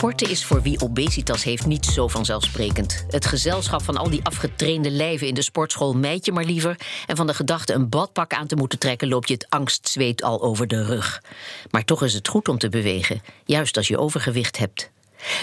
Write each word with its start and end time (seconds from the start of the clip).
Sporten 0.00 0.30
is 0.30 0.44
voor 0.44 0.62
wie 0.62 0.80
obesitas 0.80 1.44
heeft 1.44 1.66
niet 1.66 1.84
zo 1.86 2.08
vanzelfsprekend. 2.08 3.04
Het 3.08 3.26
gezelschap 3.26 3.82
van 3.82 3.96
al 3.96 4.10
die 4.10 4.24
afgetrainde 4.24 4.90
lijven 4.90 5.26
in 5.26 5.34
de 5.34 5.42
sportschool 5.42 5.92
mijt 5.92 6.24
je 6.24 6.32
maar 6.32 6.44
liever. 6.44 6.76
En 7.06 7.16
van 7.16 7.26
de 7.26 7.34
gedachte 7.34 7.72
een 7.72 7.88
badpak 7.88 8.32
aan 8.32 8.46
te 8.46 8.56
moeten 8.56 8.78
trekken, 8.78 9.08
loopt 9.08 9.28
je 9.28 9.34
het 9.34 9.46
angstzweet 9.48 10.22
al 10.22 10.42
over 10.42 10.66
de 10.66 10.84
rug. 10.84 11.22
Maar 11.70 11.84
toch 11.84 12.02
is 12.02 12.14
het 12.14 12.28
goed 12.28 12.48
om 12.48 12.58
te 12.58 12.68
bewegen, 12.68 13.22
juist 13.44 13.76
als 13.76 13.88
je 13.88 13.98
overgewicht 13.98 14.58
hebt. 14.58 14.90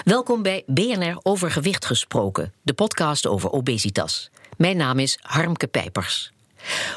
Welkom 0.04 0.42
bij 0.42 0.64
BNR 0.66 1.20
Overgewicht 1.24 1.86
Gesproken, 1.86 2.54
de 2.62 2.74
podcast 2.74 3.28
over 3.28 3.52
obesitas. 3.52 4.30
Mijn 4.56 4.78
naam 4.78 5.00
is 5.00 5.18
Harmke 5.22 5.68
Pijpers. 5.68 6.32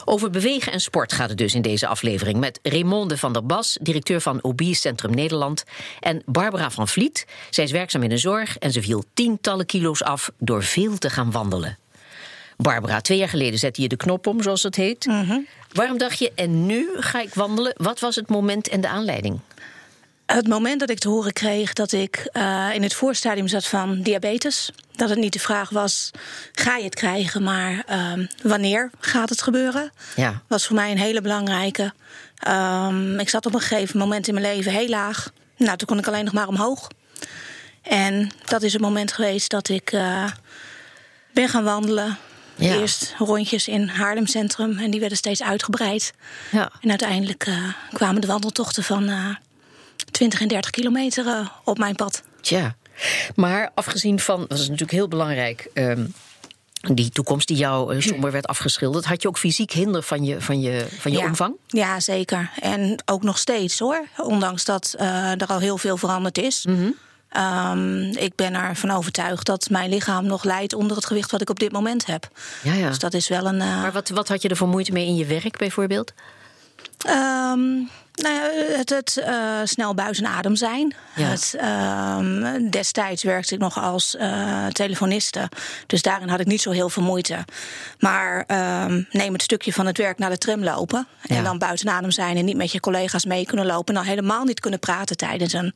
Over 0.05 0.31
bewegen 0.31 0.73
en 0.73 0.81
sport 0.81 1.13
gaat 1.13 1.29
het 1.29 1.39
dus 1.39 1.55
in 1.55 1.63
deze 1.63 1.87
aflevering 1.87 2.39
met 2.39 2.59
Raymonde 2.63 3.17
van 3.17 3.33
der 3.33 3.47
Bas, 3.47 3.79
directeur 3.81 4.21
van 4.21 4.39
Obese 4.43 4.81
Centrum 4.81 5.15
Nederland, 5.15 5.65
en 6.01 6.23
Barbara 6.27 6.71
van 6.71 6.89
Vliet. 6.89 7.27
Zij 7.51 7.65
is 7.65 7.71
werkzaam 7.71 8.03
in 8.03 8.09
de 8.09 8.17
zorg 8.17 8.59
en 8.59 8.73
ze 8.73 8.83
viel 8.83 9.05
tientallen 9.15 9.67
kilo's 9.67 10.03
af 10.03 10.31
door 10.39 10.63
veel 10.63 10.99
te 10.99 11.11
gaan 11.11 11.31
wandelen. 11.31 11.79
Barbara, 12.57 13.01
twee 13.01 13.19
jaar 13.19 13.29
geleden 13.29 13.59
zette 13.59 13.83
je 13.83 13.89
de 13.89 13.97
knop 13.97 14.27
om, 14.27 14.43
zoals 14.43 14.63
het 14.63 14.77
heet. 14.77 15.09
Waarom 15.73 15.99
dacht 15.99 16.19
je, 16.19 16.33
en 16.35 16.67
nu 16.67 16.89
ga 16.95 17.21
ik 17.21 17.35
wandelen? 17.35 17.73
Wat 17.77 18.01
was 18.01 18.17
het 18.17 18.29
moment 18.29 18.69
en 18.69 18.81
de 18.81 18.89
aanleiding? 18.89 19.41
Het 20.33 20.49
moment 20.49 20.81
dat 20.81 20.91
ik 20.91 20.99
te 20.99 21.09
horen 21.09 21.33
kreeg 21.33 21.73
dat 21.73 21.93
ik 21.93 22.29
eh, 22.33 22.69
in 22.73 22.83
het 22.83 22.95
voorstadium 22.95 23.49
zat 23.49 23.67
van 23.67 24.03
diabetes, 24.03 24.71
dat 24.97 25.09
het 25.09 25.19
niet 25.19 25.33
de 25.33 25.39
vraag 25.39 25.71
was: 25.71 26.11
ga 26.53 26.77
je 26.77 26.85
het 26.85 26.95
krijgen, 26.95 27.43
maar 27.43 27.83
ehm, 27.87 28.27
wanneer 28.43 28.91
gaat 29.01 29.29
het 29.29 29.43
gebeuren? 29.43 29.93
Ja. 30.17 30.43
Was 30.47 30.67
voor 30.67 30.77
mij 30.77 30.91
een 30.91 30.99
hele 30.99 31.21
belangrijke. 31.21 31.93
Ehm, 32.37 33.19
ik 33.19 33.29
zat 33.29 33.47
op 33.47 33.55
een 33.55 33.61
gegeven 33.61 33.99
moment 33.99 34.29
in 34.29 34.35
mijn 34.35 34.47
leven 34.47 34.73
heel 34.73 34.89
laag. 34.89 35.33
Nou, 35.57 35.77
toen 35.77 35.89
kon 35.89 35.99
ik 35.99 36.07
alleen 36.07 36.25
nog 36.25 36.35
maar 36.35 36.49
omhoog. 36.49 36.89
En 37.83 38.31
dat 38.45 38.63
is 38.63 38.73
het 38.73 38.83
moment 38.83 39.13
geweest 39.13 39.51
dat 39.51 39.69
ik 39.69 39.93
eh, 39.93 40.25
ben 41.33 41.49
gaan 41.49 41.65
wandelen. 41.65 42.19
Ja. 42.55 42.75
Eerst 42.75 43.15
rondjes 43.19 43.69
in 43.69 43.89
Haarlem 43.89 44.27
Centrum 44.27 44.79
en 44.79 44.91
die 44.91 45.01
werden 45.01 45.19
steeds 45.19 45.43
uitgebreid. 45.43 46.13
Ja. 46.51 46.73
En 46.81 46.89
uiteindelijk 46.89 47.47
eh, 47.47 47.75
kwamen 47.93 48.21
de 48.21 48.27
wandeltochten 48.27 48.83
van 48.83 49.37
20 50.05 50.41
en 50.41 50.49
30 50.49 50.71
kilometer 50.71 51.27
eh, 51.27 51.47
op 51.65 51.79
mijn 51.79 51.95
pad. 51.95 52.23
Tja. 52.41 52.77
Maar 53.35 53.71
afgezien 53.75 54.21
van, 54.21 54.45
dat 54.49 54.59
is 54.59 54.65
natuurlijk 54.65 54.93
heel 54.93 55.09
belangrijk. 55.09 55.71
ehm, 55.75 56.07
die 56.81 57.11
toekomst 57.11 57.49
die 57.49 57.57
jou 57.57 57.95
eh, 57.95 58.01
somber 58.01 58.33
werd 58.33 58.47
afgeschilderd, 58.47 59.05
had 59.05 59.23
je 59.23 59.29
ook 59.29 59.39
fysiek 59.39 59.73
hinder 59.73 60.03
van 60.03 60.25
je, 60.25 60.41
van 60.41 60.61
je, 60.61 60.87
van 60.99 61.13
je 61.13 61.19
ja. 61.19 61.25
omvang? 61.25 61.55
Ja, 61.67 62.01
zeker. 62.01 62.51
En 62.61 63.03
ook 63.05 63.23
nog 63.23 63.39
steeds 63.39 63.79
hoor. 63.79 64.07
Ondanks 64.17 64.65
dat 64.65 64.95
eh, 64.99 65.41
er 65.41 65.47
al 65.47 65.59
heel 65.59 65.79
veel 65.79 65.97
veranderd 65.97 66.39
is. 66.39 66.67
Mhm. 66.67 66.91
Ehm, 67.29 68.03
ik 68.03 68.35
ben 68.35 68.55
ervan 68.55 68.91
overtuigd 68.91 69.47
dat 69.47 69.71
mijn 69.71 69.91
lichaam 69.91 70.27
nog 70.27 70.45
lijdt 70.45 70.75
onder 70.75 70.97
het 70.97 71.07
gewicht 71.07 71.31
wat 71.31 71.41
ik 71.41 71.51
op 71.51 71.61
dit 71.61 71.73
moment 71.73 72.07
heb. 72.07 72.29
Ja, 72.63 72.75
ja. 72.75 72.89
Dus 72.89 72.99
dat 72.99 73.15
is 73.15 73.29
wel 73.29 73.47
een. 73.47 73.57
Maar 73.57 73.93
wat, 73.93 74.09
wat 74.09 74.29
had 74.29 74.43
je 74.43 74.49
er 74.49 74.57
voor 74.57 74.69
moeite 74.69 74.93
mee 74.93 75.07
in 75.07 75.17
je 75.17 75.27
werk 75.27 75.59
bijvoorbeeld? 75.59 76.13
Ehm, 76.99 77.61
nou 78.23 78.35
ja, 78.35 78.77
het, 78.77 78.89
het 78.91 79.17
eh, 79.17 79.35
snel 79.65 79.95
buis 79.95 80.19
en 80.19 80.27
adem 80.27 80.57
zijn. 80.57 80.95
Ja. 81.17 81.25
Het, 81.29 81.55
ehm, 81.59 82.69
destijds 82.71 83.23
werkte 83.23 83.55
ik 83.55 83.61
nog 83.61 83.79
als 83.79 84.17
eh, 84.17 84.67
telefoniste. 84.67 85.49
Dus 85.87 86.03
daarin 86.03 86.29
had 86.29 86.41
ik 86.41 86.47
niet 86.47 86.61
zo 86.61 86.71
heel 86.71 86.89
veel 86.89 87.03
moeite. 87.03 87.45
Maar 87.99 88.45
ehm, 88.47 89.03
neem 89.11 89.33
het 89.33 89.43
stukje 89.43 89.73
van 89.73 89.87
het 89.87 89.99
werk 89.99 90.19
naar 90.19 90.31
de 90.31 90.39
tram 90.39 90.63
lopen. 90.65 91.07
En 91.27 91.37
Ja. 91.37 91.43
dan 91.43 91.59
buiten 91.59 91.89
adem 91.89 92.11
zijn 92.11 92.37
en 92.37 92.45
niet 92.45 92.57
met 92.57 92.73
je 92.73 92.81
collega's 92.81 93.25
mee 93.25 93.47
kunnen 93.47 93.67
lopen. 93.67 93.95
En 93.95 94.01
dan 94.01 94.11
helemaal 94.11 94.45
niet 94.45 94.61
kunnen 94.61 94.79
praten 94.81 95.17
tijdens 95.17 95.53
een 95.53 95.75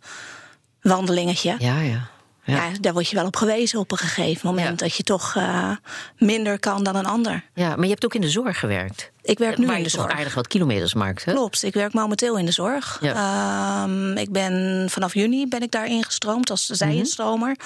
wandelingetje. 0.83 1.55
Ja, 1.59 1.81
ja. 1.81 2.09
Ja. 2.47 2.55
Ja, 2.57 2.71
daar 2.81 2.93
word 2.93 3.09
je 3.09 3.17
wel 3.17 3.27
op 3.27 3.37
gewezen 3.37 3.79
op 3.79 3.91
een 3.93 3.99
gegeven 3.99 4.49
moment. 4.49 4.81
Ja. 4.81 4.87
Dat 4.87 4.97
je 4.97 5.03
toch 5.03 5.35
eh, 5.37 5.71
minder 6.19 6.59
kan 6.59 6.85
dan 6.85 6.97
een 6.97 7.07
ander. 7.07 7.45
ja, 7.55 7.69
maar 7.69 7.85
je 7.85 7.91
hebt 7.91 8.05
ook 8.05 8.15
in 8.15 8.21
de 8.21 8.29
zorg 8.31 8.59
gewerkt. 8.59 9.11
Ik 9.25 9.39
werk 9.39 9.59
nu 9.59 9.73
in 9.75 9.83
de 9.83 9.89
zorg. 9.89 10.13
aardig 10.13 10.35
wat 10.35 10.47
kilometers 10.47 10.95
maakt. 10.95 11.25
Hè? 11.25 11.33
Klopt, 11.33 11.63
ik 11.63 11.75
werk 11.75 11.93
momenteel 11.93 12.39
in 12.39 12.45
de 12.47 12.53
zorg. 12.53 12.99
Ehm, 13.03 14.17
ik 14.17 14.33
ben 14.33 14.87
vanaf 14.91 15.15
juni 15.15 15.49
ben 15.49 15.63
ik 15.63 15.71
daar 15.71 15.87
ingestroomd 15.87 16.51
als 16.51 16.67
zijinstromer. 16.67 17.57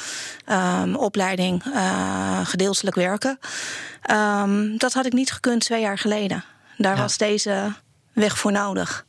Ehm, 0.44 0.94
opleiding 0.94 1.62
eh, 1.74 2.47
gedeeltelijk 2.47 2.97
werken. 2.97 3.38
Ehm, 4.02 4.76
dat 4.76 4.92
had 4.92 5.06
ik 5.06 5.12
niet 5.12 5.32
gekund 5.32 5.60
twee 5.64 5.80
jaar 5.80 5.98
geleden. 5.98 6.44
Daar 6.76 6.97
Ja. 6.97 7.00
was 7.02 7.16
deze 7.16 7.72
weg 8.12 8.38
voor 8.38 8.52
nodig. 8.52 9.06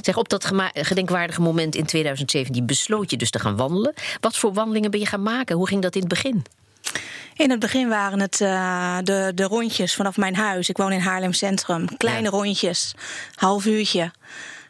Zeg, 0.00 0.16
op 0.16 0.28
dat 0.28 0.50
gedenkwaardige 0.72 1.40
moment 1.40 1.74
in 1.74 1.86
2017 1.86 2.66
besloot 2.66 3.10
je 3.10 3.16
dus 3.16 3.30
te 3.30 3.38
gaan 3.38 3.56
wandelen. 3.56 3.94
Wat 4.20 4.36
voor 4.36 4.52
wandelingen 4.52 4.90
ben 4.90 5.00
je 5.00 5.06
gaan 5.06 5.22
maken? 5.22 5.56
Hoe 5.56 5.68
ging 5.68 5.82
dat 5.82 5.94
in 5.94 6.00
het 6.00 6.08
begin? 6.10 6.44
In 7.36 7.50
het 7.50 7.58
begin 7.58 7.88
waren 7.88 8.20
het 8.20 8.40
eh, 8.40 8.98
de, 9.02 9.32
de 9.34 9.44
rondjes 9.44 9.94
vanaf 9.94 10.16
mijn 10.16 10.36
huis. 10.36 10.68
Ik 10.68 10.76
woon 10.76 10.92
in 10.92 11.00
Haarlem 11.00 11.32
Centrum. 11.32 11.96
Kleine 11.96 12.22
Ja. 12.22 12.28
rondjes, 12.30 12.94
half 13.34 13.64
uurtje. 13.66 14.10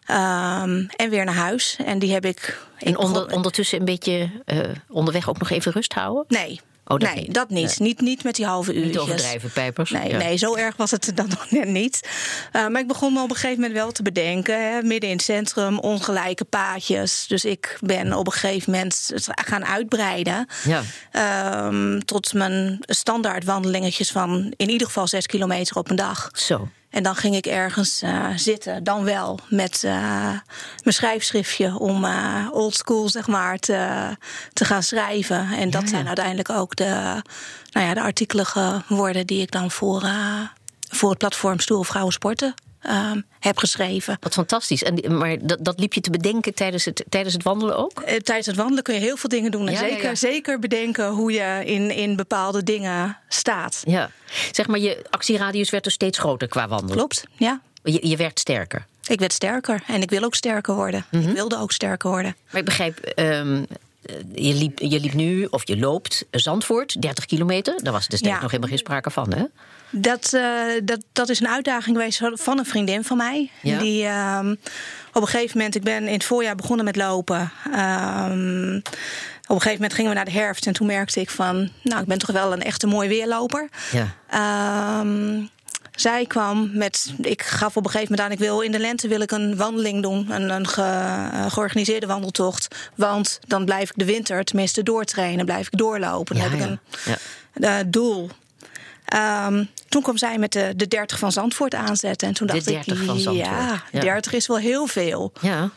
Ehm, 0.07 0.85
en 0.97 1.11
weer 1.11 1.25
naar 1.25 1.35
huis. 1.35 1.77
En 1.85 1.99
die 1.99 2.13
heb 2.13 2.25
ik. 2.25 2.67
En 2.79 2.97
onder, 2.99 3.33
ondertussen 3.33 3.79
een 3.79 3.85
beetje 3.85 4.31
eh, 4.45 4.59
onderweg 4.89 5.29
ook 5.29 5.39
nog 5.39 5.51
even 5.51 5.73
rust 5.73 5.93
houden? 5.93 6.25
Nee. 6.29 6.61
Oh, 6.87 6.99
dat 6.99 7.15
nee, 7.15 7.25
niet. 7.25 7.35
dat 7.35 7.51
niet. 7.51 7.79
niet. 7.79 8.01
Niet 8.01 8.25
met 8.25 8.35
die 8.35 8.47
halve 8.47 8.73
uurtjes. 8.75 8.93
Niet 8.93 8.99
overdrijven, 8.99 9.51
Pijpers. 9.51 9.91
Nee, 9.91 10.09
Ja. 10.09 10.17
nee, 10.19 10.37
zo 10.37 10.55
erg 10.55 10.77
was 10.77 10.91
het 10.91 11.13
dan 11.15 11.29
nog 11.29 11.51
net 11.61 11.69
niet. 11.69 12.09
Uh, 12.53 12.67
maar 12.69 12.81
ik 12.81 12.87
begon 12.89 13.13
me 13.13 13.23
op 13.23 13.29
een 13.31 13.35
gegeven 13.37 13.61
moment 13.61 13.73
wel 13.79 13.93
te 13.93 14.03
bedenken. 14.03 14.73
Hè, 14.73 14.83
midden 14.83 15.11
in 15.11 15.17
het 15.17 15.25
centrum, 15.25 15.79
ongelijke 15.79 16.45
paadjes. 16.45 17.25
Dus 17.29 17.45
ik 17.45 17.79
ben 17.81 18.13
op 18.13 18.27
een 18.27 18.33
gegeven 18.33 18.73
moment 18.73 19.11
gaan 19.25 19.65
uitbreiden. 19.65 20.47
Ja. 20.65 20.83
Ehm, 21.11 21.99
tot 22.01 22.33
mijn 22.33 22.79
standaard 22.87 23.45
wandelingetjes 23.45 24.11
van 24.11 24.53
in 24.57 24.71
ieder 24.71 24.87
geval 24.87 25.07
zes 25.07 25.27
kilometer 25.27 25.77
op 25.77 25.91
een 25.91 25.97
dag. 25.97 26.29
Zo. 26.33 26.69
En 26.95 27.03
dan 27.03 27.17
ging 27.17 27.35
ik 27.35 27.47
ergens 27.47 28.03
eh, 28.03 28.27
zitten, 28.37 28.85
dan 28.85 29.05
wel 29.05 29.39
met 29.49 29.85
eh, 29.85 29.93
mijn 30.83 30.95
schrijfschriftje 30.95 31.79
om 31.79 32.05
eh 32.05 32.49
old 32.53 32.75
school 32.75 33.09
zeg 33.09 33.27
maar 33.27 33.59
te, 33.59 34.09
te 34.53 34.65
gaan 34.65 34.83
schrijven. 34.83 35.49
En 35.51 35.71
dat 35.71 35.83
Ja, 35.83 35.89
zijn 35.89 36.07
uiteindelijk 36.07 36.51
ook 36.51 36.77
de, 36.77 37.23
nou 37.71 37.87
ja, 37.87 37.95
de 37.95 38.01
artikelen 38.01 38.47
geworden 38.47 39.27
die 39.27 39.43
ik 39.43 39.51
dan 39.51 39.71
voor, 39.71 40.03
voor 40.95 41.09
het 41.11 41.19
platform 41.19 41.59
Stoel 41.61 41.83
Vrouwen 41.83 42.13
Sporten 42.13 42.55
eh, 42.81 43.11
heb 43.41 43.59
geschreven. 43.59 44.17
Wat 44.21 44.33
fantastisch. 44.33 44.83
En, 44.83 45.17
maar 45.19 45.37
dat, 45.47 45.59
dat 45.65 45.79
liep 45.81 45.93
je 45.93 46.01
te 46.01 46.11
bedenken 46.11 46.55
tijdens 46.55 46.85
het, 46.85 47.05
tijdens 47.09 47.35
het 47.35 47.43
wandelen 47.43 47.77
ook? 47.77 48.01
Eh, 48.01 48.17
Tijdens 48.17 48.47
het 48.47 48.57
wandelen 48.57 48.83
kun 48.83 48.95
je 48.95 49.01
heel 49.01 49.17
veel 49.17 49.29
dingen 49.29 49.51
doen. 49.51 49.67
En 49.67 49.73
Ja, 49.73 49.79
zeker, 49.79 50.05
ja. 50.09 50.15
zeker 50.15 50.59
bedenken 50.59 51.09
hoe 51.09 51.33
je 51.33 51.63
in, 51.65 51.91
in 51.91 52.17
bepaalde 52.17 52.63
dingen 52.63 53.19
staat. 53.29 53.83
Ja. 53.87 54.11
Zeg 54.53 54.67
maar, 54.67 54.79
je 54.79 55.05
actieradius 55.11 55.71
werd 55.71 55.85
dus 55.85 55.93
steeds 55.93 56.19
groter 56.19 56.49
qua 56.49 56.69
wandelen. 56.69 56.97
Klopt, 56.97 57.25
ja. 57.37 57.61
Je, 57.83 58.09
je 58.09 58.17
werd 58.17 58.39
sterker. 58.41 58.87
Ik 59.07 59.19
werd 59.19 59.33
sterker 59.33 59.83
en 59.87 60.03
ik 60.03 60.11
wil 60.11 60.23
ook 60.23 60.35
sterker 60.35 60.75
worden. 60.75 61.07
Mhm. 61.11 61.29
Ik 61.29 61.35
wilde 61.35 61.59
ook 61.59 61.73
sterker 61.73 62.11
worden. 62.11 62.37
Maar 62.51 62.61
ik 62.61 62.65
begrijp, 62.67 62.99
ehm, 62.99 63.63
je, 64.35 64.55
liep, 64.55 64.79
je 64.79 65.01
liep 65.01 65.13
nu, 65.15 65.45
of 65.45 65.67
je 65.69 65.79
loopt, 65.79 66.25
Zandvoort, 66.31 67.03
30 67.03 67.25
kilometer. 67.25 67.75
Daar 67.83 67.93
was 67.93 68.09
destijds 68.09 68.35
Ja. 68.37 68.41
nog 68.43 68.51
helemaal 68.51 68.71
geen 68.71 68.79
sprake 68.85 69.11
van, 69.11 69.33
hè? 69.35 69.45
Dat, 69.91 70.33
eh, 70.33 70.43
dat, 70.85 71.05
dat 71.13 71.29
is 71.29 71.41
een 71.41 71.49
uitdaging 71.49 71.97
geweest 71.97 72.21
van- 72.43 72.59
een 72.59 72.65
vriendin 72.65 73.05
van 73.05 73.17
mij. 73.17 73.51
Ja? 73.63 73.79
Die 73.79 74.05
ehm, 74.07 74.51
op 75.13 75.23
een 75.23 75.29
gegeven 75.29 75.57
moment, 75.57 75.75
ik 75.75 75.83
ben 75.83 76.07
in 76.07 76.13
het 76.13 76.25
voorjaar 76.25 76.55
begonnen 76.57 76.85
met 76.85 76.97
lopen. 76.97 77.51
Ehm, 77.73 78.77
op 79.47 79.57
een 79.57 79.63
gegeven 79.63 79.73
moment 79.73 79.95
gingen 79.95 80.11
we 80.11 80.17
naar 80.17 80.25
de 80.25 80.31
herfst 80.31 80.67
en 80.67 80.73
toen 80.73 80.87
merkte 80.87 81.21
ik 81.21 81.31
van, 81.31 81.71
nou, 81.83 82.01
ik 82.01 82.07
ben 82.07 82.19
toch 82.19 82.31
wel 82.31 82.53
een 82.53 82.63
echte 82.63 82.87
mooi 82.87 83.09
weerloper. 83.09 83.69
Ja. 83.93 84.07
Ehm, 84.31 85.43
zij 85.95 86.27
kwam 86.27 86.71
met, 86.73 87.13
ik 87.21 87.43
gaf 87.43 87.77
op 87.77 87.85
een 87.85 87.91
gegeven 87.91 88.11
moment 88.15 88.21
aan, 88.29 88.33
ik 88.39 88.45
wil 88.47 88.61
in 88.61 88.73
de 88.73 88.79
lente 88.79 89.09
wil 89.09 89.21
ik 89.21 89.31
een 89.31 89.57
wandeling 89.57 90.03
doen, 90.03 90.31
een, 90.31 90.51
een 90.51 90.67
ge- 90.69 90.83
eh, 91.33 91.51
georganiseerde 91.53 92.07
wandeltocht. 92.07 92.75
Want 92.97 93.39
dan 93.47 93.65
blijf 93.65 93.91
ik 93.91 93.99
de 93.99 94.05
winter 94.05 94.45
tenminste 94.45 94.83
doortrainen, 94.83 95.45
blijf 95.45 95.67
ik 95.67 95.79
doorlopen. 95.79 96.37
Dan 96.37 96.45
Ja, 96.45 96.51
heb 96.51 96.61
ik 96.61 96.67
een 96.67 96.79
Ja. 97.55 97.79
eh, 97.79 97.85
doel. 97.87 98.31
Ehm, 99.05 99.65
toen 99.89 100.03
kwam 100.03 100.17
zij 100.17 100.39
met 100.39 100.53
de, 100.53 100.73
de 100.77 100.89
30 100.89 101.19
van 101.19 101.33
Zandvoort 101.33 101.75
aanzetten. 101.75 102.29
En 102.29 102.35
toen 102.35 102.47
De 102.47 102.53
dacht 102.53 102.65
30 102.65 103.01
ik, 103.01 103.07
van 103.07 103.19
Zandvoort, 103.19 103.49
ja, 103.49 103.83
ja. 103.93 104.01
30 104.01 104.33
is 104.33 104.47
wel 104.47 104.57
heel 104.57 104.87
veel. 104.87 105.33
Ja. 105.41 105.71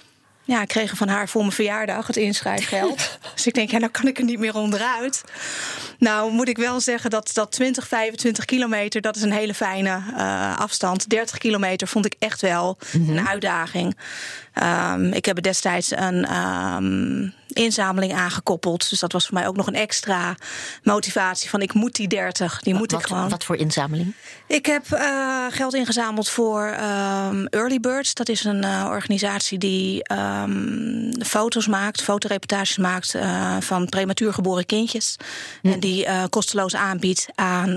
Ja, 0.43 0.61
ik 0.61 0.67
kreeg 0.67 0.93
van 0.97 1.07
haar 1.07 1.29
voor 1.29 1.41
mijn 1.41 1.53
verjaardag 1.53 2.07
het 2.07 2.15
inschrijfgeld. 2.17 3.17
dus 3.35 3.47
ik 3.47 3.53
denk, 3.53 3.71
ja, 3.71 3.77
nou 3.77 3.91
kan 3.91 4.07
ik 4.07 4.17
er 4.17 4.23
niet 4.23 4.39
meer 4.39 4.55
onderuit. 4.55 5.23
Nou, 5.99 6.31
moet 6.31 6.47
ik 6.49 6.57
wel 6.57 6.79
zeggen 6.79 7.09
dat, 7.09 7.29
dat 7.33 7.51
20, 7.51 7.87
25 7.87 8.45
kilometer, 8.45 9.01
dat 9.01 9.15
is 9.15 9.21
een 9.21 9.31
hele 9.31 9.53
fijne 9.53 10.01
eh, 10.17 10.57
afstand. 10.59 11.09
30 11.09 11.37
kilometer 11.37 11.87
vond 11.87 12.05
ik 12.05 12.15
echt 12.19 12.41
wel 12.41 12.77
Mhm. 12.91 13.17
een 13.17 13.27
uitdaging. 13.27 13.97
Ehm, 14.59 15.13
ik 15.13 15.25
heb 15.25 15.41
destijds 15.41 15.91
een, 15.91 16.25
ehm, 16.25 17.29
inzameling 17.57 18.13
aangekoppeld. 18.13 18.89
Dus 18.89 18.99
dat 18.99 19.11
was 19.11 19.25
voor 19.25 19.33
mij 19.33 19.47
ook 19.47 19.55
nog 19.55 19.67
een 19.67 19.75
extra 19.75 20.35
motivatie 20.83 21.49
van 21.49 21.61
ik 21.61 21.73
moet 21.73 21.95
die 21.95 22.07
30, 22.07 22.59
die 22.61 22.73
moet 22.73 22.91
wat, 22.91 23.01
ik 23.01 23.07
gewoon. 23.07 23.29
Wat 23.29 23.43
voor 23.43 23.55
inzameling? 23.55 24.13
Ik 24.47 24.65
heb 24.65 24.85
uh, 24.93 25.45
geld 25.49 25.73
ingezameld 25.73 26.29
voor 26.29 26.65
um, 26.65 27.47
Early 27.47 27.79
Birds. 27.79 28.13
Dat 28.13 28.29
is 28.29 28.43
een 28.43 28.63
uh, 28.63 28.85
organisatie 28.89 29.57
die 29.57 30.13
um, 30.13 31.11
foto's 31.25 31.67
maakt, 31.67 32.01
fotoreportages 32.01 32.77
maakt 32.77 33.15
uh, 33.15 33.55
van 33.59 33.85
prematuur 33.85 34.33
geboren 34.33 34.65
kindjes. 34.65 35.15
Hm. 35.61 35.71
En 35.71 35.79
die 35.79 36.07
kosteloos 36.29 36.75
aanbiedt 36.75 37.27
aan 37.35 37.75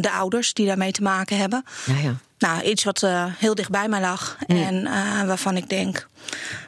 de 0.00 0.10
ouders 0.10 0.52
die 0.52 0.66
daarmee 0.66 0.92
te 0.92 1.02
maken 1.02 1.36
hebben. 1.38 1.64
Ja, 1.86 1.98
ja. 1.98 2.14
Nou, 2.46 2.62
iets 2.62 2.84
wat 2.84 3.02
uh, 3.02 3.24
heel 3.38 3.54
dicht 3.54 3.70
bij 3.70 3.88
mij 3.88 4.00
lag. 4.00 4.36
Mm. 4.46 4.56
En 4.56 4.74
uh, 4.74 5.22
waarvan 5.22 5.56
ik 5.56 5.68
denk, 5.68 6.08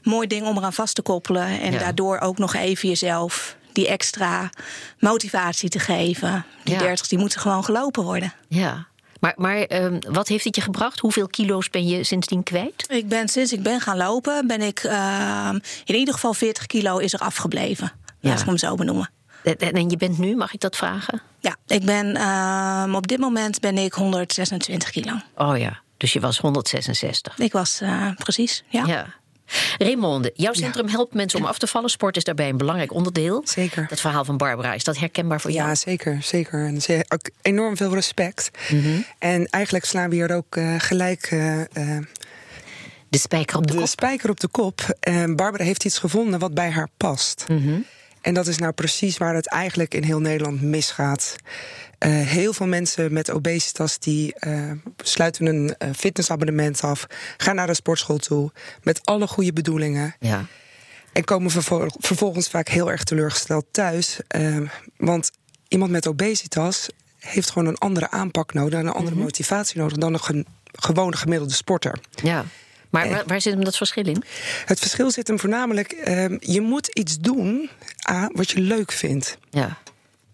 mooi 0.02 0.26
ding 0.26 0.46
om 0.46 0.56
eraan 0.56 0.72
vast 0.72 0.94
te 0.94 1.02
koppelen. 1.02 1.60
En 1.60 1.72
ja. 1.72 1.78
daardoor 1.78 2.18
ook 2.18 2.38
nog 2.38 2.54
even 2.54 2.88
jezelf 2.88 3.56
die 3.72 3.88
extra 3.88 4.50
motivatie 4.98 5.68
te 5.68 5.78
geven. 5.78 6.44
Die 6.64 6.74
ja. 6.74 6.80
30, 6.80 7.08
die 7.08 7.18
moeten 7.18 7.40
gewoon 7.40 7.64
gelopen 7.64 8.02
worden. 8.02 8.32
Ja. 8.48 8.86
Maar, 9.20 9.34
maar 9.36 9.82
um, 9.82 9.98
wat 10.08 10.28
heeft 10.28 10.44
het 10.44 10.56
je 10.56 10.62
gebracht? 10.62 10.98
Hoeveel 10.98 11.28
kilo's 11.28 11.70
ben 11.70 11.86
je 11.86 12.04
sindsdien 12.04 12.42
kwijt? 12.42 12.84
Ik 12.88 13.08
ben 13.08 13.28
sinds 13.28 13.52
ik 13.52 13.62
ben 13.62 13.80
gaan 13.80 13.96
lopen, 13.96 14.46
ben 14.46 14.60
ik 14.60 14.84
uh, 14.84 15.50
in 15.84 15.94
ieder 15.94 16.14
geval 16.14 16.34
40 16.34 16.66
kilo 16.66 16.98
is 16.98 17.12
er 17.12 17.20
afgebleven. 17.20 17.92
Ja. 18.20 18.28
Laat 18.28 18.40
ik 18.40 18.46
hem 18.46 18.56
zo 18.56 18.74
benoemen. 18.74 19.10
En 19.56 19.90
je 19.90 19.96
bent 19.96 20.18
nu, 20.18 20.36
mag 20.36 20.54
ik 20.54 20.60
dat 20.60 20.76
vragen? 20.76 21.22
Ja, 21.40 21.56
ik 21.66 21.84
ben 21.84 22.16
uh, 22.16 22.94
op 22.94 23.06
dit 23.06 23.18
moment 23.18 23.60
ben 23.60 23.78
ik 23.78 23.92
126 23.92 24.90
kilo. 24.90 25.12
Oh 25.36 25.58
ja, 25.58 25.80
dus 25.96 26.12
je 26.12 26.20
was 26.20 26.38
166. 26.38 27.38
Ik 27.38 27.52
was 27.52 27.80
uh, 27.82 28.10
precies, 28.14 28.64
ja. 28.68 28.86
ja. 28.86 29.06
Raymonde, 29.78 30.32
jouw 30.34 30.52
centrum 30.52 30.86
ja. 30.86 30.92
helpt 30.92 31.14
mensen 31.14 31.38
om 31.38 31.46
af 31.46 31.58
te 31.58 31.66
vallen. 31.66 31.90
Sport 31.90 32.16
is 32.16 32.24
daarbij 32.24 32.48
een 32.48 32.56
belangrijk 32.56 32.92
onderdeel. 32.92 33.42
Zeker. 33.44 33.86
Dat 33.88 34.00
verhaal 34.00 34.24
van 34.24 34.36
Barbara, 34.36 34.74
is 34.74 34.84
dat 34.84 34.98
herkenbaar 34.98 35.40
voor 35.40 35.50
jou? 35.50 35.68
Ja, 35.68 35.74
zeker. 35.74 36.22
zeker. 36.22 36.66
En 36.66 36.82
ze 36.82 37.04
ook 37.08 37.30
enorm 37.42 37.76
veel 37.76 37.94
respect. 37.94 38.50
Mm 38.68 38.82
-hmm. 38.82 39.04
En 39.18 39.46
eigenlijk 39.46 39.84
slaan 39.84 40.08
we 40.08 40.14
hier 40.14 40.34
ook 40.34 40.56
uh, 40.56 40.74
gelijk. 40.78 41.30
Uh, 41.30 41.62
de 43.08 43.18
spijker 43.18 43.56
op 43.56 43.66
de, 43.66 43.72
de 43.72 43.78
kop. 43.78 43.88
spijker 43.88 44.30
op 44.30 44.40
de 44.40 44.48
kop. 44.48 44.96
En 45.00 45.36
Barbara 45.36 45.64
heeft 45.64 45.84
iets 45.84 45.98
gevonden 45.98 46.38
wat 46.38 46.54
bij 46.54 46.70
haar 46.70 46.88
past. 46.96 47.44
Mm 47.48 47.62
-hmm. 47.62 47.84
En 48.28 48.34
dat 48.34 48.46
is 48.46 48.58
nou 48.58 48.72
precies 48.72 49.16
waar 49.16 49.34
het 49.34 49.48
eigenlijk 49.48 49.94
in 49.94 50.02
heel 50.02 50.20
Nederland 50.20 50.62
misgaat. 50.62 51.36
Uh, 52.06 52.26
heel 52.26 52.52
veel 52.52 52.66
mensen 52.66 53.12
met 53.12 53.30
obesitas 53.30 53.98
die 53.98 54.34
uh, 54.40 54.70
sluiten 54.96 55.46
een 55.46 55.74
uh, 55.78 55.88
fitnessabonnement 55.96 56.80
af, 56.80 57.06
gaan 57.36 57.54
naar 57.54 57.66
de 57.66 57.74
sportschool 57.74 58.18
toe 58.18 58.52
met 58.82 59.00
alle 59.04 59.26
goede 59.26 59.52
bedoelingen. 59.52 60.14
Ja. 60.20 60.46
En 61.12 61.24
komen 61.24 61.50
vervol 61.50 61.86
vervolgens 61.98 62.48
vaak 62.48 62.68
heel 62.68 62.90
erg 62.90 63.04
teleurgesteld 63.04 63.64
thuis. 63.70 64.20
want 64.96 65.30
iemand 65.68 65.90
met 65.90 66.06
obesitas 66.06 66.88
heeft 67.18 67.50
gewoon 67.50 67.68
een 67.68 67.78
andere 67.78 68.10
aanpak 68.10 68.52
nodig, 68.54 68.78
een 68.78 68.88
andere 68.88 69.04
mm 69.04 69.12
-hmm. 69.12 69.22
motivatie 69.22 69.78
nodig 69.78 69.96
dan 69.96 70.12
een 70.12 70.20
ge 70.20 70.44
gewone 70.72 71.16
gemiddelde 71.16 71.54
sporter. 71.54 71.98
Ja. 72.10 72.44
Maar 72.90 73.08
waar, 73.08 73.22
waar, 73.26 73.40
zit 73.40 73.52
hem 73.52 73.64
dat 73.64 73.76
verschil 73.76 74.06
in? 74.06 74.22
Het 74.64 74.78
verschil 74.78 75.10
zit 75.10 75.28
hem 75.28 75.38
voornamelijk. 75.38 76.08
Uh, 76.08 76.24
je 76.38 76.60
moet 76.60 76.86
iets 76.86 77.18
doen 77.18 77.70
A, 78.10 78.28
wat 78.32 78.50
je 78.50 78.60
leuk 78.60 78.92
vindt. 78.92 79.38
Ja. 79.50 79.78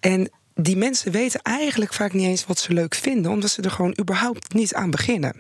En 0.01 0.31
die 0.55 0.77
mensen 0.77 1.13
weten 1.13 1.41
eigenlijk 1.43 1.93
vaak 1.93 2.13
niet 2.13 2.27
eens 2.27 2.47
wat 2.47 2.59
ze 2.59 2.73
leuk 2.73 2.95
vinden, 2.95 3.31
omdat 3.31 3.51
ze 3.51 3.63
er 3.63 3.71
gewoon 3.71 3.97
überhaupt 4.01 4.55
niet 4.55 4.75
aan 4.75 4.91
beginnen. 4.91 5.35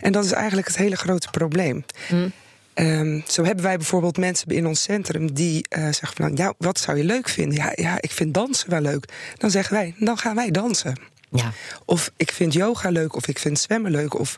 En 0.00 0.12
dat 0.12 0.24
is 0.24 0.32
eigenlijk 0.32 0.66
het 0.66 0.76
hele 0.76 0.96
grote 0.96 1.30
probleem. 1.30 1.84
Mm. 2.10 2.32
Um, 2.74 3.22
zo 3.26 3.44
hebben 3.44 3.64
wij 3.64 3.76
bijvoorbeeld 3.76 4.16
mensen 4.16 4.48
in 4.48 4.66
ons 4.66 4.82
centrum 4.82 5.32
die 5.32 5.66
uh, 5.76 5.82
zeggen 5.82 6.14
van, 6.14 6.36
ja, 6.36 6.54
wat 6.58 6.78
zou 6.78 6.96
je 6.96 7.04
leuk 7.04 7.28
vinden? 7.28 7.56
Ja, 7.56 7.72
ja, 7.74 7.96
ik 8.00 8.10
vind 8.10 8.34
dansen 8.34 8.70
wel 8.70 8.80
leuk. 8.80 9.04
Dan 9.38 9.50
zeggen 9.50 9.74
wij, 9.74 9.94
dan 9.98 10.18
gaan 10.18 10.34
wij 10.34 10.50
dansen. 10.50 10.94
Ja. 11.30 11.52
Of 11.84 12.10
ik 12.16 12.32
vind 12.32 12.52
yoga 12.52 12.88
leuk, 12.88 13.16
of 13.16 13.28
ik 13.28 13.38
vind 13.38 13.58
zwemmen 13.58 13.90
leuk. 13.90 14.18
Of... 14.18 14.36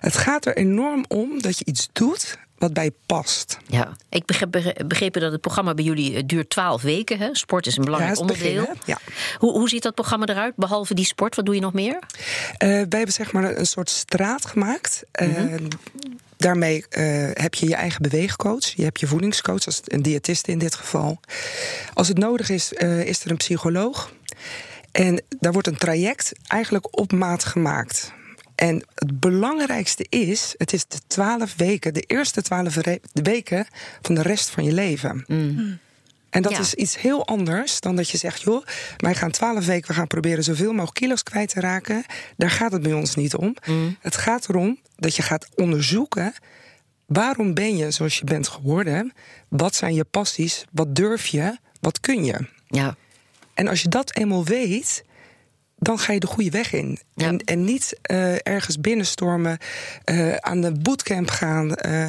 Het 0.00 0.16
gaat 0.16 0.46
er 0.46 0.56
enorm 0.56 1.04
om 1.08 1.42
dat 1.42 1.58
je 1.58 1.64
iets 1.64 1.88
doet 1.92 2.38
wat 2.58 2.72
bij 2.72 2.84
je 2.84 2.92
past. 3.06 3.58
Ja, 3.66 3.96
ik 4.08 4.24
begreep, 4.24 4.74
begrepen 4.86 5.20
dat 5.20 5.32
het 5.32 5.40
programma 5.40 5.74
bij 5.74 5.84
jullie 5.84 6.26
duurt 6.26 6.50
twaalf 6.50 6.82
weken. 6.82 7.18
Hè? 7.18 7.28
Sport 7.32 7.66
is 7.66 7.76
een 7.76 7.84
belangrijk 7.84 8.14
ja, 8.14 8.20
onderdeel. 8.20 8.60
Begin, 8.60 8.80
ja. 8.84 8.98
hoe, 9.38 9.52
hoe 9.52 9.68
ziet 9.68 9.82
dat 9.82 9.94
programma 9.94 10.26
eruit, 10.26 10.56
behalve 10.56 10.94
die 10.94 11.04
sport? 11.04 11.36
Wat 11.36 11.44
doe 11.44 11.54
je 11.54 11.60
nog 11.60 11.72
meer? 11.72 11.94
Uh, 11.94 11.98
wij 12.58 12.86
hebben 12.88 13.12
zeg 13.12 13.32
maar 13.32 13.56
een 13.56 13.66
soort 13.66 13.90
straat 13.90 14.46
gemaakt. 14.46 15.02
Mm 15.20 15.34
-hmm. 15.34 15.68
Daarmee 16.36 16.84
uh, 16.90 17.30
heb 17.32 17.54
je 17.54 17.68
je 17.68 17.74
eigen 17.74 18.02
beweegcoach. 18.02 18.64
Je 18.64 18.82
hebt 18.82 19.00
je 19.00 19.06
voedingscoach, 19.06 19.66
als 19.66 19.80
een 19.84 20.02
diëtiste 20.02 20.50
in 20.50 20.58
dit 20.58 20.74
geval. 20.74 21.20
Als 21.94 22.08
het 22.08 22.18
nodig 22.18 22.48
is, 22.48 22.72
is 22.72 23.24
er 23.24 23.30
een 23.30 23.36
psycholoog. 23.36 24.12
En 24.92 25.22
daar 25.38 25.52
wordt 25.52 25.68
een 25.68 25.76
traject 25.76 26.32
eigenlijk 26.46 26.98
op 26.98 27.12
maat 27.12 27.44
gemaakt. 27.44 28.12
En 28.54 28.84
het 28.94 29.20
belangrijkste 29.20 30.06
is, 30.08 30.54
het 30.56 30.72
is 30.72 30.86
de 30.86 30.98
twaalf 31.06 31.56
weken, 31.56 31.94
de 31.94 32.00
eerste 32.00 32.42
twaalf 32.42 32.76
weken 33.12 33.66
van 34.02 34.14
de 34.14 34.22
rest 34.22 34.50
van 34.50 34.64
je 34.64 34.72
leven. 34.72 35.24
Mm. 35.26 35.78
En 36.30 36.42
dat 36.42 36.52
ja. 36.52 36.58
is 36.58 36.74
iets 36.74 37.00
heel 37.00 37.26
anders 37.26 37.80
dan 37.80 37.96
dat 37.96 38.10
je 38.10 38.18
zegt, 38.18 38.42
joh, 38.42 38.66
wij 38.96 39.14
gaan 39.14 39.30
twaalf 39.30 39.66
weken, 39.66 39.88
we 39.88 39.94
gaan 39.94 40.06
proberen 40.06 40.44
zoveel 40.44 40.70
mogelijk 40.72 40.94
kilo's 40.94 41.22
kwijt 41.22 41.48
te 41.48 41.60
raken. 41.60 42.04
Daar 42.36 42.50
gaat 42.50 42.72
het 42.72 42.82
bij 42.82 42.92
ons 42.92 43.14
niet 43.14 43.34
om. 43.34 43.56
Mm. 43.66 43.96
Het 44.00 44.16
gaat 44.16 44.48
erom 44.48 44.78
dat 44.96 45.16
je 45.16 45.22
gaat 45.22 45.48
onderzoeken, 45.54 46.32
waarom 47.06 47.54
ben 47.54 47.76
je 47.76 47.90
zoals 47.90 48.18
je 48.18 48.24
bent 48.24 48.48
geworden? 48.48 49.12
Wat 49.48 49.74
zijn 49.74 49.94
je 49.94 50.04
passies? 50.04 50.64
Wat 50.72 50.94
durf 50.94 51.26
je? 51.26 51.58
Wat 51.80 52.00
kun 52.00 52.24
je? 52.24 52.46
Ja. 52.66 52.96
En 53.60 53.68
als 53.68 53.82
je 53.82 53.88
dat 53.88 54.16
eenmaal 54.16 54.44
weet, 54.44 55.04
dan 55.76 55.98
ga 55.98 56.12
je 56.12 56.20
de 56.20 56.26
goede 56.26 56.50
weg 56.50 56.72
in. 56.72 56.98
Ja. 57.14 57.26
En, 57.26 57.38
en 57.38 57.64
niet 57.64 57.98
uh, 58.10 58.46
ergens 58.46 58.80
binnenstormen, 58.80 59.58
uh, 60.04 60.34
aan 60.34 60.60
de 60.60 60.72
bootcamp 60.72 61.30
gaan. 61.30 61.66
Uh, 61.86 62.06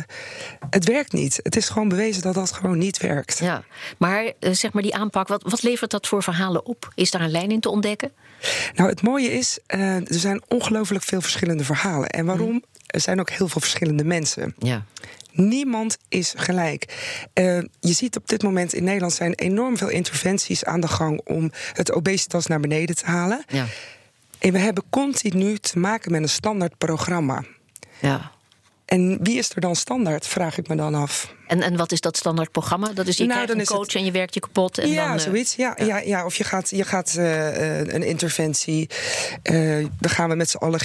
het 0.69 0.85
werkt 0.85 1.11
niet. 1.11 1.39
Het 1.43 1.55
is 1.55 1.69
gewoon 1.69 1.89
bewezen 1.89 2.21
dat 2.21 2.33
dat 2.33 2.51
gewoon 2.51 2.77
niet 2.77 2.97
werkt. 2.97 3.39
Ja, 3.39 3.63
maar 3.97 4.31
zeg 4.39 4.73
maar 4.73 4.83
die 4.83 4.95
aanpak, 4.95 5.27
wat, 5.27 5.43
wat 5.43 5.63
levert 5.63 5.91
dat 5.91 6.07
voor 6.07 6.23
verhalen 6.23 6.65
op? 6.65 6.91
Is 6.95 7.11
daar 7.11 7.21
een 7.21 7.31
lijn 7.31 7.51
in 7.51 7.59
te 7.59 7.69
ontdekken? 7.69 8.11
Nou, 8.75 8.89
het 8.89 9.01
mooie 9.01 9.31
is, 9.31 9.59
er 9.67 10.03
zijn 10.07 10.41
ongelooflijk 10.47 11.03
veel 11.03 11.21
verschillende 11.21 11.63
verhalen. 11.63 12.09
En 12.09 12.25
waarom? 12.25 12.51
Mm. 12.51 12.63
Er 12.87 13.01
zijn 13.01 13.19
ook 13.19 13.29
heel 13.29 13.47
veel 13.47 13.61
verschillende 13.61 14.03
mensen. 14.03 14.55
Ja. 14.57 14.85
Niemand 15.31 15.97
is 16.09 16.33
gelijk. 16.37 16.85
Uh, 17.33 17.57
je 17.79 17.93
ziet 17.93 18.17
op 18.17 18.27
dit 18.27 18.43
moment 18.43 18.73
in 18.73 18.83
Nederland 18.83 19.13
zijn 19.13 19.33
enorm 19.33 19.77
veel 19.77 19.89
interventies 19.89 20.65
aan 20.65 20.79
de 20.79 20.87
gang 20.87 21.21
om 21.23 21.51
het 21.73 21.91
obesitas 21.91 22.45
naar 22.45 22.59
beneden 22.59 22.95
te 22.95 23.05
halen. 23.05 23.43
Ja. 23.47 23.65
En 24.39 24.51
we 24.51 24.59
hebben 24.59 24.83
continu 24.89 25.57
te 25.57 25.79
maken 25.79 26.11
met 26.11 26.21
een 26.21 26.29
standaard 26.29 26.77
programma. 26.77 27.43
Ja. 27.99 28.31
En 28.91 29.17
wie 29.21 29.37
is 29.37 29.49
er 29.49 29.61
dan 29.61 29.75
standaard, 29.75 30.27
vraag 30.27 30.57
ik 30.57 30.67
me 30.67 30.75
dan 30.75 30.95
af. 30.95 31.35
En, 31.47 31.61
en 31.61 31.75
wat 31.75 31.91
is 31.91 32.01
dat 32.01 32.17
standaard 32.17 32.51
programma? 32.51 32.93
Dat 32.93 33.07
is 33.07 33.17
je 33.17 33.25
nou, 33.25 33.43
krijgt 33.43 33.61
een 33.61 33.75
coach 33.75 33.85
het... 33.85 33.95
en 33.95 34.05
je 34.05 34.11
werkt 34.11 34.33
je 34.33 34.39
kapot. 34.39 34.77
En 34.77 34.89
ja, 34.89 35.07
dan, 35.07 35.15
uh... 35.15 35.21
zoiets. 35.21 35.55
Ja, 35.55 35.73
ja. 35.77 35.85
Ja, 35.85 35.97
ja, 35.97 36.25
of 36.25 36.35
je 36.35 36.43
gaat, 36.43 36.69
je 36.69 36.83
gaat 36.83 37.15
uh, 37.17 37.79
een 37.79 38.03
interventie. 38.03 38.89
Uh, 39.51 39.87
dan 39.99 40.09
gaan 40.09 40.29
we 40.29 40.35
met 40.35 40.49
z'n 40.49 40.57
allen 40.57 40.79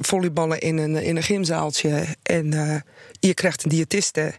volleyballen 0.00 0.60
in 0.60 0.78
een, 0.78 0.96
in 0.96 1.16
een 1.16 1.22
gymzaaltje. 1.22 2.04
En 2.22 2.50
je 3.20 3.34
krijgt 3.34 3.64
een 3.64 3.70
diëtiste. 3.70 4.34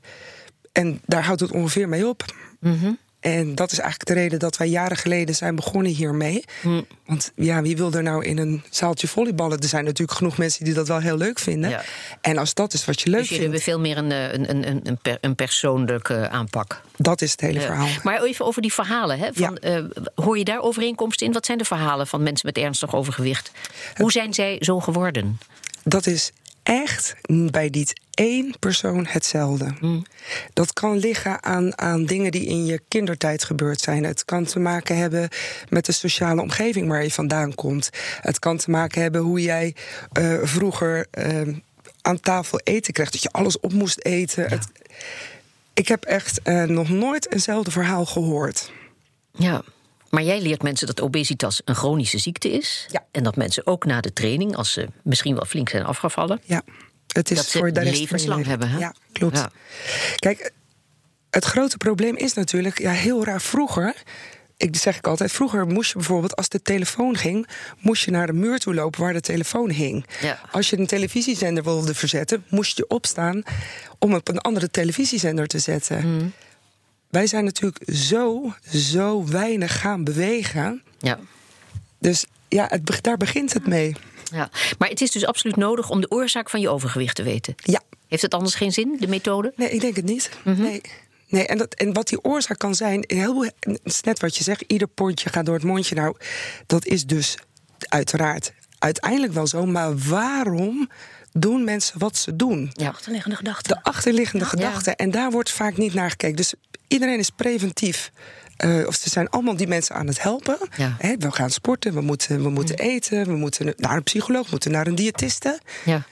En 0.72 1.02
daar 1.06 1.24
houdt 1.24 1.42
het 1.42 1.52
ongeveer 1.52 1.90
mee 1.90 2.08
op. 2.08 2.26
Mm 2.60 2.80
-hmm. 2.80 2.98
En 3.32 3.56
dat 3.56 3.72
is 3.72 3.80
eigenlijk 3.80 4.10
de 4.10 4.16
reden 4.16 4.40
dat 4.40 4.58
wij 4.58 4.68
jaren 4.68 4.98
geleden 4.98 5.36
zijn 5.36 5.56
begonnen 5.56 5.92
hiermee. 5.92 6.44
Mm. 6.62 6.86
Want 7.06 7.32
ja, 7.36 7.62
wie 7.62 7.78
wil 7.78 7.92
er 7.94 8.04
nou 8.04 8.26
in 8.26 8.38
een 8.38 8.64
zaaltje 8.70 9.08
volleyballen? 9.08 9.60
Er 9.60 9.68
zijn 9.68 9.84
natuurlijk 9.84 10.18
genoeg 10.18 10.38
mensen 10.38 10.66
die 10.66 10.74
dat 10.74 10.88
wel 10.88 11.00
heel 11.00 11.18
leuk 11.18 11.40
vinden. 11.40 11.70
Ja. 11.70 11.84
En 12.22 12.38
als 12.38 12.54
dat 12.54 12.74
is 12.74 12.86
wat 12.86 13.02
je 13.02 13.10
leuk 13.10 13.20
dus 13.20 13.30
jullie 13.30 13.50
vindt. 13.50 13.66
hebben 13.66 13.94
veel 13.96 14.08
meer 14.10 14.18
een, 14.34 14.50
een, 14.50 14.68
een, 14.68 14.80
een, 14.88 14.98
per, 14.98 15.18
een 15.22 15.36
persoonlijke 15.36 16.30
aanpak. 16.30 16.82
Dat 16.98 17.22
is 17.22 17.32
het 17.32 17.42
hele 17.42 17.60
Ja. 17.60 17.66
verhaal. 17.66 17.88
Maar 18.04 18.24
even 18.24 18.46
over 18.46 18.62
die 18.62 18.74
verhalen. 18.74 19.20
Hè? 19.20 19.30
Van, 19.34 19.58
eh, 19.58 19.84
hoor 20.16 20.38
je 20.38 20.44
daar 20.44 20.62
overeenkomsten 20.62 21.28
in? 21.28 21.34
Wat 21.34 21.46
zijn 21.46 21.58
de 21.58 21.66
verhalen 21.66 22.08
van 22.08 22.24
mensen 22.24 22.46
met 22.46 22.58
ernstig 22.58 22.96
overgewicht? 22.96 23.52
Hoe 23.96 24.12
zijn 24.12 24.34
zij 24.34 24.58
zo 24.60 24.80
geworden? 24.80 25.40
Dat 25.84 26.08
is 26.08 26.32
echt 26.68 27.16
bij 27.52 27.70
niet 27.70 27.94
één 28.14 28.56
persoon 28.60 29.06
hetzelfde. 29.10 29.74
Mm. 29.82 30.06
Dat 30.54 30.74
kan 30.74 30.98
liggen 30.98 31.44
aan, 31.44 31.78
aan 31.78 32.06
dingen 32.06 32.32
die 32.32 32.46
in 32.46 32.66
je 32.66 32.82
kindertijd 32.88 33.44
gebeurd 33.44 33.82
zijn. 33.82 34.04
Het 34.04 34.26
kan 34.26 34.44
te 34.46 34.60
maken 34.60 34.98
hebben 34.98 35.30
met 35.70 35.86
de 35.86 35.92
sociale 35.92 36.42
omgeving 36.42 36.88
waar 36.88 37.04
je 37.04 37.12
vandaan 37.12 37.56
komt. 37.56 37.90
Het 38.22 38.40
kan 38.40 38.58
te 38.58 38.72
maken 38.72 39.02
hebben 39.02 39.22
hoe 39.22 39.42
jij 39.42 39.76
uh, 40.20 40.40
vroeger 40.44 41.08
uh, 41.18 41.56
aan 42.02 42.20
tafel 42.20 42.60
eten 42.64 42.94
kreeg. 42.94 43.10
Dat 43.10 43.24
je 43.24 43.32
alles 43.32 43.60
op 43.60 43.74
moest 43.74 44.00
eten. 44.06 44.44
Ja. 44.44 44.50
Het, 44.50 44.68
ik 45.74 45.88
heb 45.88 46.04
echt 46.04 46.40
uh, 46.44 46.64
nog 46.64 46.90
nooit 46.90 47.32
eenzelfde 47.32 47.72
verhaal 47.72 48.06
gehoord. 48.06 48.72
Ja. 49.32 49.64
Maar 50.10 50.24
jij 50.24 50.42
leert 50.42 50.62
mensen 50.64 50.88
dat 50.88 51.02
obesitas 51.02 51.62
een 51.66 51.76
chronische 51.76 52.18
ziekte 52.18 52.52
is. 52.52 52.86
Ja. 52.92 53.06
En 53.12 53.24
dat 53.24 53.36
mensen 53.36 53.68
ook 53.68 53.86
na 53.86 54.02
de 54.02 54.14
training, 54.14 54.56
als 54.56 54.72
ze 54.72 54.88
misschien 55.04 55.36
wel 55.36 55.46
flink 55.46 55.70
zijn 55.70 55.84
afgevallen, 55.86 56.42
Ja. 56.44 56.62
Het 57.08 57.32
is 57.32 57.38
dat 57.38 57.48
voor 57.52 57.72
de 57.74 57.80
rest 57.80 58.00
levenslang 58.00 58.38
leven. 58.46 58.50
hebben. 58.50 58.70
Hè? 58.70 58.80
Ja, 58.80 58.94
klopt. 59.12 59.38
Ja. 59.38 59.52
Kijk, 60.16 60.52
het 61.30 61.46
grote 61.46 61.78
probleem 61.78 62.16
is 62.16 62.34
natuurlijk, 62.34 62.80
ja, 62.80 62.92
heel 62.92 63.24
raar 63.26 63.42
vroeger. 63.42 63.94
Ik 64.58 64.76
zeg 64.76 64.98
ik 64.98 65.08
altijd, 65.08 65.32
vroeger 65.32 65.68
moest 65.68 65.92
je 65.92 65.98
bijvoorbeeld 65.98 66.36
als 66.36 66.50
de 66.50 66.62
telefoon 66.62 67.18
ging, 67.18 67.48
moest 67.80 68.04
je 68.06 68.12
naar 68.12 68.28
de 68.28 68.34
muur 68.34 68.60
toe 68.60 68.74
lopen 68.74 69.02
waar 69.02 69.14
de 69.14 69.22
telefoon 69.22 69.70
hing. 69.70 70.06
Ja. 70.22 70.40
Als 70.52 70.70
je 70.70 70.78
een 70.78 70.88
televisiezender 70.88 71.64
wilde 71.64 71.94
verzetten, 71.96 72.44
moest 72.50 72.78
je 72.78 72.88
opstaan 72.88 73.44
om 74.00 74.14
op 74.14 74.28
een 74.28 74.40
andere 74.40 74.72
televisiezender 74.72 75.48
te 75.48 75.60
zetten. 75.60 76.16
Mhm. 76.16 76.26
Wij 77.10 77.28
zijn 77.28 77.44
natuurlijk 77.44 77.84
zo, 77.94 78.54
zo 78.74 79.26
weinig 79.26 79.80
gaan 79.80 80.04
bewegen. 80.04 80.84
Ja. 81.00 81.20
Dus 82.00 82.26
ja, 82.48 82.66
het, 82.70 83.04
daar 83.04 83.18
begint 83.18 83.54
het 83.54 83.68
mee. 83.68 83.96
ja. 84.32 84.50
Maar 84.78 84.90
het 84.90 85.02
is 85.02 85.12
dus 85.12 85.26
absoluut 85.26 85.56
nodig 85.56 85.90
om 85.90 86.02
de 86.02 86.12
oorzaak 86.12 86.50
van 86.50 86.60
je 86.60 86.70
overgewicht 86.70 87.16
te 87.16 87.24
weten. 87.24 87.56
Ja, 87.58 87.82
Heeft 88.08 88.22
het 88.22 88.34
anders 88.34 88.56
geen 88.56 88.72
zin, 88.72 88.96
de 89.00 89.08
methode? 89.08 89.54
nee, 89.56 89.70
ik 89.70 89.82
denk 89.82 89.96
het 89.96 90.06
niet. 90.06 90.30
Mhm. 90.44 90.62
Nee. 90.62 90.82
Nee, 91.30 91.48
en, 91.48 91.58
dat, 91.58 91.74
en 91.74 91.94
wat 91.94 92.08
die 92.08 92.24
oorzaak 92.24 92.58
kan 92.58 92.76
zijn, 92.76 93.04
heleboel, 93.08 93.44
het 93.60 93.80
is 93.84 94.02
net 94.02 94.20
wat 94.20 94.36
je 94.38 94.44
zegt, 94.44 94.64
ieder 94.68 94.88
pondje 94.88 95.30
gaat 95.30 95.46
door 95.46 95.56
het 95.56 95.64
mondje. 95.64 95.96
Nou, 95.96 96.16
dat 96.66 96.86
is 96.86 97.06
dus 97.06 97.38
uiteraard 97.78 98.54
uiteindelijk 98.80 99.34
wel 99.34 99.48
zo. 99.48 99.66
Maar 99.66 99.98
waarom 99.98 100.90
doen 101.32 101.64
mensen 101.64 102.00
wat 102.00 102.18
ze 102.18 102.36
doen? 102.36 102.70
Ja. 102.74 102.88
Achterliggende 102.88 103.36
gedachten. 103.36 103.76
De 103.76 103.84
achterliggende 103.84 104.46
gedachten. 104.46 104.96
En 104.96 105.12
daar 105.12 105.32
wordt 105.32 105.52
vaak 105.52 105.78
niet 105.78 105.94
naar 105.94 106.10
gekeken. 106.10 106.36
Dus 106.36 106.54
iedereen 106.88 107.20
is 107.20 107.30
preventief. 107.30 108.12
Eh, 108.58 108.88
of 108.88 108.96
ze 108.96 109.10
zijn 109.10 109.30
allemaal 109.30 109.56
die 109.56 109.68
mensen 109.68 109.96
aan 109.96 110.08
het 110.08 110.22
helpen. 110.22 110.58
Ja. 110.78 110.96
Hè, 110.98 111.18
we 111.18 111.32
gaan 111.32 111.50
sporten, 111.50 111.94
we 111.94 112.02
moeten, 112.02 112.44
we 112.44 112.50
moeten 112.50 112.78
eten, 112.78 113.26
we 113.26 113.36
moeten 113.36 113.74
naar 113.78 113.96
een 113.96 114.04
psycholoog, 114.04 114.44
we 114.44 114.52
moeten 114.52 114.72
naar 114.72 114.88
een 114.88 114.96
diëtiste. 114.96 115.60
Ja. 115.86 116.04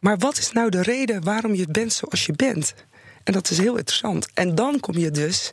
Maar 0.00 0.18
wat 0.18 0.38
is 0.38 0.52
nou 0.52 0.70
de 0.70 0.82
reden 0.82 1.24
waarom 1.24 1.54
je 1.54 1.66
bent 1.70 1.92
zoals 1.92 2.26
je 2.26 2.32
bent? 2.32 2.74
En 3.24 3.32
dat 3.32 3.50
is 3.50 3.58
heel 3.58 3.76
interessant. 3.76 4.28
En 4.34 4.54
dan 4.54 4.80
kom 4.80 4.98
je 4.98 5.10
dus 5.10 5.50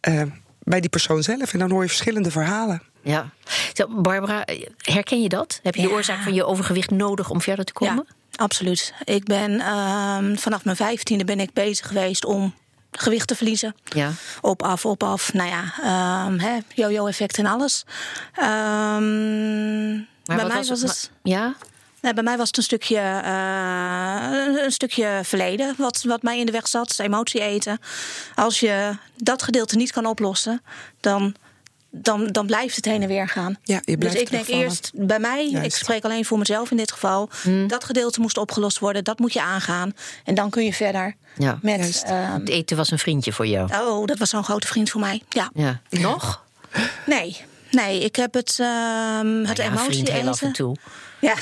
eh, 0.00 0.22
bij 0.58 0.80
die 0.80 0.90
persoon 0.90 1.22
zelf 1.22 1.52
en 1.52 1.58
dan 1.58 1.70
hoor 1.70 1.82
je 1.82 1.88
verschillende 1.88 2.30
verhalen. 2.30 2.82
ja. 3.02 3.30
Zo, 3.74 3.86
Barbara, 3.88 4.44
herken 4.78 5.22
je 5.22 5.28
dat? 5.28 5.60
Heb 5.62 5.74
je 5.74 5.82
de 5.82 5.90
oorzaak 5.90 6.22
van 6.22 6.34
je 6.34 6.44
overgewicht 6.44 6.90
nodig 6.90 7.30
om 7.30 7.40
verder 7.40 7.64
te 7.64 7.72
komen? 7.72 8.06
Ja, 8.08 8.14
absoluut. 8.36 8.94
Ik 9.04 9.24
ben 9.24 9.60
ehm, 9.60 10.36
vanaf 10.36 10.64
mijn 10.64 10.76
vijftiende 10.76 11.24
ben 11.24 11.40
ik 11.40 11.52
bezig 11.52 11.86
geweest 11.86 12.24
om 12.24 12.54
gewicht 12.90 13.28
te 13.28 13.34
verliezen. 13.36 13.74
Ja. 13.84 14.12
Op, 14.40 14.62
af, 14.62 14.86
op, 14.86 15.02
af. 15.02 15.32
Nou 15.32 15.48
ja, 15.48 15.72
ehm, 15.82 16.38
hè, 16.38 16.58
yo-yo-effect 16.74 17.38
en 17.38 17.46
alles. 17.46 17.84
Ehm, 18.34 19.98
bij 20.24 20.36
wat 20.36 20.48
mij 20.48 20.56
was 20.56 20.68
was 20.68 20.80
het-. 20.80 21.10
Ja? 21.22 21.54
Bij 22.00 22.22
mij 22.22 22.36
was 22.36 22.46
het 22.46 22.56
een 22.56 22.62
stukje, 22.62 22.98
eh, 23.24 24.64
een 24.64 24.72
stukje 24.72 25.20
verleden 25.22 25.74
wat, 25.78 26.02
wat 26.02 26.22
mij 26.22 26.38
in 26.38 26.46
de 26.46 26.52
weg 26.52 26.68
zat. 26.68 26.98
Emotie 26.98 27.40
eten. 27.40 27.78
Als 28.34 28.60
je 28.60 28.96
dat 29.16 29.42
gedeelte 29.42 29.76
niet 29.76 29.92
kan 29.92 30.06
oplossen, 30.06 30.62
dan, 31.00 31.34
dan, 31.90 32.26
dan 32.26 32.46
blijft 32.46 32.76
het 32.76 32.84
heen 32.84 33.02
en 33.02 33.08
weer 33.08 33.28
gaan. 33.28 33.56
Ja, 33.62 33.80
je 33.84 33.96
dus 33.96 34.10
blijft 34.10 34.20
ik 34.20 34.30
denk 34.30 34.46
eerst 34.46 34.90
bij 34.94 35.18
mij, 35.18 35.46
ik 35.48 35.74
spreek 35.74 36.04
alleen 36.04 36.24
voor 36.24 36.38
mezelf 36.38 36.70
in 36.70 36.76
dit 36.76 36.92
geval. 36.92 37.28
Hmm. 37.42 37.66
Dat 37.68 37.84
gedeelte 37.84 38.20
moest 38.20 38.38
opgelost 38.38 38.78
worden, 38.78 39.04
dat 39.04 39.18
moet 39.18 39.32
je 39.32 39.42
aangaan. 39.42 39.92
En 40.24 40.34
dan 40.34 40.50
kun 40.50 40.64
je 40.64 40.72
verder 40.72 41.14
Ja. 41.36 41.58
met. 41.62 42.02
Ehm, 42.06 42.32
Het 42.32 42.48
eten 42.48 42.76
was 42.76 42.90
een 42.90 42.98
vriendje 42.98 43.32
voor 43.32 43.46
jou. 43.46 43.70
oh, 43.74 44.06
dat 44.06 44.18
was 44.18 44.30
zo'n 44.30 44.44
grote 44.44 44.66
vriend 44.66 44.90
voor 44.90 45.00
mij. 45.00 45.22
Ja. 45.28 45.50
Ja. 45.54 45.80
Nog? 45.90 46.44
Nee, 47.06 47.36
nee, 47.70 48.00
ik 48.04 48.16
heb 48.16 48.34
het, 48.34 48.56
ehm 48.60 49.44
het 49.44 49.56
ja, 49.56 49.64
emotie 49.64 49.84
vriend 49.84 50.10
heel 50.10 50.28
af 50.28 50.42
en 50.42 50.52
toe. 50.52 50.76
Ja. 51.20 51.34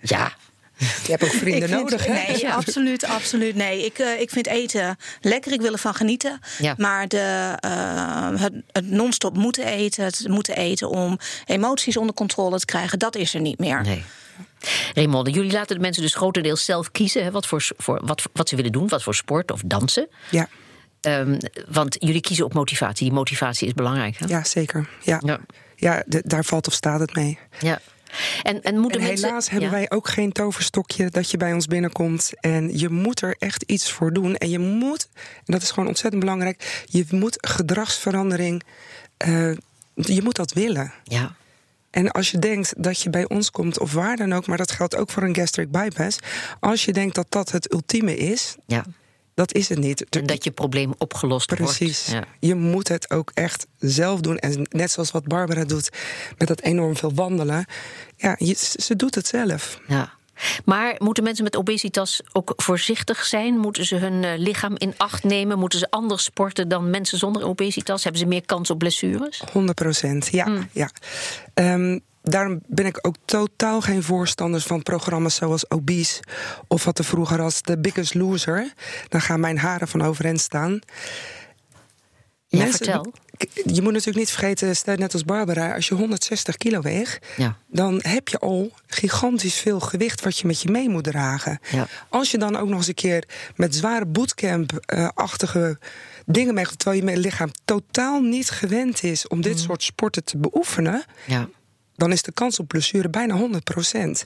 Ja. 0.00 0.32
Je 0.78 1.10
hebt 1.10 1.24
ook 1.24 1.30
vrienden 1.30 1.68
vind- 1.68 1.80
nodig, 1.80 2.06
hè? 2.06 2.12
Nee, 2.12 2.50
absoluut, 2.50 3.04
absoluut. 3.04 3.54
Nee, 3.54 3.84
ik, 3.84 3.98
eh, 3.98 4.20
ik 4.20 4.30
vind 4.30 4.46
eten 4.46 4.96
lekker. 5.20 5.52
Ik 5.52 5.60
wil 5.60 5.72
ervan 5.72 5.94
genieten. 5.94 6.38
Ja. 6.58 6.74
Maar 6.76 7.08
de, 7.08 7.54
eh, 7.60 8.40
het, 8.40 8.52
het 8.72 8.90
non-stop 8.90 9.36
moeten 9.36 9.64
eten, 9.66 10.04
het 10.04 10.28
moeten 10.28 10.56
eten 10.56 10.88
om 10.90 11.18
emoties 11.46 11.96
onder 11.96 12.14
controle 12.14 12.58
te 12.58 12.64
krijgen, 12.66 12.98
dat 12.98 13.16
is 13.16 13.34
er 13.34 13.40
niet 13.40 13.58
meer. 13.58 13.82
Nee. 13.82 14.04
Raymonde, 14.94 15.30
jullie 15.30 15.52
laten 15.52 15.76
de 15.76 15.82
mensen 15.82 16.02
dus 16.02 16.14
grotendeels 16.14 16.64
zelf 16.64 16.90
kiezen 16.90 17.24
hè, 17.24 17.30
wat, 17.30 17.46
voor, 17.46 17.66
voor, 17.76 18.00
wat, 18.04 18.22
wat 18.32 18.48
ze 18.48 18.56
willen 18.56 18.72
doen, 18.72 18.88
wat 18.88 19.02
voor 19.02 19.14
sport 19.14 19.50
of 19.50 19.60
dansen. 19.66 20.08
Ja, 20.30 20.48
Ehm, 21.00 21.38
want 21.68 21.96
jullie 21.98 22.20
kiezen 22.20 22.44
op 22.44 22.54
motivatie. 22.54 23.04
Die 23.04 23.14
motivatie 23.14 23.66
is 23.66 23.72
belangrijk. 23.74 24.16
Hè? 24.18 24.26
ja 24.28 24.44
zeker. 24.44 24.88
Ja, 25.02 25.20
Ja. 25.24 25.40
ja. 25.76 26.02
de- 26.06 26.22
daar 26.24 26.44
valt 26.44 26.66
of 26.66 26.72
staat 26.72 27.00
het 27.00 27.14
mee. 27.14 27.38
Ja. 27.60 27.80
En, 28.42 28.62
en 28.62 28.78
moeten 28.78 29.00
En 29.00 29.06
mensen. 29.06 29.26
helaas 29.28 29.50
hebben 29.50 29.68
ja? 29.68 29.74
wij 29.74 29.90
ook 29.90 30.08
geen 30.08 30.32
toverstokje 30.32 31.10
dat 31.10 31.30
je 31.30 31.36
bij 31.36 31.52
ons 31.52 31.66
binnenkomt. 31.66 32.32
En 32.40 32.78
je 32.78 32.88
moet 32.88 33.22
er 33.22 33.36
echt 33.38 33.62
iets 33.62 33.92
voor 33.92 34.12
doen. 34.12 34.36
En 34.36 34.50
je 34.50 34.58
moet, 34.58 35.08
en 35.14 35.52
dat 35.52 35.62
is 35.62 35.70
gewoon 35.70 35.88
ontzettend 35.88 36.22
belangrijk, 36.22 36.84
je 36.86 37.04
moet 37.10 37.48
gedragsverandering, 37.48 38.62
eh, 39.16 39.52
je 39.94 40.22
moet 40.22 40.36
dat 40.36 40.52
willen. 40.52 40.92
Ja. 41.04 41.34
En 41.90 42.10
als 42.10 42.30
je 42.30 42.38
denkt 42.38 42.74
dat 42.76 43.00
je 43.00 43.10
bij 43.10 43.28
ons 43.28 43.50
komt, 43.50 43.78
of 43.78 43.92
waar 43.92 44.16
dan 44.16 44.32
ook, 44.32 44.46
maar 44.46 44.56
dat 44.56 44.70
geldt 44.70 44.96
ook 44.96 45.10
voor 45.10 45.22
een 45.22 45.34
gastric 45.34 45.70
bypass. 45.70 46.18
Als 46.60 46.84
je 46.84 46.92
denkt 46.92 47.14
dat 47.14 47.26
dat 47.28 47.50
het 47.50 47.72
ultieme 47.72 48.16
is, 48.16 48.56
ja. 48.66 48.84
Dat 49.34 49.54
is 49.54 49.68
het 49.68 49.78
niet. 49.78 50.08
En 50.08 50.26
dat 50.26 50.44
je 50.44 50.50
probleem 50.50 50.92
opgelost 50.98 51.46
Precies. 51.46 52.06
wordt. 52.06 52.26
Ja. 52.26 52.48
Je 52.48 52.54
moet 52.54 52.88
het 52.88 53.10
ook 53.10 53.30
echt 53.34 53.66
zelf 53.78 54.20
doen. 54.20 54.36
En 54.38 54.66
net 54.70 54.90
zoals 54.90 55.10
wat 55.10 55.24
Barbara 55.24 55.64
doet 55.64 55.90
met 56.38 56.48
dat 56.48 56.60
enorm 56.60 56.96
veel 56.96 57.14
wandelen. 57.14 57.66
Ja, 58.16 58.34
je, 58.38 58.54
ze 58.76 58.96
doet 58.96 59.14
het 59.14 59.26
zelf. 59.26 59.80
Ja. 59.86 60.12
Maar 60.64 60.94
moeten 60.98 61.24
mensen 61.24 61.44
met 61.44 61.56
obesitas 61.56 62.20
ook 62.32 62.52
voorzichtig 62.56 63.24
zijn? 63.24 63.58
Moeten 63.58 63.84
ze 63.84 63.96
hun 63.96 64.24
eh, 64.24 64.38
lichaam 64.38 64.74
in 64.76 64.94
acht 64.96 65.24
nemen? 65.24 65.58
Moeten 65.58 65.78
ze 65.78 65.90
anders 65.90 66.24
sporten 66.24 66.68
dan 66.68 66.90
mensen 66.90 67.18
zonder 67.18 67.44
obesitas? 67.44 68.02
Hebben 68.02 68.20
ze 68.20 68.26
meer 68.26 68.46
kans 68.46 68.70
op 68.70 68.78
blessures? 68.78 69.42
100 69.52 69.78
procent, 69.78 70.28
ja. 70.30 70.44
Hmm. 70.44 70.68
ja. 70.72 70.90
Ehm, 71.54 71.98
daarom 72.24 72.60
ben 72.66 72.86
ik 72.86 72.98
ook 73.06 73.14
totaal 73.24 73.80
geen 73.80 74.02
voorstander 74.02 74.60
van 74.60 74.82
programma's 74.82 75.34
zoals 75.34 75.70
Obese... 75.70 76.22
of 76.68 76.84
wat 76.84 76.98
er 76.98 77.04
vroeger 77.04 77.40
als 77.40 77.60
The 77.60 77.78
Biggest 77.78 78.14
Loser. 78.14 78.72
Dan 79.08 79.20
gaan 79.20 79.40
mijn 79.40 79.58
haren 79.58 79.88
van 79.88 80.02
overeind 80.02 80.40
staan. 80.40 80.78
Ja, 82.46 82.58
Mensen- 82.58 82.84
vertel. 82.84 83.12
Je 83.64 83.82
moet 83.82 83.92
natuurlijk 83.92 84.18
niet 84.18 84.30
vergeten, 84.30 84.76
stel 84.76 84.96
net 84.96 85.12
als 85.12 85.24
Barbara... 85.24 85.74
als 85.74 85.88
je 85.88 85.94
160 85.94 86.56
kilo 86.56 86.80
weegt, 86.80 87.26
Ja. 87.36 87.56
dan 87.68 88.00
heb 88.02 88.28
je 88.28 88.38
al 88.38 88.70
gigantisch 88.86 89.54
veel 89.54 89.80
gewicht... 89.80 90.20
wat 90.24 90.38
je 90.38 90.46
met 90.46 90.60
je 90.60 90.70
mee 90.70 90.88
moet 90.88 91.04
dragen. 91.04 91.58
Ja. 91.70 91.86
Als 92.08 92.30
je 92.30 92.38
dan 92.38 92.56
ook 92.56 92.68
nog 92.68 92.78
eens 92.78 92.86
een 92.88 92.94
keer 92.94 93.24
met 93.56 93.74
zware 93.74 94.06
bootcamp-achtige 94.06 95.78
dingen 96.26 96.54
meegaat... 96.54 96.78
terwijl 96.78 97.04
je 97.10 97.18
lichaam 97.18 97.50
totaal 97.64 98.20
niet 98.20 98.50
gewend 98.50 99.02
is 99.02 99.28
om 99.28 99.40
dit 99.40 99.58
soort 99.58 99.82
sporten 99.82 100.24
te 100.24 100.38
beoefenen... 100.38 101.04
Ja. 101.26 101.48
Dan 101.96 102.12
is 102.12 102.22
de 102.22 102.32
kans 102.32 102.58
op 102.58 102.68
blessure 102.68 103.08
bijna 103.08 103.38
100% 103.38 104.24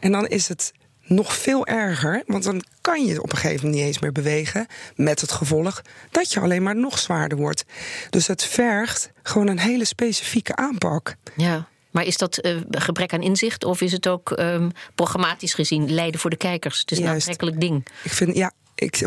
En 0.00 0.12
dan 0.12 0.26
is 0.26 0.48
het 0.48 0.72
nog 1.08 1.36
veel 1.36 1.66
erger, 1.66 2.22
want 2.26 2.44
dan 2.44 2.62
kan 2.80 3.04
je 3.04 3.22
op 3.22 3.32
een 3.32 3.38
gegeven 3.38 3.64
moment 3.64 3.74
niet 3.74 3.86
eens 3.86 3.98
meer 3.98 4.12
bewegen... 4.12 4.66
met 4.94 5.20
het 5.20 5.32
gevolg 5.32 5.82
dat 6.10 6.32
je 6.32 6.40
alleen 6.40 6.62
maar 6.62 6.76
nog 6.76 6.98
zwaarder 6.98 7.38
wordt. 7.38 7.64
Dus 8.10 8.26
het 8.26 8.44
vergt 8.44 9.10
gewoon 9.22 9.46
een 9.46 9.58
hele 9.58 9.84
specifieke 9.84 10.56
aanpak. 10.56 11.16
ja. 11.36 11.68
Maar 11.90 12.04
is 12.04 12.16
dat 12.16 12.38
eh, 12.38 12.56
gebrek 12.70 13.12
aan 13.12 13.22
inzicht 13.22 13.64
of 13.64 13.80
is 13.80 13.92
het 13.92 14.08
ook 14.08 14.32
ehm, 14.32 14.68
programmatisch 14.94 15.54
gezien 15.54 15.92
lijden 15.92 16.20
voor 16.20 16.30
de 16.30 16.36
kijkers? 16.36 16.80
Het 16.80 16.90
is 16.90 16.98
een 16.98 17.06
aantrekkelijk 17.06 17.60
ding. 17.60 17.86
Ik 18.02 18.12
vind, 18.12 18.36
ja, 18.36 18.52
ik, 18.74 19.04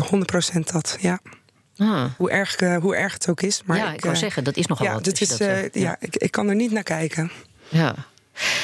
100% 0.56 0.58
dat, 0.72 0.96
ja. 1.00 1.20
Ah. 1.76 2.04
Hoe 2.16 2.30
erg, 2.30 2.56
eh, 2.56 2.76
hoe 2.76 2.96
erg 2.96 3.12
het 3.12 3.28
ook 3.28 3.40
is. 3.40 3.62
Maar 3.64 3.76
ja, 3.76 3.92
ik, 3.92 4.00
wou 4.00 4.14
eh, 4.14 4.20
zeggen, 4.20 4.44
dat 4.44 4.56
is 4.56 4.66
nogal 4.66 4.86
ja, 4.86 4.92
wat. 4.92 5.04
dit 5.04 5.20
is, 5.20 5.28
dat 5.28 5.68
ja, 5.72 5.96
ik, 6.00 6.16
ik 6.16 6.30
kan 6.30 6.48
er 6.48 6.54
niet 6.54 6.70
naar 6.70 6.82
kijken. 6.82 7.30
Ja. 7.72 7.94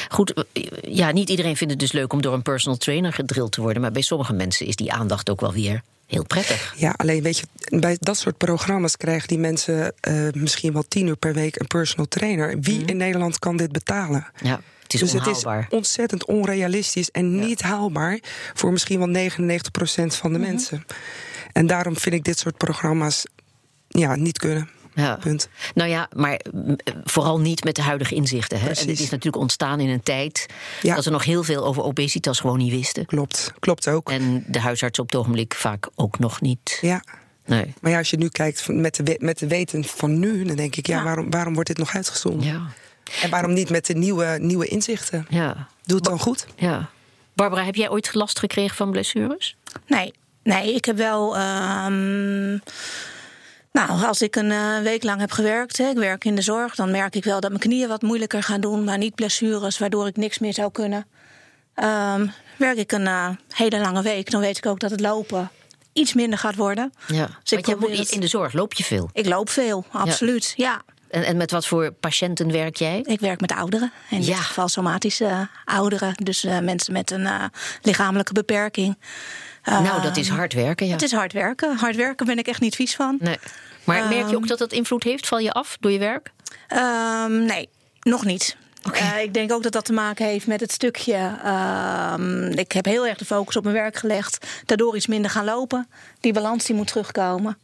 Goed, 0.09 0.45
ja, 0.81 1.11
niet 1.11 1.29
iedereen 1.29 1.57
vindt 1.57 1.73
het 1.73 1.81
dus 1.81 1.91
leuk 1.91 2.13
om 2.13 2.21
door 2.21 2.33
een 2.33 2.41
personal 2.41 2.77
trainer 2.77 3.13
gedrild 3.13 3.51
te 3.51 3.61
worden. 3.61 3.81
Maar 3.81 3.91
bij 3.91 4.01
sommige 4.01 4.33
mensen 4.33 4.65
is 4.65 4.75
die 4.75 4.91
aandacht 4.91 5.29
ook 5.29 5.41
wel 5.41 5.53
weer 5.53 5.81
heel 6.09 6.25
prettig. 6.25 6.73
Ja, 6.77 6.93
alleen 6.97 7.23
weet 7.23 7.37
je, 7.37 7.45
bij 7.79 7.97
dat 7.99 8.17
soort 8.17 8.37
programma's 8.37 8.97
krijgen 8.97 9.27
die 9.27 9.37
mensen 9.37 9.93
eh, 9.99 10.27
misschien 10.33 10.73
wel 10.73 10.83
tien 10.87 11.07
uur 11.07 11.15
per 11.15 11.33
week 11.33 11.59
een 11.59 11.67
personal 11.67 12.07
trainer. 12.07 12.59
Wie 12.59 12.85
in 12.85 12.97
Nederland 12.97 13.39
kan 13.39 13.57
dit 13.57 13.71
betalen? 13.71 14.27
Ja, 14.41 14.61
het 14.83 14.93
is 14.93 14.99
dus 14.99 15.11
het 15.11 15.27
onhaalbaar. 15.27 15.67
is 15.69 15.75
ontzettend 15.75 16.25
onrealistisch 16.25 17.11
en 17.11 17.39
niet 17.39 17.61
haalbaar 17.61 18.19
voor 18.53 18.71
misschien 18.71 18.99
wel 18.99 19.29
99% 19.29 19.31
van 20.05 20.33
de 20.33 20.39
mensen. 20.39 20.85
En 21.51 21.67
daarom 21.67 21.97
vind 21.97 22.15
ik 22.15 22.23
dit 22.23 22.39
soort 22.39 22.57
programma's 22.57 23.25
ja, 23.87 24.15
niet 24.15 24.37
kunnen. 24.37 24.69
Ja. 24.99 25.15
Punt. 25.15 25.49
Nou 25.73 25.89
ja, 25.89 26.07
maar 26.15 26.39
mm, 26.53 26.75
vooral 27.03 27.39
niet 27.39 27.63
met 27.63 27.75
de 27.75 27.81
huidige 27.81 28.15
inzichten. 28.15 28.57
Hè? 28.59 28.67
En 28.67 28.71
Precies. 28.73 28.89
het 28.91 28.99
is 28.99 29.09
natuurlijk 29.09 29.41
ontstaan 29.41 29.79
in 29.79 29.89
een 29.89 30.03
tijd 30.03 30.45
Ja. 30.81 30.95
dat 30.95 31.05
we 31.05 31.11
nog 31.11 31.23
heel 31.23 31.43
veel 31.43 31.65
over 31.65 31.83
obesitas 31.83 32.39
gewoon 32.39 32.57
niet 32.57 32.71
wisten. 32.71 33.05
Klopt, 33.05 33.53
klopt 33.59 33.87
ook. 33.87 34.11
En 34.11 34.43
de 34.47 34.59
huisarts 34.59 34.99
op 34.99 35.05
het 35.05 35.15
ogenblik 35.19 35.53
vaak 35.53 35.89
ook 35.95 36.19
nog 36.19 36.41
niet. 36.41 36.77
Ja. 36.81 37.03
Nee. 37.45 37.73
Maar 37.81 37.91
ja, 37.91 37.97
als 37.97 38.09
je 38.09 38.17
nu 38.17 38.27
kijkt 38.29 38.61
van- 38.61 38.81
met 38.81 38.95
de, 39.05 39.15
met 39.19 39.39
de 39.39 39.47
weten 39.47 39.83
van 39.83 40.19
nu, 40.19 40.43
dan 40.43 40.55
denk 40.55 40.75
ik, 40.75 40.87
ja, 40.87 40.97
Ja. 40.97 41.03
Waarom, 41.03 41.29
waarom 41.29 41.53
wordt 41.53 41.69
dit 41.69 41.77
nog 41.77 41.95
uitgezonden? 41.95 42.47
Ja. 42.47 42.61
En 43.21 43.29
waarom 43.29 43.53
niet 43.53 43.69
met 43.69 43.85
de 43.85 43.93
nieuwe, 43.93 44.37
nieuwe 44.41 44.65
inzichten? 44.67 45.25
Ja. 45.29 45.67
Doe 45.83 45.95
het 45.95 46.05
dan 46.05 46.19
goed? 46.19 46.45
ja. 46.55 46.89
Barbara, 47.33 47.63
heb 47.63 47.75
jij 47.75 47.89
ooit 47.89 48.13
last 48.13 48.39
gekregen 48.39 48.75
van 48.75 48.91
blessures? 48.91 49.55
Nee, 49.87 50.13
nee, 50.43 50.73
ik 50.75 50.85
heb 50.85 50.97
wel. 50.97 51.37
ehm, 51.37 52.57
Nou, 53.71 54.05
als 54.05 54.21
ik 54.21 54.35
een 54.35 54.51
uh, 54.51 54.79
week 54.79 55.03
lang 55.03 55.19
heb 55.19 55.31
gewerkt, 55.31 55.77
hè, 55.77 55.89
ik 55.89 55.97
werk 55.97 56.25
in 56.25 56.35
de 56.35 56.41
zorg, 56.41 56.75
dan 56.75 56.91
merk 56.91 57.15
ik 57.15 57.23
wel 57.23 57.39
dat 57.39 57.49
mijn 57.49 57.61
knieën 57.61 57.87
wat 57.87 58.01
moeilijker 58.01 58.43
gaan 58.43 58.61
doen, 58.61 58.83
maar 58.83 58.97
niet 58.97 59.15
blessures, 59.15 59.77
waardoor 59.77 60.07
ik 60.07 60.17
niks 60.17 60.39
meer 60.39 60.53
zou 60.53 60.71
kunnen. 60.71 61.05
Um, 61.75 62.31
werk 62.57 62.77
ik 62.77 62.91
een 62.91 63.05
uh, 63.05 63.29
hele 63.53 63.79
lange 63.79 64.01
week, 64.01 64.31
dan 64.31 64.41
weet 64.41 64.57
ik 64.57 64.65
ook 64.65 64.79
dat 64.79 64.91
het 64.91 64.99
lopen 64.99 65.51
iets 65.93 66.13
minder 66.13 66.39
gaat 66.39 66.55
worden. 66.55 66.93
Ja. 67.07 67.29
Dus 67.43 67.51
ik 67.51 67.65
je 67.65 68.07
in 68.09 68.19
de 68.19 68.27
zorg 68.27 68.53
loop 68.53 68.73
je 68.73 68.83
veel? 68.83 69.09
Ik 69.13 69.25
loop 69.25 69.49
veel, 69.49 69.85
absoluut. 69.91 70.53
Ja. 70.55 70.81
En, 71.09 71.23
en, 71.23 71.37
met 71.37 71.51
wat 71.51 71.67
voor 71.67 71.91
patiënten 71.91 72.51
werk 72.51 72.75
jij? 72.75 73.01
Ik 73.03 73.19
werk 73.19 73.41
met 73.41 73.51
ouderen. 73.51 73.91
In 74.09 74.21
dit 74.21 74.35
geval 74.35 74.67
somatische 74.67 75.47
ouderen. 75.65 76.13
Dus 76.23 76.45
uh, 76.45 76.59
mensen 76.59 76.93
met 76.93 77.11
een 77.11 77.21
uh, 77.21 77.43
lichamelijke 77.81 78.33
beperking. 78.33 78.97
Nou, 79.69 80.01
dat 80.01 80.17
is 80.17 80.27
ehm, 80.27 80.37
hard 80.37 80.53
werken, 80.53 80.87
ja. 80.87 80.93
Het 80.93 81.01
is 81.01 81.11
hard 81.11 81.33
werken. 81.33 81.77
Hard 81.77 81.95
werken 81.95 82.25
ben 82.25 82.37
ik 82.37 82.47
echt 82.47 82.61
niet 82.61 82.75
vies 82.75 82.95
van. 82.95 83.17
Nee. 83.19 83.37
Maar 83.83 84.07
merk 84.07 84.29
je 84.29 84.35
ook 84.35 84.41
ehm, 84.41 84.47
dat 84.47 84.57
dat 84.57 84.71
invloed 84.71 85.03
heeft? 85.03 85.27
Val 85.27 85.39
je 85.39 85.51
af 85.51 85.77
door 85.79 85.91
je 85.91 85.99
werk? 85.99 86.31
Um, 86.73 87.45
nee, 87.45 87.69
nog 88.01 88.25
niet. 88.25 88.57
Okay. 88.87 89.17
Uh, 89.17 89.23
ik 89.23 89.33
denk 89.33 89.51
ook 89.51 89.63
dat 89.63 89.71
dat 89.71 89.85
te 89.85 89.93
maken 89.93 90.25
heeft 90.25 90.47
met 90.47 90.59
het 90.59 90.71
stukje. 90.71 91.31
Uh, 91.45 92.49
ik 92.55 92.71
heb 92.71 92.85
heel 92.85 93.07
erg 93.07 93.17
de 93.17 93.25
focus 93.25 93.55
op 93.55 93.63
mijn 93.63 93.75
werk 93.75 93.97
gelegd. 93.97 94.47
Daardoor 94.65 94.95
iets 94.95 95.07
minder 95.07 95.31
gaan 95.31 95.45
lopen. 95.45 95.87
Die 96.19 96.33
balans 96.33 96.65
die 96.65 96.75
moet 96.75 96.87
terugkomen. 96.87 97.57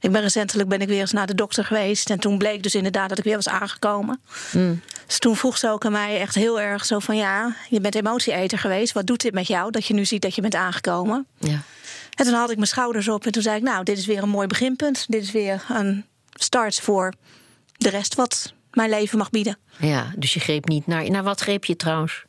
Ik 0.00 0.12
ben 0.12 0.22
recentelijk 0.22 0.68
ben 0.68 0.80
ik 0.80 0.88
weer 0.88 1.00
eens 1.00 1.12
naar 1.12 1.26
de 1.26 1.34
dokter 1.34 1.64
geweest. 1.64 2.10
En 2.10 2.18
toen 2.18 2.38
bleek 2.38 2.62
dus 2.62 2.74
inderdaad 2.74 3.08
dat 3.08 3.18
ik 3.18 3.24
weer 3.24 3.36
was 3.36 3.48
aangekomen. 3.48 4.20
Mm. 4.52 4.80
Dus 5.06 5.18
toen 5.18 5.36
vroeg 5.36 5.58
ze 5.58 5.68
ook 5.68 5.84
aan 5.84 5.92
mij 5.92 6.20
echt 6.20 6.34
heel 6.34 6.60
erg 6.60 6.84
zo 6.84 6.98
van... 6.98 7.16
ja, 7.16 7.56
je 7.68 7.80
bent 7.80 7.94
emotieeter 7.94 8.58
geweest. 8.58 8.92
Wat 8.92 9.06
doet 9.06 9.20
dit 9.20 9.32
met 9.32 9.46
jou 9.46 9.70
dat 9.70 9.86
je 9.86 9.94
nu 9.94 10.04
ziet 10.04 10.22
dat 10.22 10.34
je 10.34 10.40
bent 10.40 10.54
aangekomen? 10.54 11.26
Ja. 11.38 11.62
En 12.14 12.24
toen 12.24 12.34
had 12.34 12.50
ik 12.50 12.56
mijn 12.56 12.68
schouders 12.68 13.08
op 13.08 13.26
en 13.26 13.32
toen 13.32 13.42
zei 13.42 13.56
ik... 13.56 13.62
nou, 13.62 13.84
dit 13.84 13.98
is 13.98 14.06
weer 14.06 14.22
een 14.22 14.28
mooi 14.28 14.46
beginpunt. 14.46 15.04
Dit 15.08 15.22
is 15.22 15.30
weer 15.30 15.64
een 15.68 16.04
start 16.30 16.80
voor 16.80 17.12
de 17.76 17.88
rest 17.88 18.14
wat 18.14 18.52
mijn 18.70 18.90
leven 18.90 19.18
mag 19.18 19.30
bieden. 19.30 19.58
Ja, 19.78 20.12
dus 20.16 20.34
je 20.34 20.40
greep 20.40 20.68
niet 20.68 20.86
naar. 20.86 21.10
Naar 21.10 21.22
wat 21.22 21.40
greep 21.40 21.64
je 21.64 21.76
trouwens? 21.76 22.24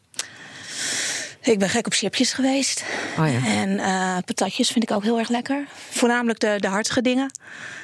Ik 1.48 1.60
ben 1.60 1.70
gek 1.70 1.86
op 1.86 1.94
chipjes 1.94 2.34
geweest. 2.34 2.84
Oh 3.20 3.32
ja. 3.32 3.46
En 3.46 3.70
uh, 3.70 4.18
patatjes 4.26 4.70
vind 4.70 4.84
ik 4.84 4.92
ook 4.92 5.04
heel 5.04 5.20
erg 5.20 5.30
lekker. 5.30 5.66
Voornamelijk 5.90 6.40
de, 6.40 6.56
de 6.60 6.68
hartige 6.68 7.02
dingen. 7.02 7.32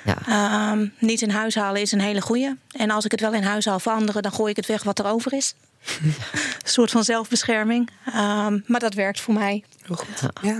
Ja. 0.03 0.71
Um, 0.71 0.93
niet 0.99 1.21
in 1.21 1.29
huis 1.29 1.55
halen 1.55 1.81
is 1.81 1.91
een 1.91 2.01
hele 2.01 2.21
goeie. 2.21 2.57
En 2.71 2.89
als 2.89 3.05
ik 3.05 3.11
het 3.11 3.19
wel 3.19 3.33
in 3.33 3.43
huis 3.43 3.65
haal 3.65 3.79
voor 3.79 3.91
anderen, 3.91 4.21
dan 4.21 4.31
gooi 4.31 4.49
ik 4.49 4.55
het 4.55 4.65
weg 4.65 4.83
wat 4.83 4.99
er 4.99 5.05
over 5.05 5.33
is. 5.33 5.55
een 6.03 6.13
soort 6.63 6.91
van 6.91 7.03
zelfbescherming. 7.03 7.89
Um, 8.07 8.63
maar 8.67 8.79
dat 8.79 8.93
werkt 8.93 9.19
voor 9.19 9.33
mij. 9.33 9.63
Heel 9.85 9.95
goed. 9.95 10.31
Ja. 10.41 10.59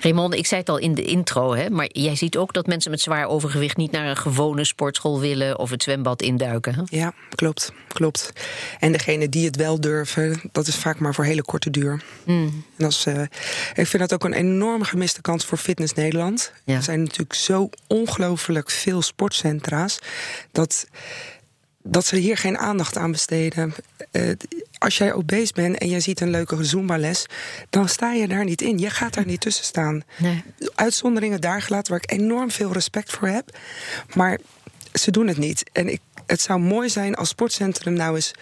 Raymond, 0.00 0.34
ik 0.34 0.46
zei 0.46 0.60
het 0.60 0.68
al 0.68 0.78
in 0.78 0.94
de 0.94 1.04
intro, 1.04 1.54
hè, 1.54 1.70
maar 1.70 1.88
jij 1.92 2.16
ziet 2.16 2.36
ook 2.36 2.52
dat 2.52 2.66
mensen 2.66 2.90
met 2.90 3.00
zwaar 3.00 3.26
overgewicht 3.26 3.76
niet 3.76 3.90
naar 3.90 4.06
een 4.06 4.16
gewone 4.16 4.64
sportschool 4.64 5.20
willen 5.20 5.58
of 5.58 5.70
het 5.70 5.82
zwembad 5.82 6.22
induiken. 6.22 6.74
Hè? 6.74 6.82
Ja, 6.84 7.12
klopt, 7.34 7.72
klopt. 7.88 8.32
En 8.78 8.92
degene 8.92 9.28
die 9.28 9.46
het 9.46 9.56
wel 9.56 9.80
durven, 9.80 10.40
dat 10.52 10.66
is 10.66 10.76
vaak 10.76 10.98
maar 10.98 11.14
voor 11.14 11.24
hele 11.24 11.42
korte 11.42 11.70
duur. 11.70 12.02
Mm. 12.24 12.64
En 12.76 12.84
als, 12.84 13.06
uh, 13.06 13.20
ik 13.74 13.86
vind 13.86 13.98
dat 13.98 14.12
ook 14.12 14.24
een 14.24 14.32
enorm 14.32 14.82
gemiste 14.82 15.20
kans 15.20 15.44
voor 15.44 15.58
Fitness 15.58 15.92
Nederland. 15.94 16.52
Er 16.64 16.82
zijn 16.82 17.02
natuurlijk 17.02 17.34
zo 17.34 17.70
ongelooflijk 17.86 18.70
veel 18.70 19.02
sportcentra's 19.02 19.98
dat 20.52 20.86
dat 21.90 22.06
ze 22.06 22.16
hier 22.16 22.36
geen 22.36 22.58
aandacht 22.58 22.96
aan 22.96 23.10
besteden. 23.10 23.74
Uh, 24.12 24.32
als 24.78 24.98
jij 24.98 25.12
obese 25.12 25.52
bent 25.52 25.78
en 25.78 25.88
jij 25.88 26.00
ziet 26.00 26.20
een 26.20 26.30
leuke 26.30 26.64
Zumba-les, 26.64 27.26
dan 27.70 27.88
sta 27.88 28.12
je 28.12 28.28
daar 28.28 28.44
niet 28.44 28.62
in. 28.62 28.78
Je 28.78 28.90
gaat 28.90 29.14
daar 29.14 29.26
niet 29.26 29.40
tussen 29.40 29.64
staan. 29.64 30.02
Nee. 30.16 30.42
Uitzonderingen 30.74 31.40
daar 31.40 31.62
gelaten 31.62 31.92
waar 31.92 32.02
ik 32.02 32.12
enorm 32.12 32.50
veel 32.50 32.72
respect 32.72 33.12
voor 33.12 33.28
heb. 33.28 33.58
Maar 34.14 34.38
ze 34.92 35.10
doen 35.10 35.26
het 35.26 35.38
niet. 35.38 35.70
En 35.72 35.88
ik, 35.88 36.00
het 36.26 36.40
zou 36.40 36.60
mooi 36.60 36.88
zijn 36.88 37.14
als 37.14 37.28
sportcentrum 37.28 37.92
nou 37.92 38.14
eens 38.14 38.32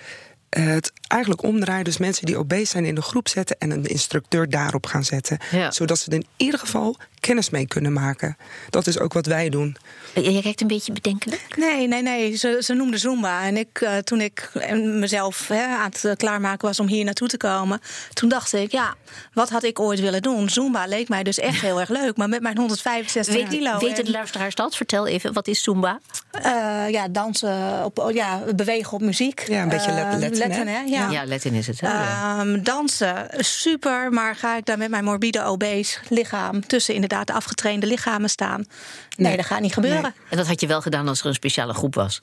uh, 0.59 0.67
het 0.67 0.93
eigenlijk 1.07 1.43
omdraaien. 1.43 1.85
Dus 1.85 1.99
mensen 1.99 2.27
die 2.27 2.37
obese 2.37 2.71
zijn 2.71 2.85
in 2.85 2.97
een 2.97 3.03
groep 3.03 3.29
zetten 3.29 3.57
en 3.59 3.71
een 3.71 3.85
instructeur 3.85 4.51
daarop 4.51 4.87
gaan 4.87 5.05
zetten. 5.05 5.39
Zodat 5.69 5.99
ze 5.99 6.11
in 6.11 6.27
ieder 6.37 6.61
geval 6.61 6.97
kennis 7.27 7.51
mee 7.51 7.67
kunnen 7.67 7.93
maken. 7.93 8.37
Dat 8.71 8.87
is 8.87 8.99
ook 8.99 9.13
wat 9.13 9.27
wij 9.27 9.49
doen. 9.49 9.77
Je 10.15 10.43
kijkt 10.43 10.61
een 10.61 10.67
beetje 10.67 10.93
bedenkelijk? 10.93 11.57
Nee, 11.57 11.89
nee, 11.89 12.03
nee. 12.03 12.37
Ze, 12.37 12.59
ze 12.61 12.75
noemde 12.75 12.99
Zumba. 12.99 13.45
En 13.45 13.57
ik, 13.57 13.81
uh, 13.81 13.97
toen 13.97 14.21
ik 14.21 14.51
mezelf 14.83 15.49
hè, 15.49 15.65
aan 15.65 15.91
het 15.91 16.05
eh, 16.05 16.13
klaarmaken 16.17 16.67
was 16.67 16.81
om 16.81 16.87
hier 16.87 17.05
naartoe 17.05 17.29
te 17.29 17.37
komen... 17.37 17.81
toen 18.13 18.29
dacht 18.29 18.53
ik, 18.53 18.73
ja, 18.73 18.95
wat 19.33 19.51
had 19.51 19.63
ik 19.63 19.81
ooit 19.81 20.01
willen 20.01 20.23
doen? 20.23 20.49
Zumba 20.49 20.87
leek 20.87 21.09
mij 21.09 21.23
dus 21.23 21.39
echt 21.39 21.61
heel 21.61 21.81
erg 21.81 21.89
leuk. 21.89 22.17
Maar 22.17 22.29
met 22.29 22.41
mijn 22.41 22.57
165 22.57 23.35
weet, 23.35 23.49
kilo... 23.49 23.79
Weten 23.79 24.05
de 24.05 24.11
luisteraars 24.11 24.55
dat? 24.55 24.77
Vertel 24.77 25.07
even, 25.07 25.33
wat 25.33 25.47
is 25.47 25.63
Zumba? 25.63 26.01
Uh, 26.45 26.91
ja, 26.91 27.09
dansen, 27.09 27.85
op, 27.85 27.99
oh, 27.99 28.13
ja, 28.13 28.43
bewegen 28.57 28.93
op 28.93 29.01
muziek. 29.01 29.49
Ja, 29.49 29.63
een 29.63 29.69
beetje 29.69 29.91
uh, 29.91 30.15
letten, 30.19 30.69
hè? 30.69 30.81
Ja. 30.81 31.11
ja, 31.11 31.27
Latin 31.27 31.55
is 31.55 31.67
het. 31.67 31.81
Hè? 31.81 32.41
Um, 32.41 32.63
dansen, 32.63 33.29
super. 33.39 34.13
Maar 34.13 34.37
ga 34.37 34.57
ik 34.57 34.65
daar 34.65 34.79
met 34.79 34.91
mijn 34.91 35.05
morbide 35.05 35.45
obese 35.45 35.99
lichaam... 36.09 36.67
tussen 36.67 36.95
inderdaad 36.95 37.16
de 37.25 37.33
afgetrainde 37.33 37.87
lichamen 37.87 38.31
staan? 38.31 38.59
Nee, 38.59 39.27
nee 39.29 39.37
dat 39.37 39.47
gaat 39.47 39.61
niet 39.61 39.73
gebeuren. 39.73 40.15
En 40.31 40.37
dat 40.37 40.47
had 40.47 40.61
je 40.61 40.67
wel 40.67 40.81
gedaan 40.81 41.09
als 41.09 41.21
er 41.21 41.27
een 41.27 41.35
speciale 41.35 41.75
groep 41.75 41.95
was? 41.95 42.23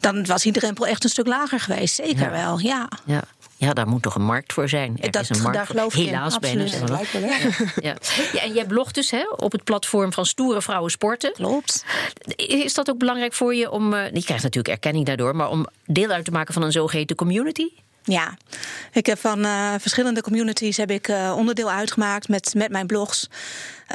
Dan 0.00 0.26
was 0.26 0.42
die 0.42 0.52
drempel 0.52 0.86
echt 0.86 1.04
een 1.04 1.10
stuk 1.10 1.26
lager 1.26 1.60
geweest. 1.60 1.94
Zeker 1.94 2.30
wel, 2.30 2.58
ja. 2.58 2.88
ja. 3.04 3.22
Ja, 3.58 3.72
daar 3.72 3.88
moet 3.88 4.02
toch 4.02 4.14
een 4.14 4.24
markt 4.24 4.52
voor 4.52 4.68
zijn. 4.68 4.96
Er 5.00 5.10
dat, 5.10 5.22
is 5.22 5.28
een 5.28 5.42
markt 5.42 5.56
daar 5.56 5.66
geloof 5.66 5.94
ik 5.94 6.06
Helaas 6.06 6.38
bijna. 6.38 6.64
Ja. 6.64 7.00
Ja. 7.80 7.96
ja. 8.32 8.40
en 8.40 8.52
jij 8.52 8.66
blogt 8.66 8.94
dus 8.94 9.10
hè, 9.10 9.28
op 9.36 9.52
het 9.52 9.64
platform 9.64 10.12
van 10.12 10.26
Stoere 10.26 10.62
Vrouwen 10.62 10.90
Sporten. 10.90 11.32
Klopt. 11.32 11.84
Is 12.36 12.74
dat 12.74 12.90
ook 12.90 12.98
belangrijk 12.98 13.32
voor 13.32 13.54
je 13.54 13.70
om... 13.70 13.92
Uh, 13.92 14.04
je 14.12 14.22
krijgt 14.22 14.42
natuurlijk 14.42 14.68
erkenning 14.68 15.06
daardoor... 15.06 15.36
maar 15.36 15.48
om 15.48 15.66
deel 15.84 16.10
uit 16.10 16.24
te 16.24 16.30
maken 16.30 16.54
van 16.54 16.62
een 16.62 16.72
zogeheten 16.72 17.16
community? 17.16 17.68
Ja, 18.08 18.36
ik 18.92 19.06
heb 19.06 19.18
van 19.18 19.46
uh, 19.46 19.72
verschillende 19.78 20.22
communities 20.22 20.76
heb 20.76 20.90
ik 20.90 21.08
uh, 21.08 21.34
onderdeel 21.36 21.70
uitgemaakt 21.70 22.28
met, 22.28 22.54
met 22.54 22.70
mijn 22.70 22.86
blogs. 22.86 23.28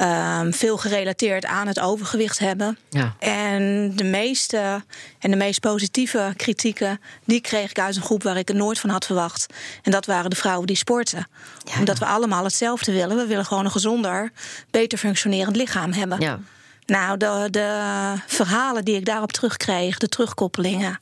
Um, 0.02 0.52
veel 0.52 0.76
gerelateerd 0.76 1.44
aan 1.44 1.66
het 1.66 1.80
overgewicht 1.80 2.38
hebben. 2.38 2.78
Ja. 2.90 3.14
En 3.18 3.92
de 3.96 4.04
meeste 4.04 4.84
en 5.18 5.30
de 5.30 5.36
meest 5.36 5.60
positieve 5.60 6.32
kritieken, 6.36 7.00
die 7.24 7.40
kreeg 7.40 7.70
ik 7.70 7.78
uit 7.78 7.96
een 7.96 8.02
groep 8.02 8.22
waar 8.22 8.36
ik 8.36 8.48
het 8.48 8.56
nooit 8.56 8.78
van 8.78 8.90
had 8.90 9.06
verwacht. 9.06 9.46
En 9.82 9.90
dat 9.90 10.06
waren 10.06 10.30
de 10.30 10.36
vrouwen 10.36 10.66
die 10.66 10.76
sporten. 10.76 11.28
Ja. 11.64 11.78
Omdat 11.78 11.98
we 11.98 12.04
allemaal 12.04 12.44
hetzelfde 12.44 12.92
willen. 12.92 13.16
We 13.16 13.26
willen 13.26 13.44
gewoon 13.44 13.64
een 13.64 13.70
gezonder, 13.70 14.32
beter 14.70 14.98
functionerend 14.98 15.56
lichaam 15.56 15.92
hebben. 15.92 16.20
Ja. 16.20 16.40
Nou, 16.86 17.16
de, 17.16 17.48
de 17.50 18.14
verhalen 18.26 18.84
die 18.84 18.96
ik 18.96 19.04
daarop 19.04 19.32
terugkreeg, 19.32 19.98
de 19.98 20.08
terugkoppelingen. 20.08 21.00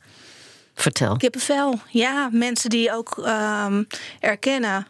Vertel. 0.80 1.16
Kippenvel. 1.16 1.80
Ja, 1.88 2.28
mensen 2.32 2.70
die 2.70 2.92
ook 2.92 3.16
um, 3.16 3.86
erkennen. 4.20 4.86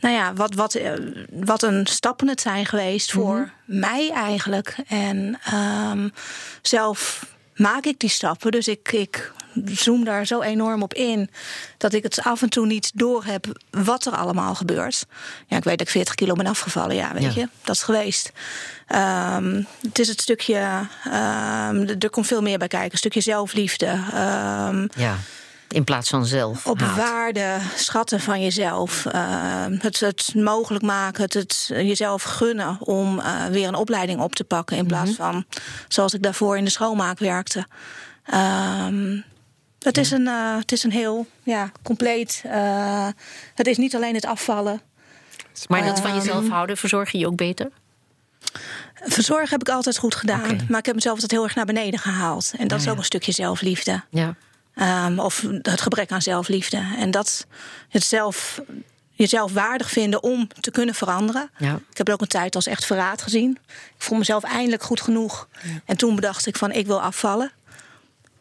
Nou 0.00 0.14
ja, 0.14 0.32
wat, 0.32 0.54
wat, 0.54 0.74
eh, 0.74 0.92
wat 1.30 1.62
een 1.62 1.86
stappen 1.86 2.28
het 2.28 2.40
zijn 2.40 2.66
geweest 2.66 3.12
voor 3.12 3.52
mhm. 3.66 3.78
mij 3.78 4.10
eigenlijk. 4.10 4.76
En 4.88 5.40
um, 5.90 6.12
zelf 6.62 7.26
maak 7.54 7.84
ik 7.84 7.98
die 7.98 8.10
stappen. 8.10 8.50
Dus 8.50 8.68
ik, 8.68 8.92
ik 8.92 9.32
zoom 9.64 10.04
daar 10.04 10.26
zo 10.26 10.40
enorm 10.40 10.82
op 10.82 10.94
in 10.94 11.30
dat 11.78 11.92
ik 11.92 12.02
het 12.02 12.20
af 12.22 12.42
en 12.42 12.48
toe 12.48 12.66
niet 12.66 12.90
door 12.94 13.24
heb 13.24 13.46
wat 13.70 14.06
er 14.06 14.16
allemaal 14.16 14.54
gebeurt. 14.54 15.06
Ja, 15.46 15.56
ik 15.56 15.64
weet 15.64 15.78
dat 15.78 15.86
ik 15.86 15.92
40 15.92 16.14
kilo 16.14 16.34
ben 16.34 16.46
afgevallen, 16.46 16.96
ja, 16.96 17.12
weet 17.12 17.34
je, 17.34 17.48
dat 17.62 17.74
is 17.74 17.82
geweest. 17.82 18.32
Um, 18.88 19.66
het 19.80 19.98
is 19.98 20.08
het 20.08 20.20
stukje, 20.20 20.88
um, 21.06 21.88
er 21.98 22.10
komt 22.10 22.26
veel 22.26 22.42
meer 22.42 22.58
bij 22.58 22.68
kijken, 22.68 22.92
een 22.92 22.98
stukje 22.98 23.20
zelfliefde. 23.20 23.86
Um, 23.86 24.88
ja. 24.96 25.16
In 25.68 25.84
plaats 25.84 26.08
van 26.08 26.26
zelf. 26.26 26.66
Op 26.66 26.80
waarde, 26.80 27.56
schatten 27.76 28.20
van 28.20 28.42
jezelf. 28.42 29.04
Uh, 29.14 29.64
het, 29.78 30.00
het 30.00 30.32
mogelijk 30.34 30.84
maken, 30.84 31.22
het, 31.22 31.34
het 31.34 31.66
jezelf 31.68 32.22
gunnen 32.22 32.76
om 32.80 33.18
uh, 33.18 33.46
weer 33.46 33.68
een 33.68 33.74
opleiding 33.74 34.20
op 34.20 34.34
te 34.34 34.44
pakken. 34.44 34.76
In 34.76 34.86
plaats 34.86 35.10
mhm. 35.10 35.22
van 35.22 35.44
zoals 35.88 36.14
ik 36.14 36.22
daarvoor 36.22 36.56
in 36.56 36.64
de 36.64 36.70
schoonmaak 36.70 37.18
werkte. 37.18 37.66
Um, 38.34 39.24
het, 39.84 39.98
is 39.98 40.10
een, 40.10 40.26
uh, 40.26 40.56
het 40.56 40.72
is 40.72 40.82
een 40.82 40.92
heel 40.92 41.26
ja, 41.42 41.70
compleet. 41.82 42.42
Uh, 42.46 43.08
het 43.54 43.66
is 43.66 43.76
niet 43.76 43.94
alleen 43.94 44.14
het 44.14 44.26
afvallen. 44.26 44.80
Maar 45.68 45.84
dat 45.84 46.00
van 46.00 46.10
ehm, 46.10 46.18
jezelf 46.18 46.48
houden, 46.48 46.76
verzorg 46.76 47.10
je 47.10 47.18
je 47.18 47.26
ook 47.26 47.36
beter? 47.36 47.70
Verzorgen 48.94 49.48
heb 49.48 49.60
ik 49.60 49.68
altijd 49.68 49.98
goed 49.98 50.14
gedaan. 50.14 50.60
Maar 50.68 50.78
ik 50.78 50.86
heb 50.86 50.94
mezelf 50.94 51.14
altijd 51.14 51.30
heel 51.30 51.44
erg 51.44 51.54
naar 51.54 51.64
beneden 51.64 51.98
gehaald. 52.00 52.52
En 52.58 52.68
dat 52.68 52.80
is 52.80 52.88
ook 52.88 52.96
een 52.96 53.04
stukje 53.04 53.32
zelfliefde. 53.32 54.02
Ja. 54.10 54.34
Um, 55.06 55.18
of 55.18 55.46
het 55.62 55.80
gebrek 55.80 56.12
aan 56.12 56.22
zelfliefde. 56.22 56.82
En 56.98 57.10
dat 57.10 57.46
het 57.88 58.02
zelf, 58.02 58.60
jezelf 59.10 59.52
waardig 59.52 59.90
vinden 59.90 60.22
om 60.22 60.48
te 60.60 60.70
kunnen 60.70 60.94
veranderen. 60.94 61.50
Ja. 61.58 61.80
Ik 61.90 61.96
heb 61.96 62.08
ook 62.08 62.20
een 62.20 62.26
tijd 62.26 62.54
als 62.54 62.66
echt 62.66 62.84
verraad 62.84 63.22
gezien. 63.22 63.58
Ik 63.68 64.02
vond 64.02 64.18
mezelf 64.18 64.42
eindelijk 64.42 64.82
goed 64.82 65.00
genoeg. 65.00 65.48
Ja. 65.62 65.70
En 65.84 65.96
toen 65.96 66.14
bedacht 66.14 66.46
ik 66.46 66.56
van 66.56 66.72
ik 66.72 66.86
wil 66.86 67.02
afvallen 67.02 67.52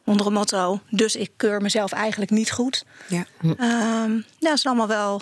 onder 0.03 0.25
een 0.25 0.33
motto. 0.33 0.79
Dus 0.89 1.15
ik 1.15 1.31
keur 1.37 1.61
mezelf 1.61 1.91
eigenlijk 1.91 2.31
niet 2.31 2.51
goed. 2.51 2.85
Ja. 3.07 3.25
Um, 3.43 4.25
dat 4.39 4.59
zijn 4.59 4.77
allemaal 4.77 4.87
wel 4.87 5.21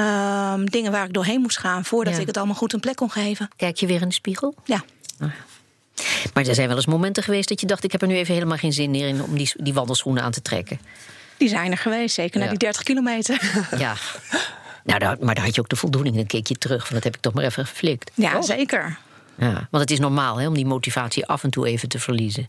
um, 0.00 0.70
dingen 0.70 0.92
waar 0.92 1.04
ik 1.04 1.12
doorheen 1.12 1.40
moest 1.40 1.58
gaan 1.58 1.84
voordat 1.84 2.18
ik 2.18 2.26
het 2.26 2.36
allemaal 2.36 2.54
goed 2.54 2.72
een 2.72 2.80
plek 2.80 2.96
kon 2.96 3.10
geven. 3.10 3.48
Kijk 3.56 3.76
je 3.76 3.86
weer 3.86 4.00
in 4.00 4.08
de 4.08 4.14
spiegel? 4.14 4.54
Ja. 4.64 4.84
Oh 5.20 5.28
Maar 6.34 6.46
er 6.46 6.54
zijn 6.54 6.68
wel 6.68 6.76
eens 6.76 6.86
momenten 6.86 7.22
geweest 7.22 7.48
dat 7.48 7.60
je 7.60 7.66
dacht: 7.66 7.84
ik 7.84 7.92
heb 7.92 8.02
er 8.02 8.08
nu 8.08 8.14
even 8.14 8.34
helemaal 8.34 8.56
geen 8.56 8.72
zin 8.72 8.90
meer 8.90 9.08
in 9.08 9.22
om 9.22 9.36
die, 9.36 9.52
die 9.56 9.74
wandelschoenen 9.74 10.22
aan 10.22 10.32
te 10.32 10.42
trekken. 10.42 10.80
Die 11.36 11.48
zijn 11.48 11.70
er 11.70 11.78
geweest, 11.78 12.14
zeker 12.14 12.40
na 12.40 12.48
die 12.48 12.58
30 12.58 12.82
kilometer. 12.82 13.40
Ja. 13.78 13.94
Nou, 14.84 14.98
daar, 14.98 15.16
maar 15.20 15.34
daar 15.34 15.44
had 15.44 15.54
je 15.54 15.60
ook 15.60 15.68
de 15.68 15.76
voldoening. 15.76 16.16
Dan 16.16 16.26
keek 16.26 16.46
je 16.46 16.54
terug 16.54 16.86
van 16.86 16.94
dat 16.94 17.04
heb 17.04 17.14
ik 17.14 17.20
toch 17.20 17.32
maar 17.32 17.44
even 17.44 17.66
geflikt. 17.66 18.10
Ja, 18.14 18.42
zeker. 18.42 18.98
Ja, 19.38 19.52
want 19.52 19.82
het 19.82 19.90
is 19.90 19.98
normaal 19.98 20.36
hè, 20.36 20.46
om 20.46 20.54
die 20.54 20.66
motivatie 20.66 21.26
af 21.26 21.42
en 21.42 21.50
toe 21.50 21.66
even 21.66 21.88
te 21.88 21.98
verliezen. 21.98 22.48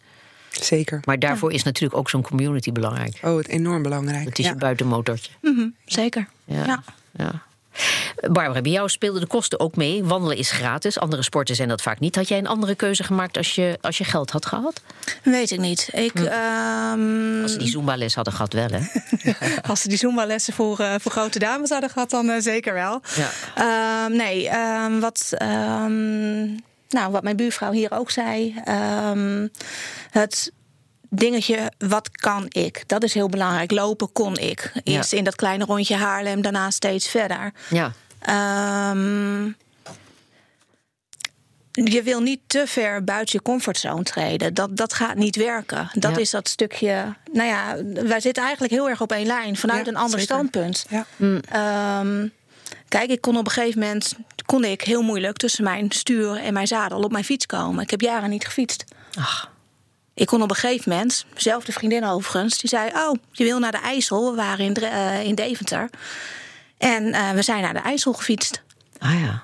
Zeker. 0.61 0.99
Maar 1.03 1.19
daarvoor 1.19 1.51
is 1.51 1.63
natuurlijk 1.63 1.99
ook 1.99 2.09
zo'n 2.09 2.21
community 2.21 2.71
belangrijk. 2.71 3.19
Oh, 3.21 3.37
het 3.37 3.47
enorm 3.47 3.83
belangrijk. 3.83 4.25
Het 4.25 4.39
is 4.39 4.45
je 4.45 4.55
buitenmotortje. 4.55 5.31
Mm 5.41 5.75
zeker. 5.85 6.27
ja. 6.45 6.65
ja. 6.65 6.83
ja. 7.11 7.45
Barbara, 8.15 8.61
bij 8.61 8.71
jou 8.71 8.89
speelden 8.89 9.21
de 9.21 9.27
kosten 9.27 9.59
ook 9.59 9.75
mee. 9.75 10.03
Wandelen 10.03 10.37
is 10.37 10.51
gratis, 10.51 10.99
andere 10.99 11.23
sporten 11.23 11.55
zijn 11.55 11.67
dat 11.67 11.81
vaak 11.81 11.99
niet. 11.99 12.15
Had 12.15 12.27
jij 12.27 12.37
een 12.37 12.47
andere 12.47 12.75
keuze 12.75 13.03
gemaakt 13.03 13.37
als 13.37 13.55
je, 13.55 13.77
als 13.81 13.97
je 13.97 14.03
geld 14.03 14.31
had 14.31 14.45
gehad? 14.45 14.81
Weet 15.23 15.51
ik 15.51 15.59
niet. 15.59 15.89
Ik, 15.93 16.11
hm. 16.13 16.19
um... 16.99 17.41
Als 17.41 17.51
ze 17.51 17.57
die 17.57 17.67
Zumba-les 17.67 18.15
hadden 18.15 18.33
gehad, 18.33 18.53
wel 18.53 18.67
hè? 18.69 18.79
als 19.69 19.81
ze 19.81 19.87
die 19.87 19.97
Zumba-lessen 19.97 20.53
voor, 20.53 20.79
uh, 20.81 20.95
voor 20.99 21.11
grote 21.11 21.39
dames 21.39 21.69
hadden 21.69 21.89
gehad, 21.89 22.09
dan 22.09 22.25
uh, 22.25 22.35
zeker 22.39 22.73
wel. 22.73 23.01
Ja. 23.15 24.05
Um, 24.05 24.15
nee, 24.15 24.49
um, 24.85 24.99
wat, 24.99 25.33
nou, 26.89 27.11
wat 27.11 27.23
mijn 27.23 27.35
buurvrouw 27.35 27.71
hier 27.71 27.91
ook 27.91 28.11
zei. 28.11 28.61
het 30.11 30.51
dingetje, 31.09 31.71
wat 31.77 32.09
kan 32.11 32.45
ik? 32.49 32.83
Dat 32.87 33.03
is 33.03 33.13
heel 33.13 33.29
belangrijk. 33.29 33.71
Lopen 33.71 34.11
kon 34.11 34.37
ik. 34.37 34.71
Eerst 34.83 35.13
in 35.13 35.23
dat 35.23 35.35
kleine 35.35 35.65
rondje 35.65 35.95
Haarlem, 35.95 36.41
daarna 36.41 36.69
steeds 36.69 37.07
verder. 37.07 37.53
Ja. 37.69 37.91
Um, 38.91 39.55
je 41.71 42.03
wil 42.03 42.21
niet 42.21 42.39
te 42.47 42.63
ver 42.67 43.03
buiten 43.03 43.35
je 43.37 43.41
comfortzone 43.41 44.03
treden. 44.03 44.53
Dat, 44.53 44.77
dat 44.77 44.93
gaat 44.93 45.15
niet 45.15 45.35
werken. 45.35 45.89
Dat 45.93 46.17
is 46.17 46.29
dat 46.29 46.49
stukje. 46.49 47.15
Nou 47.31 47.47
ja, 47.47 47.77
wij 48.07 48.19
zitten 48.19 48.43
eigenlijk 48.43 48.73
heel 48.73 48.89
erg 48.89 49.01
op 49.01 49.11
één 49.11 49.25
lijn 49.25 49.57
vanuit 49.57 49.87
een 49.87 49.95
ander 49.95 50.19
standpunt. 50.19 50.85
Ja. 50.89 51.05
Um, 51.99 52.31
kijk, 52.87 53.09
ik 53.09 53.21
kon 53.21 53.37
op 53.37 53.45
een 53.45 53.51
gegeven 53.51 53.79
moment 53.79 54.15
kon 54.47 54.63
ik 54.63 54.81
heel 54.81 55.01
moeilijk 55.01 55.37
tussen 55.37 55.63
mijn 55.63 55.91
stuur 55.91 56.35
en 56.35 56.53
mijn 56.53 56.67
zadel 56.67 56.99
op 56.99 57.11
mijn 57.11 57.23
fiets 57.23 57.45
komen. 57.45 57.83
Ik 57.83 57.89
heb 57.89 58.01
jaren 58.01 58.29
niet 58.29 58.45
gefietst. 58.45 58.83
Ach. 59.19 59.51
Ik 60.13 60.27
kon 60.27 60.41
op 60.41 60.49
een 60.49 60.55
gegeven 60.55 60.91
moment, 60.91 61.25
dezelfde 61.33 61.71
vriendin 61.71 62.05
overigens, 62.05 62.57
die 62.57 62.69
zei: 62.69 62.91
Oh, 62.93 63.15
je 63.31 63.43
wil 63.43 63.59
naar 63.59 63.71
de 63.71 63.77
IJssel. 63.77 64.29
We 64.29 64.35
waren 64.35 64.65
in, 64.65 64.77
uh, 64.79 65.23
in 65.23 65.35
Deventer. 65.35 65.89
En 66.77 67.03
uh, 67.03 67.31
we 67.31 67.41
zijn 67.41 67.61
naar 67.61 67.73
de 67.73 67.79
IJssel 67.79 68.13
gefietst. 68.13 68.61
Ah 68.97 69.19
ja. 69.19 69.43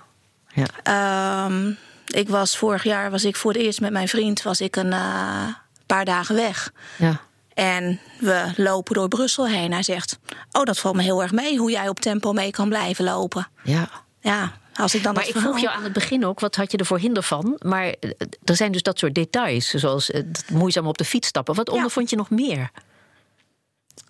ja. 0.54 1.46
Um, 1.46 1.78
ik 2.06 2.30
was 2.30 2.58
vorig 2.58 2.84
jaar 2.84 3.12
was 3.12 3.24
ik 3.24 3.36
voor 3.36 3.54
het 3.54 3.62
eerst 3.62 3.82
met 3.82 3.92
mijn 3.92 4.08
vriend 4.08 4.42
was 4.42 4.62
ik 4.62 4.76
een 4.76 4.92
uh, 4.92 5.48
paar 5.86 6.06
dagen 6.06 6.36
weg. 6.36 6.72
Ja. 6.98 7.20
En 7.54 8.00
we 8.20 8.52
lopen 8.56 8.96
door 8.96 9.08
Brussel 9.08 9.48
heen. 9.48 9.72
Hij 9.72 9.84
zegt: 9.84 10.20
Oh, 10.52 10.64
dat 10.64 10.80
valt 10.80 10.96
me 10.96 11.02
heel 11.02 11.22
erg 11.22 11.32
mee 11.32 11.58
hoe 11.58 11.72
jij 11.72 11.90
op 11.90 12.00
tempo 12.00 12.34
mee 12.34 12.52
kan 12.52 12.70
blijven 12.70 13.06
lopen. 13.06 13.48
Ja. 13.64 13.90
Ja, 14.20 14.52
als 14.74 14.96
ik 14.96 15.04
dan 15.04 15.14
maar 15.14 15.28
ik 15.28 15.36
vroeg 15.36 15.60
jou 15.60 15.76
aan 15.76 15.84
het 15.84 15.94
begin 15.94 16.26
ook, 16.26 16.40
wat 16.40 16.56
had 16.56 16.72
je 16.72 16.78
er 16.78 16.86
voor 16.86 17.00
hinder 17.00 17.24
van? 17.24 17.60
Maar 17.60 17.86
eh, 17.86 18.10
er 18.44 18.56
zijn 18.56 18.72
dus 18.72 18.84
dat 18.84 19.00
soort 19.00 19.16
details, 19.16 19.70
zoals 19.70 20.08
het 20.08 20.44
moeizaam 20.52 20.88
op 20.88 20.98
de 20.98 21.06
fiets 21.06 21.28
stappen. 21.28 21.56
Wat 21.56 21.70
ondervond 21.70 22.10
je 22.10 22.16
nog 22.16 22.30
meer? 22.30 22.70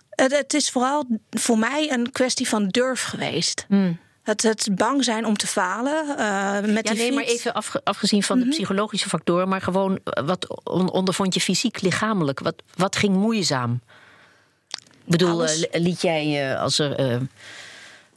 Het, 0.10 0.54
is 0.54 0.70
vooral 0.70 1.06
voor 1.30 1.58
mij 1.58 1.92
een 1.92 2.12
kwestie 2.12 2.48
van 2.48 2.68
durf 2.68 3.04
geweest. 3.04 3.66
Hmm. 3.68 4.00
Het, 4.24 4.42
het, 4.42 4.70
bang 4.72 5.04
zijn 5.04 5.26
om 5.26 5.38
te 5.38 5.48
falen. 5.48 6.06
Uh, 6.06 6.74
met 6.74 6.88
ja, 6.88 6.94
nee, 6.94 7.12
maar 7.12 7.24
even 7.24 7.54
afgezien 7.84 8.24
van 8.24 8.38
de 8.38 8.46
mhm. 8.46 8.54
psychologische 8.54 9.10
factoren, 9.10 9.48
maar 9.48 9.62
gewoon 9.62 10.00
eh, 10.04 10.26
wat 10.26 10.64
ondervond 10.92 11.34
je 11.34 11.42
fysiek, 11.42 11.82
lichamelijk? 11.82 12.40
Wat, 12.40 12.56
wat 12.76 12.96
ging 12.96 13.16
moeizaam? 13.16 13.82
Ik 15.06 15.12
bedoel, 15.12 15.46
liet 15.72 16.02
jij 16.02 16.58
als 16.58 16.80
er 16.80 17.20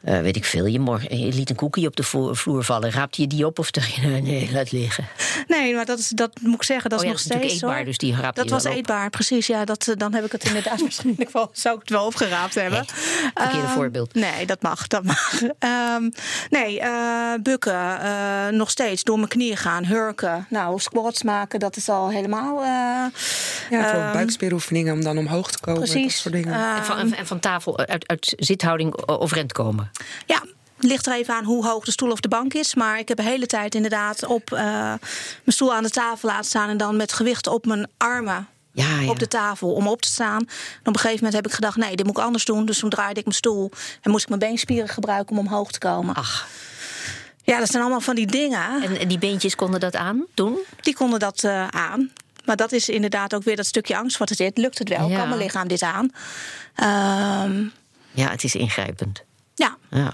uh, 0.04 0.20
weet 0.20 0.36
ik 0.36 0.44
veel, 0.44 0.66
je, 0.66 0.80
morgen, 0.80 1.18
je 1.18 1.32
liet 1.32 1.50
een 1.50 1.56
koekje 1.56 1.86
op 1.86 1.96
de 1.96 2.02
vloer 2.32 2.64
vallen. 2.64 2.90
Raapte 2.90 3.20
je 3.20 3.26
die 3.26 3.46
op 3.46 3.58
of 3.58 3.70
dacht 3.70 3.94
je, 3.94 4.06
nee, 4.06 4.50
laat 4.52 4.72
liggen? 4.72 5.06
Nee, 5.46 5.74
maar 5.74 5.84
dat, 5.84 5.98
is, 5.98 6.08
dat 6.08 6.40
moet 6.40 6.54
ik 6.54 6.62
zeggen, 6.62 6.90
dat 6.90 6.98
oh, 6.98 7.04
is 7.04 7.10
nog 7.10 7.20
steeds 7.20 7.54
eetbaar, 7.54 7.84
dus 7.84 7.98
die 7.98 8.14
raapte 8.14 8.40
Dat 8.40 8.50
was 8.50 8.64
eetbaar, 8.64 9.10
precies. 9.10 9.46
Ja, 9.46 9.64
dat, 9.64 9.94
dan 9.96 10.14
heb 10.14 10.24
ik 10.24 10.32
het 10.32 10.44
inderdaad 10.44 10.80
waarschijnlijk 10.86 11.30
wel, 11.30 11.50
zou 11.52 11.74
ik 11.74 11.80
het 11.80 11.90
wel 11.90 12.06
opgeraapt 12.06 12.54
hebben. 12.54 12.84
Nee, 12.86 13.30
verkeerde 13.34 13.66
uh, 13.66 13.72
voorbeeld. 13.72 14.14
Nee, 14.14 14.46
dat 14.46 14.62
mag, 14.62 14.86
dat 14.86 15.04
mag. 15.04 15.42
Um, 15.42 16.12
nee, 16.58 16.80
uh, 16.80 17.34
bukken, 17.42 17.98
uh, 18.02 18.48
nog 18.48 18.70
steeds 18.70 19.02
door 19.02 19.16
mijn 19.16 19.28
knieën 19.28 19.56
gaan, 19.56 19.84
hurken. 19.84 20.46
Nou, 20.50 20.80
squats 20.80 21.22
maken, 21.22 21.60
dat 21.60 21.76
is 21.76 21.88
al 21.88 22.10
helemaal... 22.10 22.64
ja, 22.64 23.10
voor 23.70 24.02
um, 24.02 24.12
buikspieroefeningen 24.12 24.92
om 24.92 25.02
dan 25.02 25.18
omhoog 25.18 25.50
te 25.50 25.60
komen. 25.60 25.80
Precies. 25.80 26.12
Dat 26.12 26.22
soort 26.22 26.34
dingen. 26.34 26.76
en, 26.76 26.84
van, 26.84 27.14
en 27.14 27.26
van 27.26 27.40
tafel, 27.40 27.78
uit, 27.78 28.08
uit 28.08 28.34
zithouding 28.36 29.08
overeind 29.08 29.52
komen. 29.52 29.85
Ja, 30.26 30.42
ligt 30.78 31.06
er 31.06 31.12
even 31.12 31.34
aan 31.34 31.44
hoe 31.44 31.66
hoog 31.66 31.84
de 31.84 31.90
stoel 31.90 32.10
of 32.10 32.20
de 32.20 32.28
bank 32.28 32.54
is. 32.54 32.74
Maar 32.74 32.98
ik 32.98 33.08
heb 33.08 33.16
de 33.16 33.22
hele 33.22 33.46
tijd 33.46 33.74
inderdaad 33.74 34.26
op 34.26 34.50
uh, 34.52 34.58
mijn 34.58 35.00
stoel 35.46 35.74
aan 35.74 35.82
de 35.82 35.90
tafel 35.90 36.28
laten 36.28 36.44
staan. 36.44 36.68
En 36.68 36.76
dan 36.76 36.96
met 36.96 37.12
gewicht 37.12 37.46
op 37.46 37.66
mijn 37.66 37.88
armen 37.96 38.48
ja, 38.72 39.00
ja. 39.00 39.10
op 39.10 39.18
de 39.18 39.28
tafel 39.28 39.72
om 39.72 39.88
op 39.88 40.02
te 40.02 40.08
staan. 40.08 40.40
En 40.40 40.46
op 40.78 40.94
een 40.94 40.98
gegeven 40.98 41.24
moment 41.24 41.34
heb 41.34 41.46
ik 41.46 41.52
gedacht: 41.52 41.76
nee, 41.76 41.96
dit 41.96 42.06
moet 42.06 42.18
ik 42.18 42.24
anders 42.24 42.44
doen. 42.44 42.66
Dus 42.66 42.78
toen 42.78 42.90
draaide 42.90 43.18
ik 43.18 43.24
mijn 43.24 43.36
stoel 43.36 43.70
en 44.00 44.10
moest 44.10 44.22
ik 44.22 44.28
mijn 44.28 44.40
beenspieren 44.40 44.88
gebruiken 44.88 45.36
om 45.36 45.46
omhoog 45.46 45.70
te 45.70 45.78
komen. 45.78 46.14
Ach. 46.14 46.48
Ja, 47.42 47.58
dat 47.58 47.70
zijn 47.70 47.82
allemaal 47.82 48.00
van 48.00 48.14
die 48.14 48.26
dingen. 48.26 48.98
En 48.98 49.08
die 49.08 49.18
beentjes 49.18 49.54
konden 49.54 49.80
dat 49.80 49.96
aan 49.96 50.26
doen? 50.34 50.58
Die 50.80 50.94
konden 50.94 51.18
dat 51.18 51.42
uh, 51.42 51.68
aan. 51.68 52.10
Maar 52.44 52.56
dat 52.56 52.72
is 52.72 52.88
inderdaad 52.88 53.34
ook 53.34 53.42
weer 53.42 53.56
dat 53.56 53.66
stukje 53.66 53.96
angst 53.96 54.18
wat 54.18 54.30
er 54.30 54.36
zit. 54.36 54.58
Lukt 54.58 54.78
het 54.78 54.88
wel? 54.88 55.08
Ja. 55.08 55.18
Kan 55.18 55.28
mijn 55.28 55.40
lichaam 55.40 55.68
dit 55.68 55.82
aan? 55.82 56.10
Um, 57.44 57.72
ja, 58.10 58.30
het 58.30 58.44
is 58.44 58.54
ingrijpend. 58.54 59.22
Ja. 59.56 59.76
ja. 59.90 60.12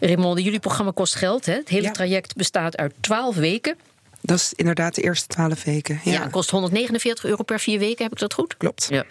Raymond, 0.00 0.38
jullie 0.42 0.60
programma 0.60 0.92
kost 0.92 1.14
geld. 1.14 1.46
Hè? 1.46 1.52
Het 1.54 1.68
hele 1.68 1.90
traject 1.90 2.36
bestaat 2.36 2.76
uit 2.76 2.94
12 3.00 3.36
weken. 3.36 3.76
Dat 4.20 4.38
is 4.38 4.52
inderdaad 4.56 4.94
de 4.94 5.02
eerste 5.02 5.26
12 5.26 5.64
weken. 5.64 6.00
Ja, 6.04 6.12
ja 6.12 6.26
kost 6.26 6.50
149 6.50 7.24
euro 7.24 7.42
per 7.42 7.60
vier 7.60 7.78
weken, 7.78 8.02
heb 8.02 8.12
ik 8.12 8.18
dat 8.18 8.34
goed? 8.34 8.56
Klopt. 8.56 8.86
Ja. 8.90 9.04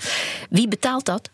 Wie 0.49 0.67
betaalt 0.67 1.05
dat? 1.05 1.29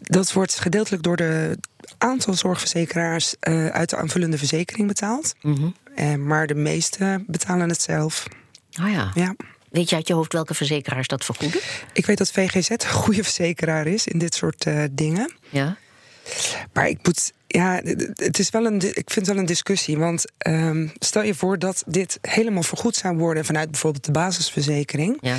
Dat 0.00 0.32
wordt 0.32 0.60
gedeeltelijk 0.60 1.02
door 1.02 1.16
de 1.16 1.58
aantal 1.98 2.34
zorgverzekeraars 2.34 3.34
uh, 3.48 3.66
uit 3.66 3.90
de 3.90 3.96
aanvullende 3.96 4.38
verzekering 4.38 4.88
betaald. 4.88 5.34
Mm 5.40 5.54
-hmm. 5.54 5.74
uh, 5.96 6.14
maar 6.14 6.46
de 6.46 6.54
meeste 6.54 7.24
betalen 7.26 7.68
het 7.68 7.82
zelf. 7.82 8.26
Oh 8.80 8.90
ja. 8.90 9.10
ja. 9.14 9.34
Weet 9.70 9.88
je 9.88 9.96
uit 9.96 10.08
je 10.08 10.14
hoofd 10.14 10.32
welke 10.32 10.54
verzekeraars 10.54 11.08
dat 11.08 11.24
vergoeden? 11.24 11.60
Ik 11.92 12.06
weet 12.06 12.18
dat 12.18 12.30
VGZ 12.30 12.70
een 12.70 12.90
goede 12.90 13.22
verzekeraar 13.22 13.86
is 13.86 14.06
in 14.06 14.18
dit 14.18 14.34
soort 14.34 14.66
uh, 14.66 14.84
dingen. 14.90 15.34
Ja. 15.48 15.76
Maar 16.72 16.88
ik 16.88 16.98
moet. 17.02 17.32
Ja, 17.46 17.80
het 18.14 18.38
is 18.38 18.50
wel 18.50 18.66
een, 18.66 18.74
ik 18.74 19.10
vind 19.10 19.14
het 19.14 19.26
wel 19.26 19.36
een 19.36 19.46
discussie. 19.46 19.98
Want 19.98 20.24
um, 20.46 20.92
stel 20.98 21.22
je 21.22 21.34
voor 21.34 21.58
dat 21.58 21.82
dit 21.86 22.18
helemaal 22.22 22.62
vergoed 22.62 22.96
zou 22.96 23.16
worden 23.16 23.44
vanuit 23.44 23.70
bijvoorbeeld 23.70 24.04
de 24.04 24.12
basisverzekering. 24.12 25.18
Ja. 25.20 25.36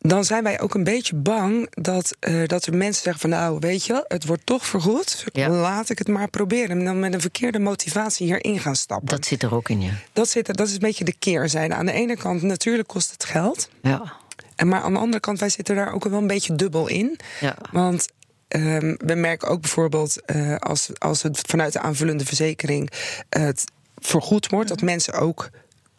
Dan 0.00 0.24
zijn 0.24 0.42
wij 0.42 0.60
ook 0.60 0.74
een 0.74 0.84
beetje 0.84 1.14
bang 1.14 1.66
dat, 1.70 2.16
uh, 2.20 2.46
dat 2.46 2.66
er 2.66 2.76
mensen 2.76 3.02
zeggen 3.02 3.20
van 3.20 3.30
nou, 3.30 3.56
weet 3.60 3.84
je, 3.84 4.04
het 4.08 4.26
wordt 4.26 4.46
toch 4.46 4.66
vergoed. 4.66 5.24
Ja. 5.32 5.48
Laat 5.48 5.90
ik 5.90 5.98
het 5.98 6.08
maar 6.08 6.28
proberen. 6.28 6.78
En 6.78 6.84
dan 6.84 6.98
met 6.98 7.14
een 7.14 7.20
verkeerde 7.20 7.58
motivatie 7.58 8.26
hierin 8.26 8.58
gaan 8.58 8.76
stappen. 8.76 9.08
Dat 9.08 9.26
zit 9.26 9.42
er 9.42 9.54
ook 9.54 9.68
in, 9.68 9.80
ja. 9.80 9.92
Dat, 10.12 10.28
zit 10.28 10.48
er, 10.48 10.56
dat 10.56 10.66
is 10.66 10.72
een 10.72 10.78
beetje 10.78 11.04
de 11.04 11.14
keerzijde. 11.18 11.74
Aan 11.74 11.86
de 11.86 11.92
ene 11.92 12.16
kant, 12.16 12.42
natuurlijk 12.42 12.88
kost 12.88 13.10
het 13.10 13.24
geld. 13.24 13.68
Ja. 13.82 14.12
En 14.56 14.68
maar 14.68 14.80
aan 14.80 14.92
de 14.92 14.98
andere 14.98 15.20
kant, 15.20 15.38
wij 15.38 15.48
zitten 15.48 15.74
daar 15.74 15.92
ook 15.92 16.04
wel 16.04 16.18
een 16.18 16.26
beetje 16.26 16.56
dubbel 16.56 16.88
in. 16.88 17.18
Ja. 17.40 17.56
Want 17.72 18.08
Um, 18.48 18.96
we 19.04 19.14
merken 19.14 19.48
ook 19.48 19.60
bijvoorbeeld 19.60 20.16
uh, 20.26 20.56
als, 20.56 20.90
als 20.98 21.22
het 21.22 21.40
vanuit 21.46 21.72
de 21.72 21.80
aanvullende 21.80 22.24
verzekering 22.24 22.90
het 23.28 23.64
vergoed 23.96 24.48
wordt, 24.50 24.68
dat 24.68 24.82
mensen 24.82 25.14
ook 25.14 25.50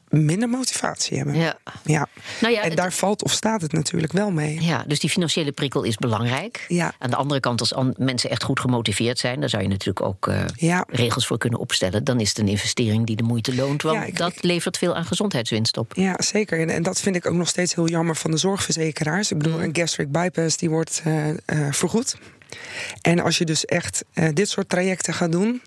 minder 0.09 0.49
motivatie 0.49 1.17
hebben. 1.17 1.35
Ja. 1.35 1.57
Ja. 1.83 2.07
Nou 2.41 2.53
ja, 2.53 2.61
en 2.61 2.75
daar 2.75 2.93
valt 2.93 3.23
of 3.23 3.31
staat 3.31 3.61
het 3.61 3.71
natuurlijk 3.71 4.13
wel 4.13 4.31
mee. 4.31 4.61
Ja, 4.61 4.83
dus 4.87 4.99
die 4.99 5.09
financiële 5.09 5.51
prikkel 5.51 5.83
is 5.83 5.95
belangrijk. 5.95 6.65
Ja. 6.67 6.93
Aan 6.99 7.09
de 7.09 7.15
andere 7.15 7.39
kant, 7.39 7.59
als 7.73 7.93
mensen 7.97 8.29
echt 8.29 8.43
goed 8.43 8.59
gemotiveerd 8.59 9.19
zijn, 9.19 9.39
daar 9.39 9.49
zou 9.49 9.63
je 9.63 9.67
natuurlijk 9.69 10.05
ook 10.05 10.27
uh, 10.27 10.41
ja. 10.55 10.85
regels 10.87 11.27
voor 11.27 11.37
kunnen 11.37 11.59
opstellen. 11.59 12.03
Dan 12.03 12.19
is 12.19 12.29
het 12.29 12.37
een 12.37 12.47
investering 12.47 13.05
die 13.05 13.15
de 13.15 13.23
moeite 13.23 13.55
loont, 13.55 13.81
want 13.81 13.97
Ja, 13.97 14.03
ik- 14.03 14.17
dat 14.17 14.43
levert 14.43 14.77
veel 14.77 14.95
aan 14.95 15.05
gezondheidswinst 15.05 15.77
op. 15.77 15.93
Ja, 15.95 16.15
zeker. 16.21 16.59
En, 16.59 16.69
en 16.69 16.83
dat 16.83 16.99
vind 16.99 17.15
ik 17.15 17.25
ook 17.27 17.35
nog 17.35 17.47
steeds 17.47 17.75
heel 17.75 17.87
jammer 17.89 18.15
van 18.15 18.31
de 18.31 18.37
zorgverzekeraars. 18.37 19.31
Ik 19.31 19.37
bedoel, 19.37 19.57
Mm. 19.57 19.61
een 19.63 19.75
gastric 19.75 20.11
bypass 20.11 20.57
die 20.57 20.69
wordt 20.69 21.01
eh, 21.05 21.29
eh, 21.29 21.35
vergoed. 21.71 22.15
En 23.01 23.19
als 23.19 23.37
je 23.37 23.45
dus 23.45 23.65
echt 23.65 24.03
eh, 24.13 24.27
dit 24.33 24.49
soort 24.49 24.69
trajecten 24.69 25.13
gaat 25.13 25.31
doen, 25.31 25.61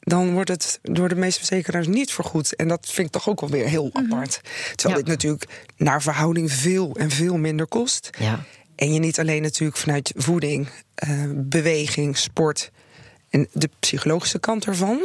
dan 0.00 0.32
wordt 0.32 0.50
het 0.50 0.78
door 0.82 1.08
de 1.08 1.14
meeste 1.14 1.38
verzekeraars 1.38 1.86
niet 1.86 2.12
vergoed. 2.12 2.56
En 2.56 2.68
dat 2.68 2.88
vind 2.90 3.06
ik 3.06 3.12
toch 3.12 3.28
ook 3.28 3.40
wel 3.40 3.50
weer 3.50 3.66
heel 3.68 3.90
apart. 3.92 4.40
Terwijl 4.74 4.98
Ja. 4.98 5.04
dit 5.04 5.06
natuurlijk 5.14 5.46
naar 5.76 6.02
verhouding 6.02 6.52
veel 6.52 6.96
en 6.96 7.10
veel 7.10 7.36
minder 7.36 7.66
kost. 7.66 8.10
Ja. 8.18 8.44
En 8.76 8.92
je 8.92 8.98
niet 8.98 9.18
alleen 9.18 9.42
natuurlijk 9.42 9.78
vanuit 9.78 10.12
voeding, 10.16 10.68
eh, 10.94 11.08
beweging, 11.34 12.16
sport 12.16 12.70
en 13.30 13.48
de 13.52 13.70
psychologische 13.78 14.38
kant 14.38 14.64
ervan 14.66 15.00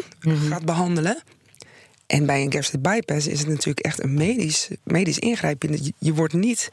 gaat 0.49 0.65
behandelen. 0.65 1.23
En 2.08 2.25
bij 2.25 2.41
een 2.41 2.51
gastric 2.53 2.82
bypass 2.82 3.27
is 3.27 3.39
het 3.39 3.47
natuurlijk 3.47 3.79
echt 3.79 4.03
een 4.03 4.13
medisch, 4.13 4.69
medisch 4.84 5.19
ingrijpen. 5.19 5.93
Je 5.97 6.13
wordt 6.13 6.34
niet 6.34 6.69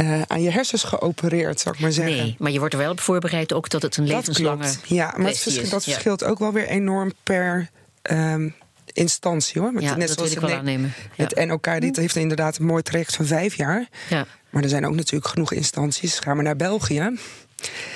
uh, 0.00 0.22
aan 0.22 0.42
je 0.42 0.50
hersens 0.50 0.82
geopereerd, 0.82 1.60
zou 1.60 1.74
ik 1.74 1.80
maar 1.80 1.92
zeggen. 1.92 2.16
Nee, 2.16 2.36
maar 2.38 2.50
je 2.50 2.58
wordt 2.58 2.74
er 2.74 2.80
wel 2.80 2.90
op 2.90 3.00
voorbereid 3.00 3.52
ook 3.52 3.68
dat 3.68 3.82
het 3.82 3.96
een 3.96 4.06
levenslange 4.06 4.62
dat 4.62 4.78
Ja, 4.84 5.14
maar 5.16 5.30
het 5.30 5.70
dat 5.70 5.84
verschilt 5.84 6.24
ook 6.24 6.38
wel 6.38 6.52
weer 6.52 6.66
enorm 6.66 7.12
per 7.22 7.70
um, 8.10 8.54
instantie 8.92 9.60
hoor. 9.60 9.80
ja, 9.80 9.96
net 9.96 10.08
dat 10.08 10.16
wil 10.16 10.30
ik 10.30 10.38
wel 10.38 10.50
aannemen. 10.50 10.92
Ja. 11.16 11.24
Het 11.24 11.46
NOK 11.46 11.80
dit 11.80 11.96
heeft 11.96 12.16
inderdaad 12.16 12.58
een 12.58 12.64
mooi 12.64 12.82
traject 12.82 13.16
van 13.16 13.26
vijf 13.26 13.54
jaar. 13.54 13.88
Ja. 14.08 14.26
Maar 14.50 14.62
er 14.62 14.68
zijn 14.68 14.86
ook 14.86 14.94
natuurlijk 14.94 15.30
genoeg 15.30 15.52
instanties. 15.52 16.18
Ga 16.18 16.34
maar 16.34 16.44
naar 16.44 16.56
België. 16.56 17.16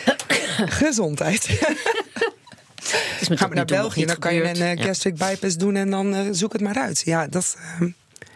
Gezondheid. 0.81 1.47
Ga 3.21 3.47
maar 3.47 3.57
naar 3.57 3.65
België, 3.65 4.05
dan 4.05 4.19
kan 4.19 4.35
je 4.35 4.61
een 4.61 4.79
uh, 4.79 4.85
gastric 4.85 5.17
bypass 5.17 5.57
doen 5.57 5.77
en 5.77 5.91
dan 5.91 6.15
uh, 6.15 6.29
zoek 6.31 6.53
het 6.53 6.63
maar 6.63 6.77
uit. 6.77 7.03
Ja, 7.05 7.27
dat, 7.27 7.57
uh, 7.81 7.89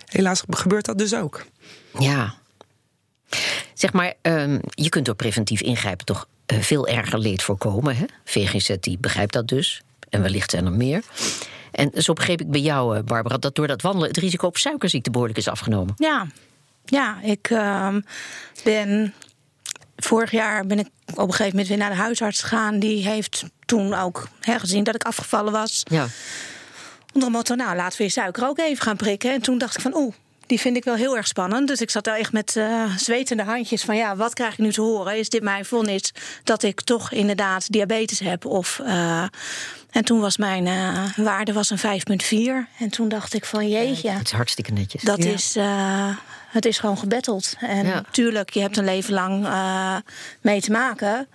helaas 0.07 0.43
gebeurt 0.49 0.85
dat 0.85 0.99
dus 0.99 1.15
ook. 1.15 1.47
Ja. 1.99 2.35
Zeg 3.75 3.93
maar, 3.93 4.15
um, 4.23 4.61
je 4.71 4.89
kunt 4.89 5.05
door 5.05 5.15
preventief 5.15 5.61
ingrijpen 5.61 6.07
toch 6.07 6.29
uh, 6.53 6.59
veel 6.59 6.89
erger 6.89 7.19
leed 7.19 7.43
voorkomen. 7.43 7.97
Hè? 7.97 8.05
VGZ 8.25 8.75
die 8.81 8.99
begrijpt 8.99 9.33
dat 9.33 9.49
dus. 9.49 9.83
En 10.09 10.23
wellicht 10.23 10.51
zijn 10.51 10.67
er 10.67 10.73
meer. 10.73 11.03
En 11.71 12.03
zo 12.03 12.13
begreep 12.13 12.41
ik 12.41 12.51
bij 12.51 12.61
jou, 12.61 13.03
Barbara, 13.03 13.37
dat 13.37 13.55
door 13.55 13.67
dat 13.67 13.83
wandelen 13.83 14.09
het 14.09 14.17
risico 14.17 14.47
op 14.47 14.57
suikerziekte 14.57 15.11
behoorlijk 15.11 15.39
is 15.39 15.49
afgenomen. 15.49 15.95
Ja, 15.97 16.27
ja 16.85 17.21
ik 17.23 17.51
uh, 17.51 17.97
ben 18.65 19.15
vorig 19.97 20.31
jaar 20.31 20.67
ben 20.67 20.79
ik 20.79 20.89
op 21.07 21.19
een 21.19 21.31
gegeven 21.31 21.51
moment 21.51 21.69
weer 21.69 21.79
naar 21.79 21.91
de 21.91 21.97
huisarts 21.97 22.43
gegaan. 22.43 22.79
Die 22.79 23.09
heeft 23.09 23.45
toen 23.65 23.95
ook 23.95 24.29
gezien 24.41 24.85
dat 24.85 24.95
ik 24.95 25.05
afgevallen 25.05 25.53
was. 25.53 25.83
Ja. 25.91 26.07
Onder 27.13 27.29
een 27.29 27.35
motto, 27.35 27.55
nou 27.55 27.77
laten 27.77 27.99
we 27.99 28.05
je 28.05 28.11
suiker 28.11 28.47
ook 28.47 28.59
even 28.59 28.83
gaan 28.83 28.97
prikken. 28.97 29.33
En 29.33 29.41
toen 29.41 29.59
dacht 29.59 29.77
ik 29.77 29.81
van, 29.81 29.97
oeh, 29.97 30.15
die 30.51 30.61
vind 30.61 30.77
ik 30.77 30.85
wel 30.85 30.95
heel 30.95 31.17
erg 31.17 31.27
spannend. 31.27 31.69
Dus 31.69 31.81
ik 31.81 31.91
zat 31.91 32.05
daar 32.05 32.17
echt 32.17 32.33
met 32.33 32.55
uh, 32.57 32.97
zwetende 32.97 33.43
handjes 33.43 33.83
van 33.83 33.97
ja, 33.97 34.17
wat 34.17 34.35
krijg 34.35 34.53
ik 34.53 34.59
nu 34.59 34.73
te 34.73 34.81
horen? 34.81 35.19
Is 35.19 35.29
dit 35.29 35.43
mijn 35.43 35.65
vonnis 35.65 36.13
dat 36.45 36.63
ik 36.63 36.81
toch 36.81 37.13
inderdaad 37.13 37.73
diabetes 37.73 38.19
heb? 38.19 38.45
Of, 38.45 38.81
uh, 38.83 39.23
en 39.91 40.05
toen 40.05 40.21
was 40.21 40.37
mijn 40.37 40.67
uh, 40.67 41.05
waarde 41.17 41.53
was 41.53 41.71
een 41.71 41.79
5,4. 41.79 42.79
En 42.79 42.91
toen 42.91 43.09
dacht 43.09 43.35
ik 43.35 43.45
van 43.45 43.69
jeetje. 43.69 44.09
Ja, 44.09 44.17
het 44.17 44.27
is 44.27 44.33
hartstikke 44.33 44.73
netjes. 44.73 45.03
Dat 45.03 45.19
is 45.19 45.57
het 46.51 46.65
is 46.65 46.79
gewoon 46.79 46.99
gebetteld. 46.99 47.55
En 47.61 47.87
natuurlijk, 47.87 48.51
je 48.51 48.61
hebt 48.61 48.77
een 48.77 48.85
leven 48.85 49.15
lang 49.15 49.47
uh, 49.47 49.97
mee 50.41 50.61
te 50.61 50.71
maken. 50.71 51.29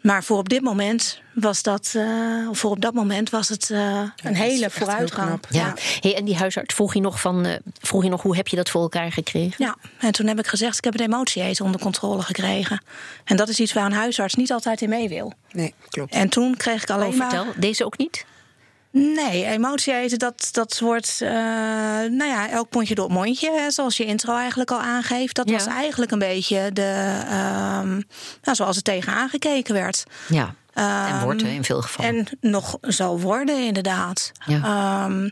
Maar 0.00 0.24
voor 0.24 0.38
op 0.38 0.48
dit 0.48 0.62
moment 0.62 1.20
was 1.40 1.62
dat, 1.62 1.92
uh, 1.96 2.48
voor 2.52 2.70
op 2.70 2.80
dat 2.80 2.94
moment 2.94 3.30
was 3.30 3.48
het 3.48 3.70
uh, 3.70 4.02
een 4.22 4.34
hele 4.34 4.70
vooruitgang. 4.70 5.40
Ja. 5.48 5.74
Hey, 6.00 6.16
en 6.16 6.24
die 6.24 6.36
huisarts 6.36 6.74
vroeg 6.74 6.94
je 6.94 7.00
nog 7.00 7.20
van, 7.20 7.46
uh, 7.46 7.52
vroeg 7.78 8.02
je 8.02 8.08
nog 8.08 8.22
hoe 8.22 8.36
heb 8.36 8.48
je 8.48 8.56
dat 8.56 8.70
voor 8.70 8.82
elkaar 8.82 9.12
gekregen? 9.12 9.54
Ja, 9.58 9.76
en 9.98 10.12
toen 10.12 10.26
heb 10.26 10.38
ik 10.38 10.46
gezegd, 10.46 10.78
ik 10.78 10.84
heb 10.84 10.92
het 10.92 11.02
emotie 11.02 11.64
onder 11.64 11.80
controle 11.80 12.22
gekregen. 12.22 12.82
En 13.24 13.36
dat 13.36 13.48
is 13.48 13.60
iets 13.60 13.72
waar 13.72 13.84
een 13.84 13.92
huisarts 13.92 14.34
niet 14.34 14.52
altijd 14.52 14.80
in 14.80 14.88
mee 14.88 15.08
wil. 15.08 15.32
Nee, 15.52 15.74
klopt. 15.88 16.14
En 16.14 16.28
toen 16.28 16.56
kreeg 16.56 16.82
ik 16.82 16.90
alleen 16.90 17.12
oh, 17.12 17.16
vertel, 17.16 17.46
deze 17.56 17.84
ook 17.84 17.98
niet? 17.98 18.24
Nee, 18.92 19.46
emotie 19.46 19.94
eten, 19.94 20.18
dat, 20.18 20.48
dat 20.52 20.78
wordt, 20.78 21.18
uh, 21.22 21.30
nou 21.30 22.24
ja, 22.24 22.50
elk 22.50 22.68
pondje 22.68 22.94
door 22.94 23.04
het 23.04 23.14
mondje. 23.14 23.50
Hè, 23.50 23.70
zoals 23.70 23.96
je 23.96 24.04
intro 24.04 24.36
eigenlijk 24.36 24.70
al 24.70 24.80
aangeeft. 24.80 25.34
Dat 25.34 25.50
was 25.50 25.66
eigenlijk 25.66 26.10
een 26.10 26.18
beetje 26.18 26.72
de, 26.72 27.20
uh, 27.24 27.32
nou, 28.42 28.56
zoals 28.56 28.76
het 28.76 28.84
tegen 28.84 29.12
aangekeken 29.12 29.74
werd. 29.74 30.04
Ja. 30.28 30.54
En 30.74 31.06
ehm, 31.06 31.24
wordt 31.24 31.42
in 31.42 31.64
veel 31.64 31.82
gevallen. 31.82 32.16
En 32.16 32.50
nog 32.50 32.78
zal 32.80 33.20
worden, 33.20 33.66
inderdaad. 33.66 34.32
Ja. 34.46 35.04
Um, 35.04 35.30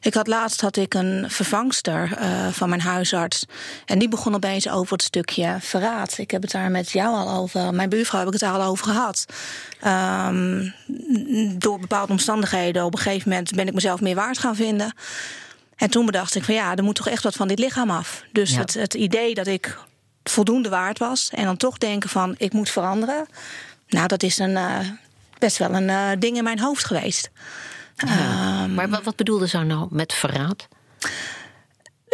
ik 0.00 0.14
had 0.14 0.26
laatst 0.26 0.60
had 0.60 0.76
ik 0.76 0.94
een 0.94 1.24
vervangster 1.28 2.18
uh, 2.20 2.48
van 2.48 2.68
mijn 2.68 2.80
huisarts. 2.80 3.46
En 3.84 3.98
die 3.98 4.08
begon 4.08 4.34
opeens 4.34 4.68
over 4.68 4.92
het 4.92 5.02
stukje 5.02 5.56
verraad. 5.60 6.18
Ik 6.18 6.30
heb 6.30 6.42
het 6.42 6.50
daar 6.50 6.70
met 6.70 6.90
jou 6.90 7.14
al 7.14 7.30
over. 7.30 7.74
Mijn 7.74 7.88
buurvrouw 7.88 8.18
heb 8.18 8.28
ik 8.28 8.40
het 8.40 8.42
daar 8.42 8.60
al 8.60 8.68
over 8.68 8.86
gehad. 8.86 9.24
Um, 9.86 10.74
door 11.58 11.78
bepaalde 11.80 12.12
omstandigheden. 12.12 12.84
Op 12.84 12.92
een 12.92 13.00
gegeven 13.00 13.28
moment 13.28 13.54
ben 13.54 13.66
ik 13.66 13.74
mezelf 13.74 14.00
meer 14.00 14.14
waard 14.14 14.38
gaan 14.38 14.56
vinden. 14.56 14.94
En 15.76 15.90
toen 15.90 16.06
bedacht 16.06 16.34
ik 16.34 16.44
van 16.44 16.54
ja, 16.54 16.76
er 16.76 16.84
moet 16.84 16.94
toch 16.94 17.08
echt 17.08 17.22
wat 17.22 17.34
van 17.34 17.48
dit 17.48 17.58
lichaam 17.58 17.90
af. 17.90 18.22
Dus 18.32 18.56
het, 18.56 18.74
het 18.74 18.94
idee 18.94 19.34
dat 19.34 19.46
ik 19.46 19.78
voldoende 20.22 20.68
waard 20.68 20.98
was. 20.98 21.30
En 21.34 21.44
dan 21.44 21.56
toch 21.56 21.78
denken 21.78 22.08
van 22.08 22.34
ik 22.38 22.52
moet 22.52 22.70
veranderen. 22.70 23.26
Nou, 23.88 24.06
dat 24.06 24.22
is 24.22 24.38
een, 24.38 24.50
uh, 24.50 24.78
best 25.38 25.58
wel 25.58 25.74
een 25.74 25.88
uh, 25.88 26.10
ding 26.18 26.36
in 26.36 26.44
mijn 26.44 26.60
hoofd 26.60 26.84
geweest. 26.84 27.30
Ja. 27.96 28.62
Um, 28.62 28.74
maar 28.74 28.88
wat, 28.88 29.02
wat 29.02 29.16
bedoelde 29.16 29.48
ze 29.48 29.58
nou 29.58 29.88
met 29.90 30.12
verraad? 30.12 30.68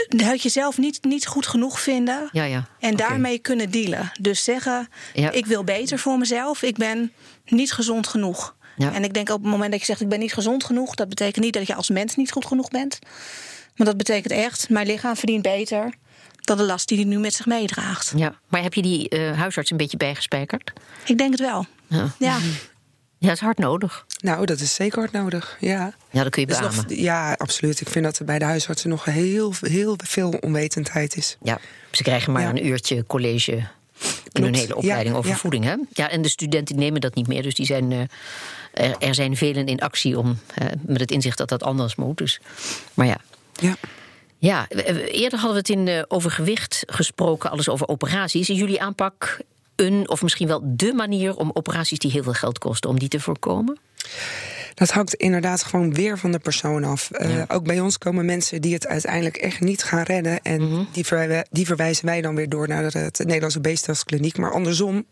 Dat 0.08 0.42
jezelf 0.42 0.78
niet, 0.78 1.04
niet 1.04 1.26
goed 1.26 1.46
genoeg 1.46 1.80
vinden. 1.80 2.28
Ja, 2.32 2.44
ja. 2.44 2.68
En 2.78 2.92
okay. 2.92 3.08
daarmee 3.08 3.38
kunnen 3.38 3.70
dealen. 3.70 4.12
Dus 4.20 4.44
zeggen: 4.44 4.88
ja. 5.14 5.30
Ik 5.30 5.46
wil 5.46 5.64
beter 5.64 5.98
voor 5.98 6.18
mezelf. 6.18 6.62
Ik 6.62 6.76
ben 6.76 7.12
niet 7.44 7.72
gezond 7.72 8.06
genoeg. 8.06 8.54
Ja. 8.76 8.92
En 8.92 9.04
ik 9.04 9.14
denk 9.14 9.28
op 9.28 9.42
het 9.42 9.50
moment 9.50 9.70
dat 9.70 9.80
je 9.80 9.86
zegt: 9.86 10.00
Ik 10.00 10.08
ben 10.08 10.18
niet 10.18 10.32
gezond 10.32 10.64
genoeg. 10.64 10.94
Dat 10.94 11.08
betekent 11.08 11.44
niet 11.44 11.54
dat 11.54 11.66
je 11.66 11.74
als 11.74 11.90
mens 11.90 12.16
niet 12.16 12.32
goed 12.32 12.46
genoeg 12.46 12.68
bent. 12.68 12.98
Maar 13.76 13.86
dat 13.86 13.96
betekent 13.96 14.32
echt: 14.32 14.68
Mijn 14.68 14.86
lichaam 14.86 15.16
verdient 15.16 15.42
beter 15.42 15.94
dan 16.46 16.56
de 16.56 16.62
last 16.62 16.88
die 16.88 16.98
hij 16.98 17.06
nu 17.06 17.18
met 17.18 17.34
zich 17.34 17.46
meedraagt. 17.46 18.12
Ja, 18.16 18.34
maar 18.48 18.62
heb 18.62 18.74
je 18.74 18.82
die 18.82 19.14
uh, 19.14 19.38
huisarts 19.38 19.70
een 19.70 19.76
beetje 19.76 19.96
bijgespijkerd? 19.96 20.72
Ik 21.04 21.18
denk 21.18 21.30
het 21.30 21.40
wel. 21.40 21.66
Ja. 21.86 22.10
ja. 22.18 22.38
Ja, 23.18 23.30
dat 23.30 23.38
is 23.38 23.44
hard 23.44 23.58
nodig. 23.58 24.06
Nou, 24.18 24.46
dat 24.46 24.60
is 24.60 24.74
zeker 24.74 24.98
hard 24.98 25.12
nodig, 25.12 25.56
ja. 25.60 25.94
Ja, 26.10 26.22
dat 26.22 26.32
kun 26.32 26.40
je 26.40 26.48
beamen. 26.48 26.74
Nog, 26.76 26.84
ja, 26.88 27.32
absoluut. 27.32 27.80
Ik 27.80 27.88
vind 27.88 28.04
dat 28.04 28.18
er 28.18 28.24
bij 28.24 28.38
de 28.38 28.44
huisartsen 28.44 28.90
nog 28.90 29.04
heel, 29.04 29.52
heel 29.60 29.96
veel 30.04 30.30
onwetendheid 30.40 31.16
is. 31.16 31.36
Ja, 31.42 31.58
ze 31.90 32.02
krijgen 32.02 32.32
maar 32.32 32.42
ja. 32.42 32.48
een 32.48 32.66
uurtje 32.66 33.06
college 33.06 33.52
in 33.52 33.66
Klopt. 34.32 34.46
hun 34.46 34.54
hele 34.54 34.76
opleiding 34.76 35.10
ja, 35.10 35.18
over 35.18 35.30
ja. 35.30 35.36
voeding. 35.36 35.64
Hè? 35.64 35.74
Ja, 35.92 36.10
en 36.10 36.22
de 36.22 36.28
studenten 36.28 36.76
nemen 36.76 37.00
dat 37.00 37.14
niet 37.14 37.26
meer. 37.26 37.42
Dus 37.42 37.54
die 37.54 37.66
zijn, 37.66 37.90
uh, 37.90 38.00
er, 38.72 38.96
er, 38.98 39.14
zijn 39.14 39.36
velen 39.36 39.66
in 39.66 39.80
actie 39.80 40.18
om, 40.18 40.38
uh, 40.62 40.68
met 40.82 41.00
het 41.00 41.10
inzicht 41.10 41.38
dat 41.38 41.48
dat 41.48 41.62
anders 41.62 41.94
moet. 41.94 42.18
Dus, 42.18 42.40
maar 42.94 43.06
ja. 43.06 43.16
Ja. 43.52 43.76
Ja, 44.44 44.68
eerder 44.68 45.38
hadden 45.38 45.50
we 45.50 45.56
het 45.56 45.68
in 45.68 45.86
uh, 45.86 46.02
over 46.08 46.30
gewicht 46.30 46.82
gesproken, 46.86 47.50
alles 47.50 47.68
over 47.68 47.88
operaties. 47.88 48.50
Is 48.50 48.58
jullie 48.58 48.82
aanpak 48.82 49.38
een 49.76 50.08
of 50.08 50.22
misschien 50.22 50.48
wel 50.48 50.60
de 50.64 50.92
manier 50.94 51.36
om 51.36 51.50
operaties 51.52 51.98
die 51.98 52.10
heel 52.10 52.22
veel 52.22 52.32
geld 52.32 52.58
kosten, 52.58 52.90
om 52.90 52.98
die 52.98 53.08
te 53.08 53.20
voorkomen? 53.20 53.78
Dat 54.74 54.90
hangt 54.90 55.14
inderdaad 55.14 55.62
gewoon 55.62 55.94
weer 55.94 56.18
van 56.18 56.32
de 56.32 56.38
persoon 56.38 56.84
af. 56.84 57.08
Ja. 57.12 57.28
Uh, 57.28 57.42
ook 57.48 57.64
bij 57.64 57.80
ons 57.80 57.98
komen 57.98 58.24
mensen 58.24 58.60
die 58.60 58.74
het 58.74 58.86
uiteindelijk 58.86 59.36
echt 59.36 59.60
niet 59.60 59.82
gaan 59.82 60.02
redden. 60.02 60.42
En 60.42 60.60
mm 60.60 60.68
-hmm. 60.68 60.88
die, 60.92 61.04
verwij 61.04 61.46
die, 61.50 61.66
verwijzen 61.66 62.06
wij 62.06 62.20
dan 62.20 62.34
weer 62.34 62.48
door 62.48 62.68
naar 62.68 62.82
het 62.82 63.18
Nederlandse 63.18 63.60
Beestelskliniek. 63.60 64.38
Maar 64.38 64.52
andersom 64.52 65.06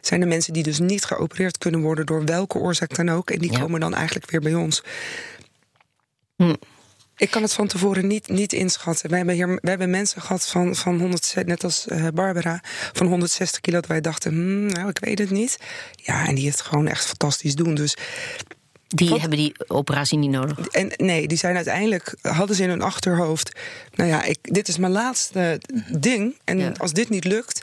zijn 0.00 0.20
er 0.20 0.28
mensen 0.28 0.52
die 0.52 0.62
dus 0.62 0.78
niet 0.78 1.04
geopereerd 1.04 1.58
kunnen 1.58 1.80
worden 1.80 2.06
door 2.06 2.24
welke 2.24 2.58
oorzaak 2.58 2.94
dan 2.94 3.08
ook. 3.08 3.30
En 3.30 3.38
die 3.38 3.52
ja. 3.52 3.58
komen 3.60 3.80
dan 3.80 3.94
eigenlijk 3.94 4.30
weer 4.30 4.40
bij 4.40 4.54
ons. 4.54 4.82
Hm. 6.36 6.54
Ik 7.16 7.30
kan 7.30 7.42
het 7.42 7.52
van 7.52 7.66
tevoren 7.66 8.06
niet, 8.06 8.28
niet 8.28 8.52
inschatten. 8.52 9.10
We 9.10 9.16
hebben, 9.16 9.34
hier, 9.34 9.58
we 9.62 9.68
hebben 9.68 9.90
mensen 9.90 10.22
gehad 10.22 10.46
van, 10.46 10.74
van 10.74 11.00
100, 11.00 11.34
net 11.44 11.64
als 11.64 11.86
uh, 11.88 12.06
Barbara, 12.14 12.60
van 12.92 13.06
160 13.06 13.60
kilo. 13.60 13.80
Dat 13.80 13.88
wij 13.88 14.00
dachten, 14.00 14.32
hmm, 14.32 14.66
nou, 14.66 14.88
ik 14.88 14.98
weet 14.98 15.18
het 15.18 15.30
niet. 15.30 15.58
Ja, 15.92 16.26
en 16.26 16.34
die 16.34 16.48
het 16.48 16.60
gewoon 16.60 16.86
echt 16.86 17.06
fantastisch 17.06 17.54
doen. 17.54 17.74
Dus 17.74 17.96
die 18.86 19.08
Wat? 19.08 19.20
hebben 19.20 19.38
die 19.38 19.54
operatie 19.66 20.18
niet 20.18 20.30
nodig? 20.30 20.66
En 20.66 20.92
nee, 20.96 21.28
die 21.28 21.38
zijn 21.38 21.56
uiteindelijk, 21.56 22.14
hadden 22.22 22.56
ze 22.56 22.62
in 22.62 22.68
hun 22.68 22.82
achterhoofd... 22.82 23.58
nou 23.94 24.10
ja, 24.10 24.24
ik, 24.24 24.38
dit 24.42 24.68
is 24.68 24.78
mijn 24.78 24.92
laatste 24.92 25.60
ding. 25.98 26.36
En 26.44 26.58
ja. 26.58 26.72
als 26.76 26.92
dit 26.92 27.08
niet 27.08 27.24
lukt, 27.24 27.62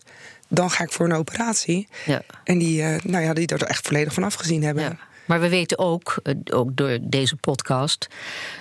dan 0.49 0.71
ga 0.71 0.83
ik 0.83 0.91
voor 0.91 1.05
een 1.05 1.13
operatie. 1.13 1.87
Ja. 2.05 2.21
En 2.43 2.57
die, 2.57 2.81
uh, 2.81 2.95
nou 3.03 3.23
ja, 3.23 3.33
die 3.33 3.47
er 3.47 3.63
echt 3.63 3.87
volledig 3.87 4.13
van 4.13 4.23
afgezien 4.23 4.63
hebben. 4.63 4.83
Ja. 4.83 4.97
Maar 5.25 5.41
we 5.41 5.49
weten 5.49 5.77
ook, 5.77 6.19
eh, 6.23 6.33
ook 6.51 6.75
door 6.75 6.97
deze 7.01 7.35
podcast, 7.35 8.07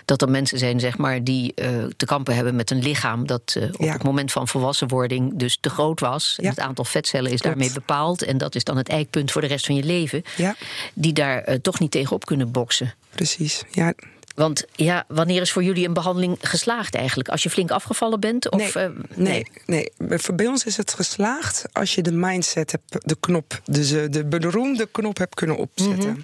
dat 0.04 0.22
er 0.22 0.30
mensen 0.30 0.58
zijn 0.58 0.80
zeg 0.80 0.98
maar, 0.98 1.24
die 1.24 1.52
uh, 1.56 1.84
te 1.96 2.06
kampen 2.06 2.34
hebben 2.34 2.56
met 2.56 2.70
een 2.70 2.82
lichaam 2.82 3.26
dat 3.26 3.54
uh, 3.58 3.64
op 3.64 3.80
ja. 3.80 3.92
het 3.92 4.02
moment 4.02 4.32
van 4.32 4.48
volwassenwording 4.48 5.32
dus 5.34 5.58
te 5.60 5.70
groot 5.70 6.00
was. 6.00 6.38
Ja. 6.40 6.48
Het 6.48 6.60
aantal 6.60 6.84
vetcellen 6.84 7.32
is 7.32 7.40
Klopt. 7.40 7.56
daarmee 7.56 7.74
bepaald. 7.74 8.22
En 8.22 8.38
dat 8.38 8.54
is 8.54 8.64
dan 8.64 8.76
het 8.76 8.88
eikpunt 8.88 9.32
voor 9.32 9.40
de 9.40 9.46
rest 9.46 9.66
van 9.66 9.74
je 9.74 9.84
leven. 9.84 10.22
Ja. 10.36 10.56
Die 10.94 11.12
daar 11.12 11.48
uh, 11.48 11.54
toch 11.54 11.78
niet 11.78 11.90
tegenop 11.90 12.24
kunnen 12.24 12.50
boksen. 12.50 12.94
Precies, 13.10 13.62
ja. 13.70 13.92
Want 14.34 14.64
ja, 14.74 15.04
wanneer 15.08 15.40
is 15.40 15.52
voor 15.52 15.62
jullie 15.62 15.86
een 15.86 15.92
behandeling 15.92 16.36
geslaagd 16.40 16.94
eigenlijk? 16.94 17.28
Als 17.28 17.42
je 17.42 17.50
flink 17.50 17.70
afgevallen 17.70 18.20
bent? 18.20 18.50
Of, 18.50 18.74
nee, 18.74 18.88
uh, 18.88 18.96
nee, 19.14 19.46
nee, 19.66 19.92
nee. 19.98 20.18
Bij 20.34 20.46
ons 20.46 20.64
is 20.64 20.76
het 20.76 20.94
geslaagd 20.94 21.64
als 21.72 21.94
je 21.94 22.02
de 22.02 22.12
mindset 22.12 22.70
hebt, 22.70 23.08
de 23.08 23.16
knop, 23.20 23.60
dus 23.64 23.88
de 23.88 24.24
beroemde 24.24 24.88
knop 24.92 25.18
hebt 25.18 25.34
kunnen 25.34 25.56
opzetten. 25.56 26.08
Mm 26.08 26.14
-hmm. 26.14 26.22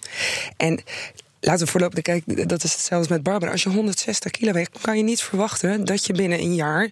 En 0.57 0.81
laten 1.41 1.65
we 1.65 1.71
voorlopig 1.71 2.03
kijken, 2.03 2.49
dat 2.49 2.65
is 2.65 2.73
hetzelfde 2.73 3.13
met 3.13 3.23
Barbara. 3.23 3.53
Als 3.53 3.63
je 3.63 3.69
160 3.69 4.31
kilo 4.31 4.53
weegt, 4.53 4.79
kan 4.81 4.97
je 4.97 5.03
niet 5.03 5.23
verwachten 5.23 5.85
dat 5.85 6.07
je 6.07 6.13
binnen 6.13 6.39
een 6.39 6.55
jaar 6.55 6.91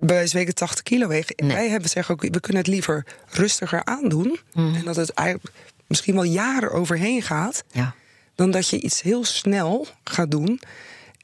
bij 0.00 0.28
weken 0.32 0.54
80 0.54 0.82
kilo 0.82 1.08
weegt. 1.08 1.40
Nee. 1.40 1.56
Wij 1.56 1.68
hebben 1.68 1.90
zeggen 1.90 2.14
ook, 2.14 2.22
we 2.22 2.40
kunnen 2.40 2.62
het 2.62 2.70
liever 2.70 3.06
rustiger 3.28 3.84
aandoen. 3.84 4.38
Mm. 4.52 4.74
En 4.74 4.84
dat 4.84 4.96
het 4.96 5.10
eigenlijk 5.10 5.54
misschien 5.86 6.14
wel 6.14 6.24
jaren 6.24 6.72
overheen 6.72 7.22
gaat. 7.22 7.64
Ja 7.72 7.94
dan 8.34 8.50
dat 8.50 8.68
je 8.68 8.80
iets 8.80 9.02
heel 9.02 9.24
snel 9.24 9.86
gaat 10.04 10.30
doen. 10.30 10.60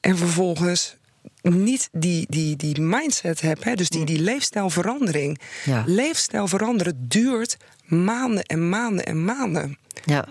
En 0.01 0.17
vervolgens 0.17 0.97
niet 1.43 1.89
die, 1.93 2.27
die, 2.29 2.57
die 2.57 2.81
mindset 2.81 3.41
heb, 3.41 3.65
hè, 3.65 3.75
dus 3.75 3.89
die, 3.89 4.05
die 4.05 4.21
leefstijlverandering. 4.21 5.41
Ja. 5.65 5.83
Leefstijl 5.87 6.49
veranderen 6.49 7.09
duurt 7.09 7.57
maanden 7.87 8.45
en 8.45 8.69
maanden 8.69 9.05
en 9.07 9.25
maanden. 9.25 9.79
Ja. 10.05 10.25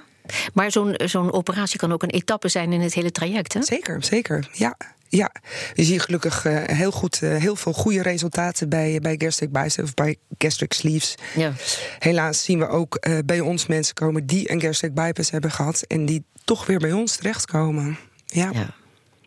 Maar 0.54 0.72
zo'n 0.72 1.00
zo'n 1.06 1.32
operatie 1.32 1.80
kan 1.80 1.92
ook 1.92 2.04
een 2.04 2.10
etappe 2.10 2.48
zijn 2.48 2.74
in 2.74 2.82
het 2.82 2.94
hele 2.94 3.12
traject, 3.12 3.54
hè? 3.54 3.64
Zeker, 3.64 4.04
zeker. 4.04 4.50
Ja. 4.54 4.78
Ja, 5.10 5.32
je 5.74 5.84
ziet 5.84 6.02
gelukkig 6.02 6.46
uh, 6.46 6.64
heel, 6.66 6.92
goed, 6.92 7.22
uh, 7.22 7.36
heel 7.36 7.56
veel 7.56 7.74
goede 7.74 8.02
resultaten 8.02 8.70
bij, 8.70 9.00
bij 9.00 9.16
gastric 9.18 9.52
bicep 9.52 9.84
of 9.84 9.94
bij 9.94 10.18
gastric 10.38 10.74
sleeves. 10.74 11.16
Ja. 11.36 11.54
Helaas 12.00 12.44
zien 12.44 12.60
we 12.60 12.68
ook 12.68 12.98
uh, 13.08 13.18
bij 13.26 13.40
ons 13.40 13.66
mensen 13.66 13.94
komen 13.94 14.26
die 14.26 14.52
een 14.52 14.62
gastric 14.62 14.94
bypass 14.94 15.32
hebben 15.32 15.52
gehad 15.52 15.82
en 15.82 16.06
die 16.06 16.24
toch 16.44 16.66
weer 16.66 16.80
bij 16.80 16.92
ons 16.92 17.16
terechtkomen. 17.16 17.98
Ja. 18.26 18.50
ja. 18.54 18.74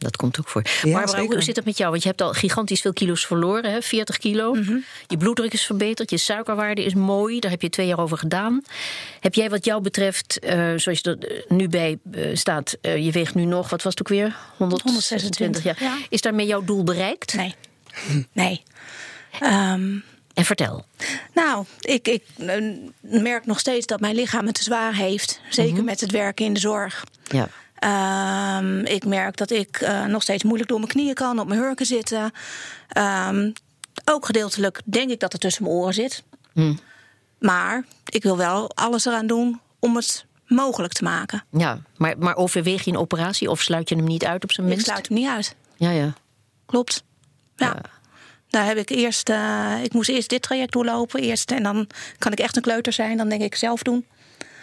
Dat 0.02 0.16
komt 0.16 0.38
ook 0.40 0.48
voor. 0.48 0.62
Ja, 0.82 0.92
Barbara, 0.92 1.22
hoe 1.24 1.42
zit 1.42 1.56
het 1.56 1.64
met 1.64 1.76
jou? 1.78 1.90
Want 1.90 2.02
je 2.02 2.08
hebt 2.08 2.20
al 2.20 2.32
gigantisch 2.32 2.80
veel 2.80 2.92
kilo's 2.92 3.26
verloren, 3.26 3.70
hè? 3.72 3.82
40 3.82 4.16
kilo. 4.18 4.56
Je 5.06 5.16
bloeddruk 5.16 5.52
is 5.52 5.62
verbeterd, 5.66 6.10
je 6.10 6.16
suikerwaarde 6.16 6.84
is 6.84 6.94
mooi. 6.94 7.40
Daar 7.40 7.50
heb 7.50 7.62
je 7.62 7.68
twee 7.68 7.86
jaar 7.86 7.98
over 7.98 8.18
gedaan. 8.18 8.62
Heb 9.20 9.34
jij 9.34 9.50
wat 9.50 9.64
jou 9.64 9.82
betreft, 9.82 10.38
eh, 10.38 10.54
zoals 10.76 11.00
je 11.02 11.16
er 11.18 11.18
eh, 11.30 11.42
nu 11.48 11.68
bij 11.68 11.98
eh, 12.12 12.24
staat... 12.32 12.76
eh, 12.80 13.04
je 13.04 13.10
weegt 13.12 13.34
nu 13.34 13.44
nog, 13.44 13.70
wat 13.70 13.82
was 13.82 13.92
het 13.92 14.00
ook 14.02 14.08
weer? 14.08 14.36
126, 14.56 15.62
ja. 15.62 15.74
ja. 15.78 15.96
Is 16.08 16.20
daarmee 16.20 16.46
jouw 16.46 16.64
doel 16.64 16.84
bereikt? 16.84 17.34
Nee. 17.34 17.54
Nee. 18.32 18.62
Ehm, 19.40 19.96
En 20.34 20.44
vertel. 20.44 20.84
nou, 21.34 21.64
ik, 21.80 22.08
ik 22.08 22.24
merk 23.00 23.46
nog 23.46 23.58
steeds 23.58 23.86
dat 23.86 24.00
mijn 24.00 24.14
lichaam 24.14 24.46
het 24.46 24.54
te 24.54 24.62
zwaar 24.62 24.94
heeft. 24.94 25.40
Zeker 25.50 25.84
met 25.84 26.00
het 26.00 26.10
werken 26.10 26.44
in 26.44 26.52
de 26.54 26.60
zorg. 26.60 27.04
Ja. 27.24 27.48
Ehm, 27.82 28.78
ik 28.78 29.04
merk 29.04 29.36
dat 29.36 29.50
ik 29.50 29.76
eh, 29.80 30.04
nog 30.04 30.22
steeds 30.22 30.42
moeilijk 30.42 30.68
door 30.68 30.78
mijn 30.78 30.90
knieën 30.90 31.14
kan, 31.14 31.38
op 31.38 31.48
mijn 31.48 31.60
hurken 31.60 31.86
zitten. 31.86 32.30
Ehm, 32.88 33.50
ook 34.04 34.26
gedeeltelijk 34.26 34.80
denk 34.84 35.10
ik 35.10 35.20
dat 35.20 35.32
het 35.32 35.40
tussen 35.40 35.62
mijn 35.62 35.74
oren 35.74 35.94
zit. 35.94 36.22
Hm. 36.52 36.74
Maar 37.38 37.84
ik 38.04 38.22
wil 38.22 38.36
wel 38.36 38.70
alles 38.74 39.04
eraan 39.04 39.26
doen 39.26 39.60
om 39.78 39.96
het 39.96 40.24
mogelijk 40.46 40.92
te 40.92 41.02
maken. 41.04 41.44
ja. 41.50 41.78
Maar, 41.96 42.18
maar 42.18 42.36
overweeg 42.36 42.84
je 42.84 42.90
een 42.90 42.96
operatie 42.96 43.50
of 43.50 43.60
sluit 43.60 43.88
je 43.88 43.94
hem 43.94 44.04
niet 44.04 44.24
uit 44.24 44.44
op 44.44 44.52
zijn 44.52 44.66
Ik 44.66 44.72
minst? 44.72 44.88
sluit 44.88 45.08
hem 45.08 45.16
niet 45.16 45.28
uit. 45.28 45.54
Ja, 45.76 45.90
ja. 45.90 46.12
Klopt. 46.66 47.02
Ja. 47.56 47.66
Ja. 47.66 47.80
Daar 48.48 48.66
heb 48.66 48.76
ik 48.76 48.90
eerst, 48.90 49.28
eh, 49.28 49.74
ik 49.82 49.92
moest 49.92 50.08
eerst 50.08 50.28
dit 50.28 50.42
traject 50.42 50.72
doorlopen. 50.72 51.20
Eerst, 51.20 51.50
en 51.50 51.62
dan 51.62 51.86
kan 52.18 52.32
ik 52.32 52.38
echt 52.38 52.56
een 52.56 52.62
kleuter 52.62 52.92
zijn. 52.92 53.16
Dan 53.16 53.28
denk 53.28 53.42
ik 53.42 53.54
zelf 53.54 53.82
doen. 53.82 54.06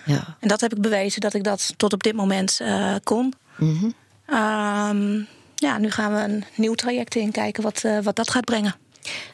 Ja. 0.09 0.37
En 0.39 0.47
dat 0.47 0.61
heb 0.61 0.73
ik 0.75 0.81
bewezen 0.81 1.21
dat 1.21 1.33
ik 1.33 1.43
dat 1.43 1.73
tot 1.77 1.93
op 1.93 2.03
dit 2.03 2.15
moment 2.15 2.59
eh, 2.61 2.95
kon. 3.03 3.33
Mhm. 3.57 3.89
Ehm, 4.25 5.21
ja, 5.55 5.77
nu 5.77 5.91
gaan 5.91 6.13
we 6.13 6.19
een 6.19 6.43
nieuw 6.55 6.73
traject 6.73 7.15
in. 7.15 7.31
Kijken 7.31 7.63
wat, 7.63 7.83
eh, 7.83 7.99
wat 7.99 8.15
dat 8.15 8.31
gaat 8.31 8.45
brengen. 8.45 8.75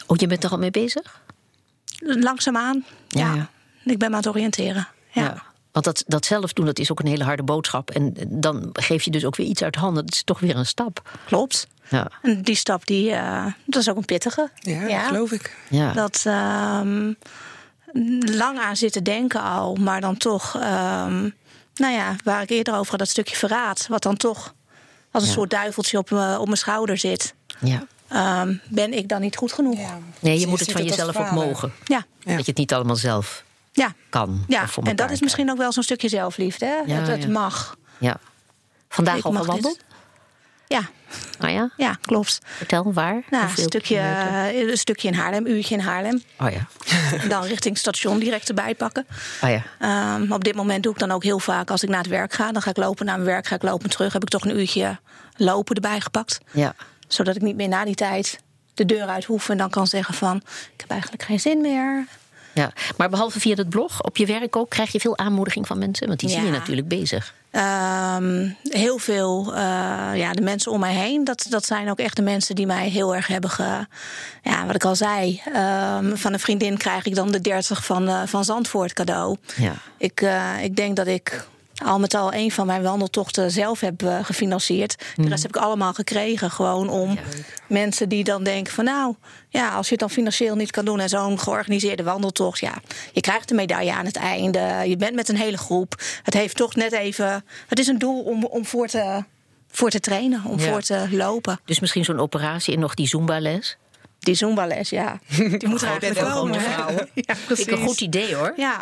Oh, 0.08 0.18
je 0.18 0.28
bent 0.28 0.44
er 0.44 0.50
al 0.50 0.58
mee 0.58 0.72
bezig? 0.72 1.22
Langzaamaan. 2.00 2.86
Ja, 3.08 3.26
Ja, 3.26 3.36
ja. 3.36 3.50
Ik 3.84 3.98
ben 3.98 4.10
me 4.10 4.16
aan 4.16 4.22
het 4.22 4.32
oriënteren. 4.36 4.88
Ja. 5.12 5.44
Want 5.72 5.86
dat, 5.86 6.04
dat 6.08 6.26
zelf 6.26 6.54
doen, 6.54 6.66
dat 6.66 6.80
is 6.80 6.92
ook 6.92 7.00
een 7.00 7.08
hele 7.08 7.24
harde 7.24 7.44
boodschap. 7.44 7.92
En 7.92 8.14
dan 8.30 8.70
geef 8.74 9.04
je 9.04 9.12
dus 9.12 9.26
ook 9.26 9.36
weer 9.36 9.48
iets 9.48 9.64
uit 9.64 9.76
handen. 9.76 10.06
Dat 10.06 10.14
is 10.14 10.24
toch 10.24 10.40
weer 10.40 10.56
een 10.56 10.66
stap. 10.66 11.10
klopt. 11.26 11.68
Ja. 11.90 12.12
En 12.22 12.42
die 12.42 12.56
stap, 12.56 12.86
die, 12.86 13.12
eh, 13.12 13.46
dat 13.66 13.82
is 13.82 13.90
ook 13.90 13.98
een 13.98 14.06
pittige. 14.06 14.50
Ja, 14.60 14.88
dat 14.88 15.08
geloof 15.08 15.32
ik. 15.32 15.56
Ja. 15.70 15.94
Dat 15.94 16.24
ehm, 16.26 17.14
lang 18.20 18.60
aan 18.60 18.76
zitten 18.76 19.04
denken 19.04 19.42
al, 19.42 19.76
maar 19.76 20.02
dan 20.02 20.18
toch, 20.18 20.56
ehm, 20.56 21.30
nou 21.76 21.94
ja, 21.94 22.16
waar 22.24 22.42
ik 22.42 22.50
eerder 22.50 22.74
over 22.76 22.90
had, 22.90 23.00
dat 23.00 23.10
stukje 23.10 23.36
verraad, 23.36 23.88
wat 23.90 24.04
dan 24.04 24.18
toch 24.18 24.54
als 25.12 25.24
een 25.24 25.30
Ja. 25.30 25.36
soort 25.36 25.50
duiveltje 25.50 25.98
op, 25.98 26.10
me- 26.10 26.40
op 26.40 26.46
mijn 26.46 26.58
schouder 26.58 26.98
zit. 26.98 27.34
ja. 27.60 27.84
Ehm, 28.08 28.54
ben 28.70 28.94
ik 28.94 29.08
dan 29.08 29.22
niet 29.22 29.36
goed 29.38 29.52
genoeg? 29.54 29.78
Ja, 29.80 29.98
Nee, 30.20 30.34
je 30.34 30.40
Je 30.40 30.48
moet 30.48 30.60
het 30.60 30.72
van 30.72 30.82
het 30.82 30.90
jezelf 30.90 31.18
ook 31.18 31.32
mogen. 31.32 31.74
ja, 31.84 32.06
Ja. 32.20 32.36
Dat 32.36 32.46
je 32.46 32.52
het 32.52 32.58
niet 32.58 32.74
allemaal 32.74 32.96
zelf 32.96 33.44
ja. 33.72 33.94
kan. 34.10 34.44
ja. 34.48 34.66
en 34.84 34.96
dat 34.96 35.12
is 35.12 35.22
misschien 35.22 35.52
ook 35.52 35.58
wel 35.58 35.72
zo'n 35.72 35.84
stukje 35.84 36.10
zelfliefde. 36.10 36.66
Hè? 36.66 36.76
Ja, 36.94 37.00
het, 37.00 37.08
het 37.08 37.24
ja. 37.24 37.30
mag. 37.30 37.78
Ja. 37.98 38.18
Vandaag 38.90 39.18
Ik 39.18 39.24
al 39.26 39.32
gewandeld? 39.32 39.80
Ja, 40.68 40.82
Oh 41.42 41.50
ja? 41.50 41.70
ja, 41.78 41.98
klopt. 42.02 42.40
Vertel, 42.44 42.94
waar? 42.94 43.24
Nou, 43.30 43.44
een 43.44 43.50
stukje, 43.58 43.96
kilometer? 43.96 44.70
een 44.70 44.78
stukje 44.78 45.08
in 45.08 45.14
Haarlem, 45.14 45.46
een 45.46 45.52
uurtje 45.52 45.76
in 45.76 45.82
Haarlem. 45.82 46.24
Oh 46.40 46.52
ja. 46.52 46.68
En 47.22 47.30
dan 47.30 47.44
richting 47.44 47.78
station 47.78 48.20
direct 48.20 48.48
erbij 48.50 48.76
pakken. 48.76 49.06
Oh 49.42 49.50
ja. 49.50 49.64
Ehm, 49.80 50.32
op 50.32 50.44
dit 50.44 50.56
moment 50.56 50.84
doe 50.84 50.92
ik 50.94 51.00
dan 51.00 51.12
ook 51.12 51.24
heel 51.24 51.40
vaak 51.40 51.72
als 51.72 51.84
ik 51.84 51.90
naar 51.90 51.98
het 51.98 52.08
werk 52.08 52.34
ga. 52.34 52.52
Dan 52.52 52.62
ga 52.62 52.70
ik 52.70 52.78
lopen 52.78 53.06
naar 53.06 53.16
mijn 53.16 53.28
werk, 53.28 53.48
ga 53.48 53.56
ik 53.56 53.64
lopen 53.64 53.90
terug. 53.90 54.14
Heb 54.14 54.22
ik 54.22 54.30
toch 54.30 54.46
een 54.46 54.58
uurtje 54.58 55.00
lopen 55.36 55.76
erbij 55.76 56.02
gepakt. 56.02 56.40
Ja. 56.52 56.76
Zodat 57.08 57.36
ik 57.36 57.42
niet 57.42 57.56
meer 57.56 57.68
na 57.68 57.86
die 57.86 57.96
tijd 57.96 58.40
de 58.74 58.86
deur 58.86 59.08
uit 59.08 59.26
hoef 59.26 59.50
en 59.50 59.58
dan 59.58 59.70
kan 59.70 59.88
zeggen 59.88 60.14
van... 60.14 60.38
ik 60.74 60.82
heb 60.82 60.90
eigenlijk 60.90 61.24
geen 61.24 61.40
zin 61.40 61.62
meer. 61.62 62.06
Ja. 62.56 62.72
Maar 62.98 63.10
behalve 63.10 63.40
via 63.40 63.56
het 63.56 63.70
blog, 63.70 64.02
op 64.04 64.18
je 64.18 64.26
werk 64.26 64.56
ook, 64.56 64.70
krijg 64.70 64.92
je 64.92 65.00
veel 65.00 65.18
aanmoediging 65.18 65.68
van 65.68 65.78
mensen? 65.78 66.08
Want 66.08 66.20
die 66.20 66.30
zie 66.30 66.40
je 66.40 66.46
Ja. 66.46 66.52
natuurlijk 66.52 66.88
bezig. 66.88 67.34
Ehm, 67.52 68.50
heel 68.64 68.98
veel, 68.98 69.54
eh, 69.56 69.62
ja, 70.16 70.32
de 70.34 70.42
mensen 70.42 70.72
om 70.72 70.80
mij 70.80 70.94
heen, 70.94 71.24
dat, 71.24 71.46
dat 71.50 71.66
zijn 71.66 71.90
ook 71.90 72.00
echt 72.00 72.16
de 72.16 72.22
mensen 72.22 72.56
die 72.56 72.66
mij 72.66 72.90
heel 72.90 73.16
erg 73.16 73.28
hebben 73.28 73.50
ge... 73.50 73.86
Ja, 74.44 74.66
wat 74.66 74.76
ik 74.76 74.84
al 74.86 74.96
zei, 74.96 75.42
ehm, 75.54 76.16
van 76.16 76.34
een 76.34 76.40
vriendin 76.40 76.78
krijg 76.78 77.06
ik 77.06 77.16
dan 77.16 77.32
de 77.32 77.42
30 77.42 77.86
van, 77.86 78.08
eh, 78.08 78.22
van 78.26 78.44
Zandvoort 78.46 78.94
cadeau. 78.94 79.38
Ja. 79.56 79.74
Ik, 79.98 80.22
eh, 80.22 80.64
ik 80.64 80.76
denk 80.76 80.96
dat 80.96 81.08
ik 81.08 81.46
al 81.84 82.00
met 82.00 82.14
al 82.14 82.34
een 82.34 82.52
van 82.52 82.66
mijn 82.66 82.82
wandeltochten 82.82 83.52
zelf 83.52 83.80
heb 83.80 84.04
eh, 84.04 84.20
gefinancierd. 84.26 84.96
De 85.16 85.28
rest 85.28 85.44
heb 85.44 85.56
ik 85.56 85.62
allemaal 85.62 85.94
gekregen. 85.94 86.52
Gewoon 86.52 86.90
om 86.90 87.18
mensen 87.68 88.10
die 88.10 88.24
dan 88.24 88.44
denken 88.44 88.74
van 88.74 88.84
nou, 88.86 89.16
ja, 89.50 89.70
als 89.76 89.86
je 89.86 89.92
het 89.92 90.00
dan 90.00 90.10
financieel 90.10 90.56
niet 90.56 90.72
kan 90.72 90.86
doen 90.86 91.00
en 91.00 91.10
zo'n 91.10 91.40
georganiseerde 91.40 92.04
wandeltocht, 92.04 92.60
ja, 92.60 92.74
je 93.14 93.22
krijgt 93.22 93.50
een 93.50 93.56
medaille 93.56 93.94
aan 93.94 94.06
het 94.06 94.16
einde. 94.16 94.60
Je 94.86 94.98
bent 94.98 95.16
met 95.16 95.30
een 95.30 95.38
hele 95.38 95.58
groep. 95.58 96.02
Het 96.24 96.34
heeft 96.34 96.56
toch 96.56 96.76
net 96.76 96.92
even. 96.92 97.46
Het 97.68 97.80
is 97.80 97.88
een 97.88 97.98
doel 98.00 98.22
om, 98.24 98.46
om 98.46 98.66
voor, 98.66 98.88
te, 98.88 99.24
voor 99.72 99.90
te 99.90 100.00
trainen, 100.00 100.44
om 100.46 100.60
Ja. 100.60 100.72
voor 100.72 100.82
te 100.82 101.08
lopen. 101.12 101.60
Dus 101.66 101.80
misschien 101.80 102.06
zo'n 102.06 102.20
operatie 102.20 102.74
en 102.74 102.80
nog 102.80 102.94
die 102.94 103.08
Zumba-les? 103.08 103.78
Die 104.20 104.36
Zumba-les, 104.36 104.90
ja. 104.90 105.20
Die 105.38 105.46
moet 105.48 105.62
er 105.62 105.68
Goed, 105.70 106.04
eigenlijk 106.04 106.18
vrouwen. 106.18 106.52
Ja, 107.14 107.36
Vind 107.36 107.60
ik 107.60 107.72
een 107.72 107.78
goed 107.86 108.02
idee 108.02 108.36
hoor. 108.36 108.54
Ja, 108.56 108.82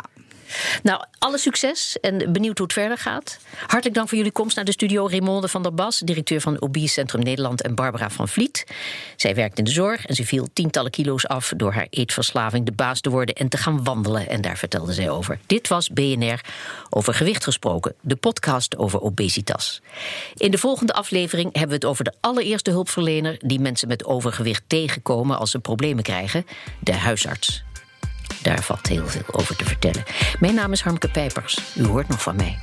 Nou, 0.82 1.04
alle 1.18 1.38
succes 1.38 1.96
en 2.00 2.32
benieuwd 2.32 2.58
hoe 2.58 2.66
het 2.66 2.76
verder 2.76 2.98
gaat. 2.98 3.38
Hartelijk 3.60 3.94
dank 3.94 4.08
voor 4.08 4.16
jullie 4.16 4.32
komst 4.32 4.56
naar 4.56 4.64
de 4.64 4.72
studio. 4.72 5.08
Raymonde 5.08 5.48
van 5.48 5.62
der 5.62 5.74
Bas, 5.74 5.98
directeur 5.98 6.40
van 6.40 6.60
Obese 6.60 6.88
Centrum 6.88 7.22
Nederland... 7.22 7.62
en 7.62 7.74
Barbara 7.74 8.10
van 8.10 8.28
Vliet. 8.28 8.66
Zij 9.16 9.34
werkt 9.34 9.58
in 9.58 9.64
de 9.64 9.70
zorg 9.70 10.06
en 10.06 10.14
ze 10.14 10.24
viel 10.24 10.48
tientallen 10.52 10.90
kilo's 10.90 11.26
af... 11.26 11.52
door 11.56 11.72
haar 11.72 11.86
eetverslaving 11.90 12.66
de 12.66 12.72
baas 12.72 13.00
te 13.00 13.10
worden 13.10 13.34
en 13.34 13.48
te 13.48 13.56
gaan 13.56 13.84
wandelen. 13.84 14.28
En 14.28 14.40
daar 14.40 14.56
vertelde 14.56 14.92
zij 14.92 15.10
over. 15.10 15.38
Dit 15.46 15.68
was 15.68 15.88
BNR 15.88 16.40
Over 16.90 17.14
Gewicht 17.14 17.44
Gesproken, 17.44 17.94
de 18.00 18.16
podcast 18.16 18.76
over 18.76 19.00
obesitas. 19.00 19.82
In 20.34 20.50
de 20.50 20.58
volgende 20.58 20.92
aflevering 20.92 21.48
hebben 21.52 21.68
we 21.68 21.74
het 21.74 21.84
over 21.84 22.04
de 22.04 22.12
allereerste 22.20 22.70
hulpverlener... 22.70 23.36
die 23.38 23.60
mensen 23.60 23.88
met 23.88 24.04
overgewicht 24.04 24.62
tegenkomen 24.66 25.38
als 25.38 25.50
ze 25.50 25.58
problemen 25.58 26.02
krijgen, 26.02 26.46
de 26.80 26.94
huisarts. 26.94 27.64
Daar 28.44 28.62
valt 28.62 28.86
heel 28.86 29.06
veel 29.06 29.22
over 29.32 29.56
te 29.56 29.64
vertellen. 29.64 30.04
Mijn 30.40 30.54
naam 30.54 30.72
is 30.72 30.80
Harmke 30.80 31.08
Pijpers. 31.08 31.58
U 31.74 31.84
hoort 31.84 32.08
nog 32.08 32.22
van 32.22 32.36
mij. 32.36 32.58